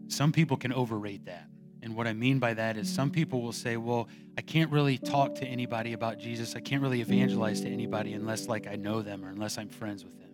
Some 0.10 0.34
people 0.34 0.58
can 0.58 0.74
overrate 0.74 1.24
that. 1.28 1.48
And 1.82 1.96
what 1.96 2.06
I 2.06 2.12
mean 2.12 2.38
by 2.40 2.54
that 2.54 2.76
is 2.76 2.94
some 2.94 3.12
people 3.12 3.42
will 3.42 3.54
say, 3.54 3.78
well, 3.78 4.10
I 4.38 4.42
can't 4.42 4.72
really 4.72 4.98
talk 4.98 5.36
to 5.36 5.46
anybody 5.46 5.94
about 5.94 6.20
Jesus. 6.20 6.54
I 6.54 6.60
can't 6.60 6.82
really 6.82 7.00
evangelize 7.00 7.62
to 7.62 7.70
anybody 7.70 8.12
unless 8.12 8.50
like 8.50 8.68
I 8.68 8.76
know 8.76 9.02
them 9.02 9.24
or 9.24 9.30
unless 9.30 9.58
I'm 9.58 9.70
friends 9.70 10.04
with 10.04 10.20
them. 10.20 10.31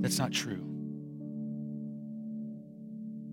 That's 0.00 0.18
not 0.18 0.32
true. 0.32 0.66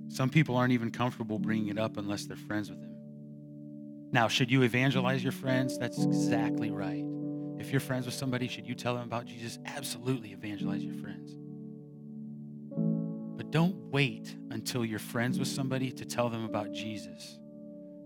Some 0.10 0.30
people 0.30 0.56
aren't 0.56 0.74
even 0.74 0.92
comfortable 0.92 1.40
bringing 1.40 1.68
it 1.70 1.78
up 1.78 1.98
unless 1.98 2.26
they're 2.26 2.38
friends 2.38 2.70
with 2.70 2.82
him. 2.82 2.94
Now, 4.12 4.28
should 4.28 4.50
you 4.50 4.64
evangelize 4.64 5.22
your 5.24 5.32
friends? 5.32 5.78
That's 5.78 6.02
exactly 6.04 6.72
right. 6.72 7.04
If 7.60 7.72
you're 7.72 7.82
friends 7.82 8.06
with 8.06 8.16
somebody, 8.16 8.48
should 8.48 8.68
you 8.68 8.76
tell 8.76 8.96
them 8.96 9.04
about 9.04 9.26
Jesus? 9.26 9.60
Absolutely 9.66 10.32
evangelize 10.32 10.84
your 10.84 10.96
friends. 10.96 11.32
But 13.38 13.52
don't 13.52 13.76
wait 13.92 14.36
until 14.50 14.86
you're 14.86 15.00
friends 15.00 15.38
with 15.38 15.48
somebody 15.48 15.92
to 15.92 16.06
tell 16.06 16.30
them 16.30 16.46
about 16.46 16.72
Jesus. 16.72 17.38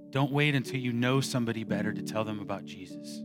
Don't 0.09 0.31
wait 0.31 0.55
until 0.55 0.79
you 0.79 0.91
know 0.91 1.21
somebody 1.21 1.63
better 1.63 1.93
to 1.93 2.01
tell 2.01 2.25
them 2.25 2.39
about 2.39 2.65
Jesus. 2.65 3.21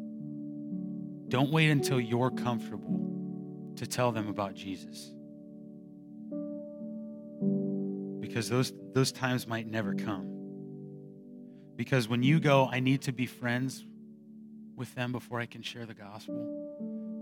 Don't 1.28 1.50
wait 1.50 1.70
until 1.70 1.98
you're 1.98 2.30
comfortable 2.30 3.72
to 3.76 3.86
tell 3.86 4.12
them 4.12 4.28
about 4.28 4.54
Jesus. 4.54 5.12
Because 8.36 8.50
those, 8.50 8.74
those 8.92 9.12
times 9.12 9.46
might 9.46 9.66
never 9.66 9.94
come. 9.94 10.28
Because 11.74 12.06
when 12.06 12.22
you 12.22 12.38
go, 12.38 12.68
I 12.70 12.80
need 12.80 13.00
to 13.04 13.12
be 13.12 13.24
friends 13.24 13.82
with 14.76 14.94
them 14.94 15.10
before 15.10 15.40
I 15.40 15.46
can 15.46 15.62
share 15.62 15.86
the 15.86 15.94
gospel, 15.94 16.34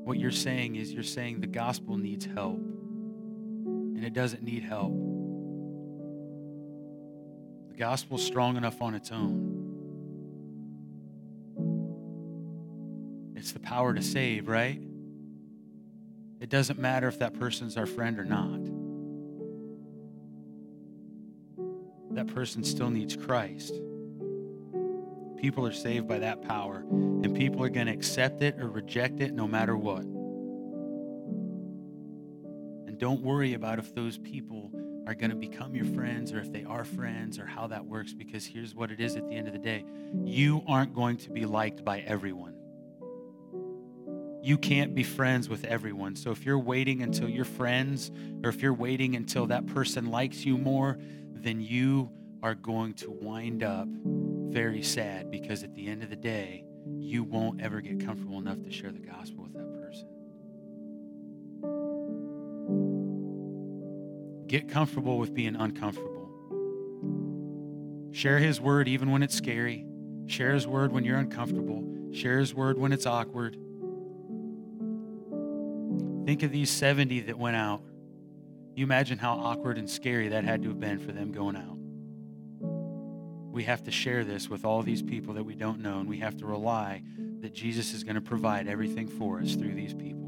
what 0.02 0.18
you're 0.18 0.32
saying 0.32 0.74
is 0.74 0.92
you're 0.92 1.04
saying 1.04 1.40
the 1.40 1.46
gospel 1.46 1.96
needs 1.96 2.24
help, 2.24 2.56
and 2.56 4.04
it 4.04 4.12
doesn't 4.12 4.42
need 4.42 4.64
help. 4.64 4.92
The 7.68 7.76
gospel's 7.78 8.26
strong 8.26 8.56
enough 8.56 8.82
on 8.82 8.96
its 8.96 9.12
own. 9.12 9.60
It's 13.36 13.52
the 13.52 13.60
power 13.60 13.94
to 13.94 14.02
save, 14.02 14.48
right? 14.48 14.82
It 16.40 16.48
doesn't 16.48 16.80
matter 16.80 17.06
if 17.06 17.20
that 17.20 17.38
person's 17.38 17.76
our 17.76 17.86
friend 17.86 18.18
or 18.18 18.24
not. 18.24 18.73
That 22.24 22.34
person 22.34 22.64
still 22.64 22.88
needs 22.88 23.16
Christ. 23.16 23.74
People 25.36 25.66
are 25.66 25.72
saved 25.72 26.08
by 26.08 26.20
that 26.20 26.40
power, 26.40 26.78
and 26.88 27.36
people 27.36 27.62
are 27.62 27.68
going 27.68 27.86
to 27.86 27.92
accept 27.92 28.40
it 28.40 28.58
or 28.58 28.68
reject 28.68 29.20
it 29.20 29.34
no 29.34 29.46
matter 29.46 29.76
what. 29.76 30.04
And 32.86 32.98
don't 32.98 33.20
worry 33.20 33.52
about 33.52 33.78
if 33.78 33.94
those 33.94 34.16
people 34.16 34.70
are 35.06 35.14
going 35.14 35.28
to 35.30 35.36
become 35.36 35.74
your 35.74 35.84
friends 35.84 36.32
or 36.32 36.40
if 36.40 36.50
they 36.50 36.64
are 36.64 36.84
friends 36.84 37.38
or 37.38 37.44
how 37.44 37.66
that 37.66 37.84
works, 37.84 38.14
because 38.14 38.46
here's 38.46 38.74
what 38.74 38.90
it 38.90 39.00
is 39.00 39.16
at 39.16 39.28
the 39.28 39.34
end 39.34 39.46
of 39.46 39.52
the 39.52 39.58
day 39.58 39.84
you 40.22 40.62
aren't 40.66 40.94
going 40.94 41.18
to 41.18 41.30
be 41.30 41.44
liked 41.44 41.84
by 41.84 42.00
everyone. 42.00 42.54
You 44.42 44.56
can't 44.56 44.94
be 44.94 45.02
friends 45.02 45.50
with 45.50 45.64
everyone. 45.64 46.16
So 46.16 46.30
if 46.30 46.46
you're 46.46 46.58
waiting 46.58 47.02
until 47.02 47.28
you're 47.28 47.44
friends 47.44 48.10
or 48.42 48.48
if 48.48 48.62
you're 48.62 48.72
waiting 48.72 49.14
until 49.14 49.46
that 49.48 49.66
person 49.66 50.10
likes 50.10 50.46
you 50.46 50.56
more, 50.56 50.98
then 51.44 51.60
you 51.60 52.10
are 52.42 52.54
going 52.54 52.94
to 52.94 53.10
wind 53.10 53.62
up 53.62 53.86
very 53.86 54.82
sad 54.82 55.30
because 55.30 55.62
at 55.62 55.74
the 55.74 55.86
end 55.88 56.02
of 56.02 56.10
the 56.10 56.16
day, 56.16 56.64
you 56.98 57.22
won't 57.22 57.60
ever 57.60 57.80
get 57.80 58.04
comfortable 58.04 58.38
enough 58.38 58.62
to 58.62 58.70
share 58.70 58.90
the 58.90 58.98
gospel 58.98 59.44
with 59.44 59.52
that 59.52 59.72
person. 59.80 60.08
Get 64.46 64.68
comfortable 64.68 65.18
with 65.18 65.34
being 65.34 65.56
uncomfortable. 65.56 66.30
Share 68.12 68.38
his 68.38 68.60
word 68.60 68.88
even 68.88 69.10
when 69.10 69.22
it's 69.22 69.34
scary. 69.34 69.84
Share 70.26 70.54
his 70.54 70.66
word 70.66 70.92
when 70.92 71.04
you're 71.04 71.18
uncomfortable. 71.18 71.84
Share 72.12 72.38
his 72.38 72.54
word 72.54 72.78
when 72.78 72.92
it's 72.92 73.06
awkward. 73.06 73.56
Think 76.24 76.42
of 76.42 76.52
these 76.52 76.70
70 76.70 77.20
that 77.20 77.38
went 77.38 77.56
out. 77.56 77.82
You 78.74 78.84
imagine 78.84 79.18
how 79.18 79.34
awkward 79.34 79.78
and 79.78 79.88
scary 79.88 80.28
that 80.28 80.44
had 80.44 80.62
to 80.62 80.68
have 80.68 80.80
been 80.80 80.98
for 80.98 81.12
them 81.12 81.32
going 81.32 81.56
out 81.56 81.74
we 83.54 83.62
have 83.62 83.84
to 83.84 83.90
share 83.92 84.24
this 84.24 84.50
with 84.50 84.64
all 84.64 84.82
these 84.82 85.00
people 85.00 85.34
that 85.34 85.44
we 85.44 85.54
don't 85.54 85.78
know, 85.78 86.00
and 86.00 86.08
we 86.08 86.18
have 86.18 86.36
to 86.38 86.44
rely 86.44 87.04
that 87.40 87.54
Jesus 87.54 87.94
is 87.94 88.02
going 88.02 88.16
to 88.16 88.20
provide 88.20 88.66
everything 88.66 89.06
for 89.06 89.38
us 89.38 89.54
through 89.54 89.74
these 89.74 89.94
people. 89.94 90.24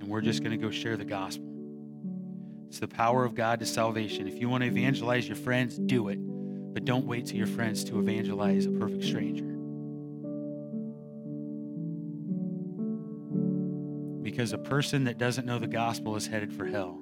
And 0.00 0.08
we're 0.08 0.20
just 0.20 0.42
going 0.42 0.50
to 0.50 0.58
go 0.58 0.72
share 0.72 0.96
the 0.96 1.04
gospel. 1.04 1.46
It's 2.66 2.80
the 2.80 2.88
power 2.88 3.24
of 3.24 3.36
God 3.36 3.60
to 3.60 3.66
salvation. 3.66 4.26
If 4.26 4.40
you 4.40 4.48
want 4.48 4.62
to 4.62 4.66
evangelize 4.66 5.28
your 5.28 5.36
friends, 5.36 5.78
do 5.78 6.08
it. 6.08 6.18
But 6.18 6.84
don't 6.84 7.06
wait 7.06 7.26
till 7.26 7.36
your 7.36 7.46
friends 7.46 7.84
to 7.84 8.00
evangelize 8.00 8.66
a 8.66 8.72
perfect 8.72 9.04
stranger. 9.04 9.53
Because 14.34 14.52
a 14.52 14.58
person 14.58 15.04
that 15.04 15.16
doesn't 15.16 15.46
know 15.46 15.60
the 15.60 15.68
gospel 15.68 16.16
is 16.16 16.26
headed 16.26 16.52
for 16.52 16.66
hell. 16.66 16.98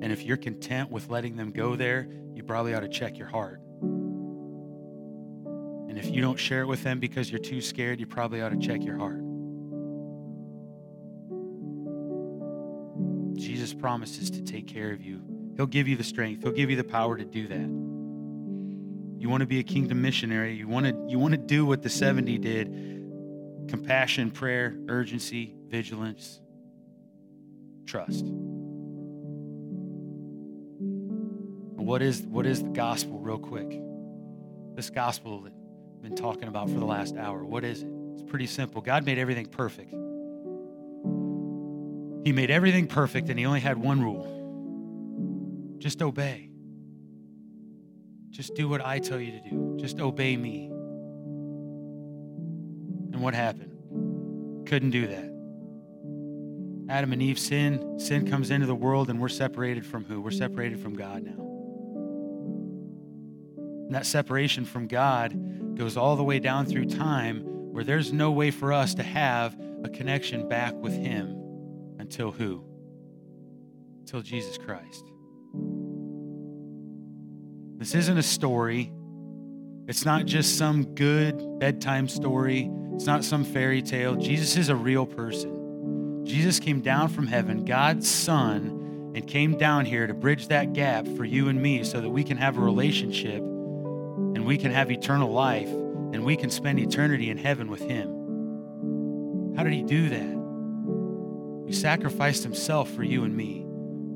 And 0.00 0.12
if 0.12 0.22
you're 0.22 0.36
content 0.36 0.92
with 0.92 1.08
letting 1.08 1.34
them 1.34 1.50
go 1.50 1.74
there, 1.74 2.06
you 2.34 2.44
probably 2.44 2.72
ought 2.72 2.82
to 2.82 2.88
check 2.88 3.18
your 3.18 3.26
heart. 3.26 3.60
And 5.88 5.98
if 5.98 6.08
you 6.08 6.22
don't 6.22 6.38
share 6.38 6.60
it 6.60 6.66
with 6.66 6.84
them 6.84 7.00
because 7.00 7.32
you're 7.32 7.40
too 7.40 7.60
scared, 7.60 7.98
you 7.98 8.06
probably 8.06 8.40
ought 8.40 8.50
to 8.50 8.58
check 8.60 8.84
your 8.84 8.96
heart. 8.96 9.18
Jesus 13.36 13.74
promises 13.74 14.30
to 14.30 14.40
take 14.40 14.68
care 14.68 14.92
of 14.92 15.02
you. 15.02 15.20
He'll 15.56 15.66
give 15.66 15.88
you 15.88 15.96
the 15.96 16.04
strength. 16.04 16.44
He'll 16.44 16.52
give 16.52 16.70
you 16.70 16.76
the 16.76 16.84
power 16.84 17.16
to 17.16 17.24
do 17.24 17.48
that. 17.48 17.68
You 19.20 19.28
want 19.28 19.40
to 19.40 19.48
be 19.48 19.58
a 19.58 19.64
kingdom 19.64 20.00
missionary. 20.00 20.54
You 20.54 20.68
want 20.68 20.86
to 20.86 20.94
you 21.08 21.18
want 21.18 21.32
to 21.32 21.38
do 21.38 21.66
what 21.66 21.82
the 21.82 21.90
70 21.90 22.38
did. 22.38 22.68
Compassion, 23.68 24.30
prayer, 24.30 24.76
urgency, 24.88 25.57
vigilance, 25.68 26.40
trust. 27.86 28.24
what 31.88 32.02
is 32.02 32.20
what 32.20 32.44
is 32.44 32.62
the 32.62 32.68
gospel 32.68 33.18
real 33.18 33.38
quick? 33.38 33.80
This 34.74 34.90
gospel 34.90 35.40
that 35.40 35.54
I've 35.96 36.02
been 36.02 36.14
talking 36.14 36.46
about 36.46 36.68
for 36.68 36.78
the 36.78 36.84
last 36.84 37.16
hour. 37.16 37.42
What 37.42 37.64
is 37.64 37.82
it? 37.82 37.88
It's 38.12 38.22
pretty 38.22 38.46
simple. 38.46 38.82
God 38.82 39.06
made 39.06 39.16
everything 39.18 39.46
perfect. 39.46 39.90
He 42.26 42.32
made 42.32 42.50
everything 42.50 42.88
perfect 42.88 43.30
and 43.30 43.38
he 43.38 43.46
only 43.46 43.60
had 43.60 43.78
one 43.78 44.02
rule. 44.02 45.78
Just 45.78 46.02
obey. 46.02 46.50
Just 48.28 48.54
do 48.54 48.68
what 48.68 48.84
I 48.84 48.98
tell 48.98 49.18
you 49.18 49.32
to 49.32 49.40
do. 49.48 49.78
Just 49.80 49.98
obey 49.98 50.36
me. 50.36 50.66
And 53.14 53.22
what 53.22 53.32
happened? 53.32 54.68
Couldn't 54.68 54.90
do 54.90 55.06
that. 55.06 55.27
Adam 56.88 57.12
and 57.12 57.20
Eve 57.20 57.38
sin, 57.38 57.98
sin 57.98 58.28
comes 58.28 58.50
into 58.50 58.66
the 58.66 58.74
world 58.74 59.10
and 59.10 59.20
we're 59.20 59.28
separated 59.28 59.84
from 59.84 60.04
who? 60.04 60.20
We're 60.20 60.30
separated 60.30 60.80
from 60.80 60.94
God 60.94 61.22
now. 61.22 61.44
And 63.86 63.94
that 63.94 64.06
separation 64.06 64.64
from 64.64 64.86
God 64.86 65.76
goes 65.76 65.96
all 65.96 66.16
the 66.16 66.24
way 66.24 66.38
down 66.38 66.66
through 66.66 66.86
time 66.86 67.42
where 67.72 67.84
there's 67.84 68.12
no 68.12 68.30
way 68.30 68.50
for 68.50 68.72
us 68.72 68.94
to 68.94 69.02
have 69.02 69.58
a 69.84 69.88
connection 69.88 70.48
back 70.48 70.74
with 70.74 70.94
Him 70.94 71.36
until 71.98 72.32
who? 72.32 72.64
Until 74.00 74.22
Jesus 74.22 74.58
Christ. 74.58 75.04
This 77.78 77.94
isn't 77.94 78.18
a 78.18 78.22
story. 78.22 78.92
It's 79.86 80.04
not 80.04 80.26
just 80.26 80.58
some 80.58 80.94
good 80.94 81.58
bedtime 81.58 82.08
story. 82.08 82.70
It's 82.94 83.06
not 83.06 83.24
some 83.24 83.44
fairy 83.44 83.82
tale. 83.82 84.16
Jesus 84.16 84.56
is 84.56 84.68
a 84.68 84.76
real 84.76 85.06
person. 85.06 85.57
Jesus 86.38 86.60
came 86.60 86.80
down 86.80 87.08
from 87.08 87.26
heaven, 87.26 87.64
God's 87.64 88.08
Son, 88.08 89.12
and 89.16 89.26
came 89.26 89.58
down 89.58 89.84
here 89.84 90.06
to 90.06 90.14
bridge 90.14 90.46
that 90.46 90.72
gap 90.72 91.04
for 91.16 91.24
you 91.24 91.48
and 91.48 91.60
me 91.60 91.82
so 91.82 92.00
that 92.00 92.10
we 92.10 92.22
can 92.22 92.36
have 92.36 92.56
a 92.56 92.60
relationship 92.60 93.38
and 93.40 94.46
we 94.46 94.56
can 94.56 94.70
have 94.70 94.88
eternal 94.88 95.32
life 95.32 95.66
and 95.66 96.24
we 96.24 96.36
can 96.36 96.48
spend 96.48 96.78
eternity 96.78 97.28
in 97.28 97.38
heaven 97.38 97.68
with 97.68 97.80
Him. 97.80 99.54
How 99.56 99.64
did 99.64 99.72
He 99.72 99.82
do 99.82 100.08
that? 100.10 101.66
He 101.66 101.72
sacrificed 101.72 102.44
Himself 102.44 102.88
for 102.88 103.02
you 103.02 103.24
and 103.24 103.36
me. 103.36 103.66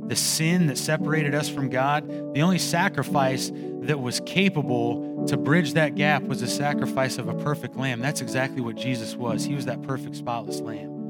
The 0.07 0.15
sin 0.15 0.69
that 0.69 0.79
separated 0.79 1.35
us 1.35 1.49
from 1.49 1.71
God, 1.71 2.09
the 2.35 2.43
only 2.43 2.59
sacrifice 2.59 3.51
that 3.81 3.99
was 3.99 4.21
capable 4.27 5.27
to 5.27 5.37
bridge 5.37 5.73
that 5.73 5.97
gap 5.97 6.23
was 6.23 6.41
the 6.41 6.47
sacrifice 6.47 7.19
of 7.19 7.27
a 7.27 7.35
perfect 7.43 7.75
lamb. 7.75 7.99
That's 7.99 8.21
exactly 8.21 8.61
what 8.61 8.77
Jesus 8.77 9.17
was. 9.17 9.45
He 9.45 9.57
was 9.57 9.65
that 9.65 9.83
perfect, 9.83 10.15
spotless 10.15 10.61
lamb. 10.61 11.02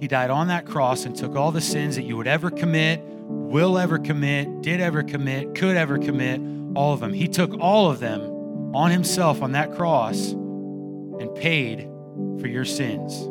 He 0.00 0.06
died 0.06 0.30
on 0.30 0.48
that 0.48 0.64
cross 0.64 1.04
and 1.04 1.16
took 1.16 1.34
all 1.34 1.50
the 1.50 1.60
sins 1.60 1.96
that 1.96 2.04
you 2.04 2.16
would 2.16 2.28
ever 2.28 2.50
commit, 2.50 3.00
will 3.02 3.78
ever 3.78 3.98
commit, 3.98 4.62
did 4.62 4.80
ever 4.80 5.02
commit, 5.02 5.54
could 5.54 5.76
ever 5.76 5.98
commit, 5.98 6.40
all 6.76 6.92
of 6.92 7.00
them. 7.00 7.12
He 7.12 7.26
took 7.26 7.58
all 7.58 7.90
of 7.90 7.98
them 7.98 8.74
on 8.74 8.90
himself 8.90 9.42
on 9.42 9.52
that 9.52 9.74
cross 9.74 10.30
and 10.30 11.34
paid 11.34 11.88
for 12.40 12.46
your 12.46 12.64
sins. 12.64 13.28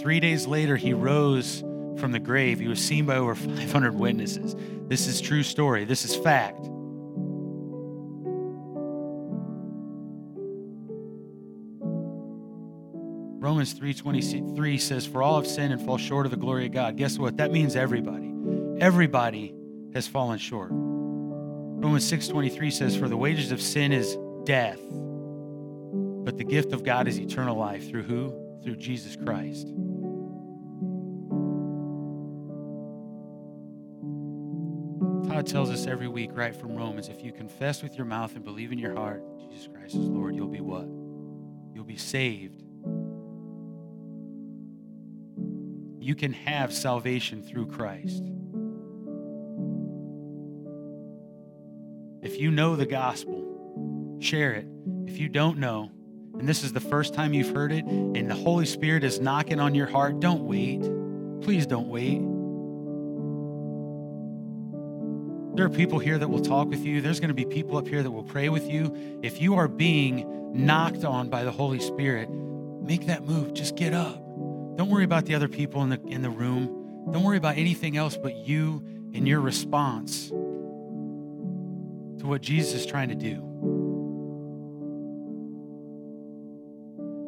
Three 0.00 0.18
days 0.18 0.46
later, 0.46 0.76
he 0.76 0.92
rose 0.94 1.62
from 1.98 2.10
the 2.10 2.18
grave. 2.18 2.58
He 2.58 2.66
was 2.66 2.80
seen 2.80 3.06
by 3.06 3.16
over 3.16 3.34
500 3.36 3.94
witnesses. 3.94 4.56
This 4.88 5.06
is 5.06 5.20
true 5.20 5.44
story. 5.44 5.84
This 5.84 6.04
is 6.04 6.16
fact. 6.16 6.68
Romans 13.42 13.72
3:23 13.72 14.78
says, 14.78 15.04
"For 15.04 15.20
all 15.20 15.34
have 15.34 15.48
sinned 15.48 15.72
and 15.72 15.82
fall 15.82 15.98
short 15.98 16.26
of 16.26 16.30
the 16.30 16.36
glory 16.36 16.66
of 16.66 16.72
God." 16.72 16.96
Guess 16.96 17.18
what? 17.18 17.38
That 17.38 17.50
means 17.50 17.74
everybody. 17.74 18.32
Everybody 18.78 19.52
has 19.94 20.06
fallen 20.06 20.38
short. 20.38 20.70
Romans 20.70 22.04
6:23 22.04 22.70
says, 22.70 22.94
"For 22.94 23.08
the 23.08 23.16
wages 23.16 23.50
of 23.50 23.60
sin 23.60 23.90
is 23.90 24.16
death, 24.44 24.78
but 26.24 26.38
the 26.38 26.44
gift 26.44 26.72
of 26.72 26.84
God 26.84 27.08
is 27.08 27.18
eternal 27.18 27.56
life 27.56 27.88
through 27.90 28.04
who? 28.04 28.32
Through 28.62 28.76
Jesus 28.76 29.16
Christ." 29.16 29.66
Todd 35.26 35.46
tells 35.48 35.68
us 35.68 35.88
every 35.88 36.06
week, 36.06 36.30
right 36.36 36.54
from 36.54 36.76
Romans, 36.76 37.08
if 37.08 37.24
you 37.24 37.32
confess 37.32 37.82
with 37.82 37.96
your 37.96 38.06
mouth 38.06 38.36
and 38.36 38.44
believe 38.44 38.70
in 38.70 38.78
your 38.78 38.94
heart 38.94 39.24
Jesus 39.40 39.66
Christ 39.66 39.96
is 39.96 40.08
Lord, 40.08 40.36
you'll 40.36 40.46
be 40.46 40.60
what? 40.60 40.86
You'll 41.74 41.82
be 41.82 41.96
saved. 41.96 42.61
You 46.02 46.16
can 46.16 46.32
have 46.32 46.72
salvation 46.72 47.44
through 47.44 47.66
Christ. 47.68 48.24
If 52.22 52.40
you 52.40 52.50
know 52.50 52.74
the 52.74 52.86
gospel, 52.86 54.16
share 54.20 54.52
it. 54.52 54.66
If 55.06 55.18
you 55.18 55.28
don't 55.28 55.58
know, 55.58 55.92
and 56.36 56.48
this 56.48 56.64
is 56.64 56.72
the 56.72 56.80
first 56.80 57.14
time 57.14 57.32
you've 57.32 57.54
heard 57.54 57.70
it, 57.70 57.84
and 57.84 58.28
the 58.28 58.34
Holy 58.34 58.66
Spirit 58.66 59.04
is 59.04 59.20
knocking 59.20 59.60
on 59.60 59.76
your 59.76 59.86
heart, 59.86 60.18
don't 60.18 60.42
wait. 60.42 60.80
Please 61.40 61.66
don't 61.66 61.88
wait. 61.88 62.20
There 65.56 65.66
are 65.66 65.70
people 65.70 66.00
here 66.00 66.18
that 66.18 66.28
will 66.28 66.42
talk 66.42 66.68
with 66.68 66.84
you. 66.84 67.00
There's 67.00 67.20
going 67.20 67.28
to 67.28 67.34
be 67.34 67.44
people 67.44 67.76
up 67.76 67.86
here 67.86 68.02
that 68.02 68.10
will 68.10 68.24
pray 68.24 68.48
with 68.48 68.68
you. 68.68 69.20
If 69.22 69.40
you 69.40 69.54
are 69.54 69.68
being 69.68 70.26
knocked 70.52 71.04
on 71.04 71.28
by 71.28 71.44
the 71.44 71.52
Holy 71.52 71.78
Spirit, 71.78 72.28
make 72.28 73.06
that 73.06 73.24
move. 73.24 73.54
Just 73.54 73.76
get 73.76 73.94
up. 73.94 74.21
Don't 74.82 74.90
worry 74.90 75.04
about 75.04 75.26
the 75.26 75.36
other 75.36 75.46
people 75.46 75.84
in 75.84 75.90
the, 75.90 76.00
in 76.08 76.22
the 76.22 76.30
room. 76.30 77.06
Don't 77.12 77.22
worry 77.22 77.36
about 77.36 77.56
anything 77.56 77.96
else 77.96 78.16
but 78.16 78.34
you 78.48 78.82
and 79.14 79.28
your 79.28 79.40
response 79.40 80.30
to 80.30 80.36
what 82.26 82.42
Jesus 82.42 82.80
is 82.80 82.84
trying 82.84 83.08
to 83.10 83.14
do. 83.14 83.36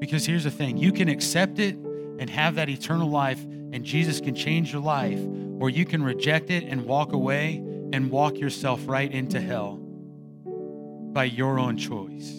Because 0.01 0.27
here's 0.27 0.43
the 0.43 0.51
thing 0.51 0.79
you 0.79 0.91
can 0.91 1.09
accept 1.09 1.61
it 1.61 1.77
and 1.77 2.29
have 2.29 2.57
that 2.57 2.69
eternal 2.69 3.09
life, 3.09 3.41
and 3.45 3.85
Jesus 3.85 4.21
can 4.21 4.35
change 4.35 4.73
your 4.73 4.83
life, 4.83 5.21
or 5.61 5.71
you 5.71 5.85
can 5.85 6.03
reject 6.03 6.51
it 6.51 6.65
and 6.65 6.85
walk 6.85 7.13
away 7.13 7.59
and 7.93 8.11
walk 8.11 8.37
yourself 8.37 8.81
right 8.89 9.13
into 9.13 9.41
hell 9.41 9.77
by 9.77 11.23
your 11.23 11.61
own 11.61 11.77
choice. 11.77 12.33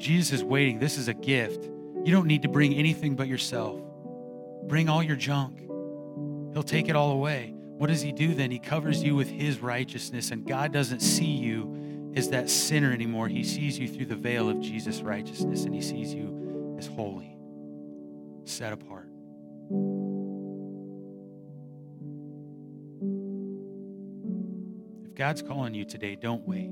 Jesus 0.00 0.34
is 0.34 0.44
waiting. 0.44 0.78
This 0.78 0.96
is 0.96 1.08
a 1.08 1.14
gift. 1.14 1.68
You 2.04 2.12
don't 2.12 2.26
need 2.26 2.42
to 2.42 2.48
bring 2.48 2.74
anything 2.74 3.16
but 3.16 3.28
yourself. 3.28 3.80
Bring 4.64 4.88
all 4.88 5.02
your 5.02 5.16
junk. 5.16 5.60
He'll 6.52 6.62
take 6.62 6.88
it 6.88 6.96
all 6.96 7.12
away. 7.12 7.54
What 7.54 7.88
does 7.88 8.02
he 8.02 8.12
do 8.12 8.34
then? 8.34 8.50
He 8.50 8.58
covers 8.58 9.02
you 9.02 9.14
with 9.14 9.28
his 9.28 9.60
righteousness, 9.60 10.30
and 10.30 10.46
God 10.46 10.72
doesn't 10.72 11.00
see 11.00 11.26
you 11.26 12.12
as 12.16 12.30
that 12.30 12.50
sinner 12.50 12.92
anymore. 12.92 13.28
He 13.28 13.44
sees 13.44 13.78
you 13.78 13.86
through 13.86 14.06
the 14.06 14.16
veil 14.16 14.48
of 14.48 14.60
Jesus' 14.60 15.00
righteousness, 15.00 15.64
and 15.64 15.74
he 15.74 15.80
sees 15.80 16.12
you 16.12 16.74
as 16.78 16.86
holy, 16.86 17.36
set 18.44 18.72
apart. 18.72 19.08
If 25.04 25.14
God's 25.14 25.42
calling 25.42 25.74
you 25.74 25.84
today, 25.84 26.16
don't 26.16 26.46
wait. 26.48 26.70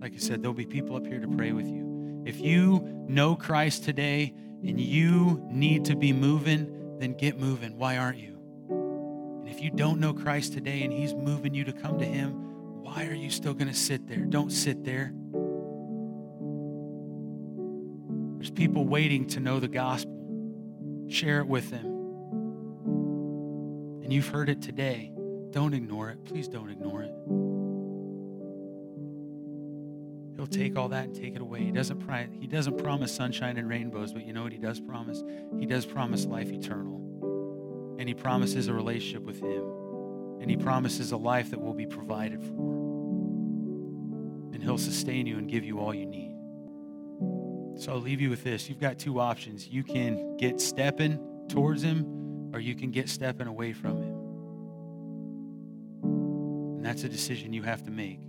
Like 0.00 0.14
I 0.14 0.18
said, 0.18 0.42
there'll 0.42 0.54
be 0.54 0.66
people 0.66 0.96
up 0.96 1.06
here 1.06 1.20
to 1.20 1.28
pray 1.28 1.52
with 1.52 1.66
you. 1.66 2.22
If 2.26 2.40
you 2.40 3.04
know 3.06 3.36
Christ 3.36 3.84
today 3.84 4.34
and 4.62 4.80
you 4.80 5.42
need 5.50 5.84
to 5.86 5.96
be 5.96 6.12
moving, 6.12 6.98
then 6.98 7.14
get 7.14 7.38
moving. 7.38 7.78
Why 7.78 7.96
aren't 7.96 8.18
you? 8.18 8.38
And 8.68 9.48
if 9.48 9.60
you 9.60 9.70
don't 9.70 9.98
know 9.98 10.14
Christ 10.14 10.52
today 10.52 10.82
and 10.82 10.92
He's 10.92 11.14
moving 11.14 11.54
you 11.54 11.64
to 11.64 11.72
come 11.72 11.98
to 11.98 12.04
Him, 12.04 12.82
why 12.82 13.06
are 13.06 13.14
you 13.14 13.30
still 13.30 13.54
going 13.54 13.68
to 13.68 13.74
sit 13.74 14.06
there? 14.06 14.18
Don't 14.18 14.50
sit 14.50 14.84
there. 14.84 15.12
There's 18.36 18.50
people 18.50 18.84
waiting 18.84 19.26
to 19.28 19.40
know 19.40 19.60
the 19.60 19.68
gospel. 19.68 20.18
Share 21.08 21.40
it 21.40 21.46
with 21.46 21.70
them. 21.70 21.86
And 24.02 24.12
you've 24.12 24.28
heard 24.28 24.48
it 24.48 24.62
today. 24.62 25.12
Don't 25.50 25.74
ignore 25.74 26.10
it. 26.10 26.24
Please 26.24 26.48
don't 26.48 26.70
ignore 26.70 27.02
it. 27.02 27.14
He'll 30.36 30.46
take 30.46 30.76
all 30.76 30.88
that 30.88 31.04
and 31.04 31.14
take 31.14 31.34
it 31.34 31.42
away. 31.42 31.60
He 31.62 31.70
doesn't, 31.70 32.00
pri- 32.06 32.28
he 32.40 32.46
doesn't 32.46 32.78
promise 32.78 33.14
sunshine 33.14 33.58
and 33.58 33.68
rainbows, 33.68 34.12
but 34.12 34.26
you 34.26 34.32
know 34.32 34.42
what 34.42 34.52
he 34.52 34.58
does 34.58 34.80
promise? 34.80 35.22
He 35.58 35.66
does 35.66 35.84
promise 35.84 36.24
life 36.24 36.50
eternal. 36.50 37.96
And 37.98 38.08
he 38.08 38.14
promises 38.14 38.68
a 38.68 38.72
relationship 38.72 39.22
with 39.22 39.40
him. 39.40 39.62
And 40.40 40.50
he 40.50 40.56
promises 40.56 41.12
a 41.12 41.16
life 41.16 41.50
that 41.50 41.60
will 41.60 41.74
be 41.74 41.86
provided 41.86 42.42
for. 42.42 42.72
And 44.52 44.62
he'll 44.62 44.78
sustain 44.78 45.26
you 45.26 45.38
and 45.38 45.48
give 45.48 45.64
you 45.64 45.78
all 45.78 45.94
you 45.94 46.06
need. 46.06 46.34
So 47.80 47.92
I'll 47.92 48.00
leave 48.00 48.20
you 48.20 48.30
with 48.30 48.42
this. 48.42 48.68
You've 48.68 48.80
got 48.80 48.98
two 48.98 49.20
options. 49.20 49.68
You 49.68 49.84
can 49.84 50.36
get 50.36 50.60
stepping 50.60 51.18
towards 51.48 51.82
him, 51.82 52.50
or 52.52 52.60
you 52.60 52.74
can 52.74 52.90
get 52.90 53.08
stepping 53.08 53.46
away 53.46 53.72
from 53.72 54.02
him. 54.02 54.18
And 56.76 56.84
that's 56.84 57.04
a 57.04 57.08
decision 57.08 57.52
you 57.52 57.62
have 57.62 57.82
to 57.84 57.90
make. 57.90 58.20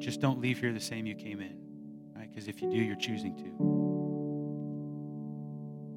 Just 0.00 0.20
don't 0.20 0.40
leave 0.40 0.58
here 0.58 0.72
the 0.72 0.80
same 0.80 1.06
you 1.06 1.14
came 1.14 1.40
in. 1.40 1.56
Right? 2.16 2.28
Because 2.30 2.48
if 2.48 2.62
you 2.62 2.70
do, 2.70 2.78
you're 2.78 2.96
choosing 2.96 3.36
to. 3.36 3.79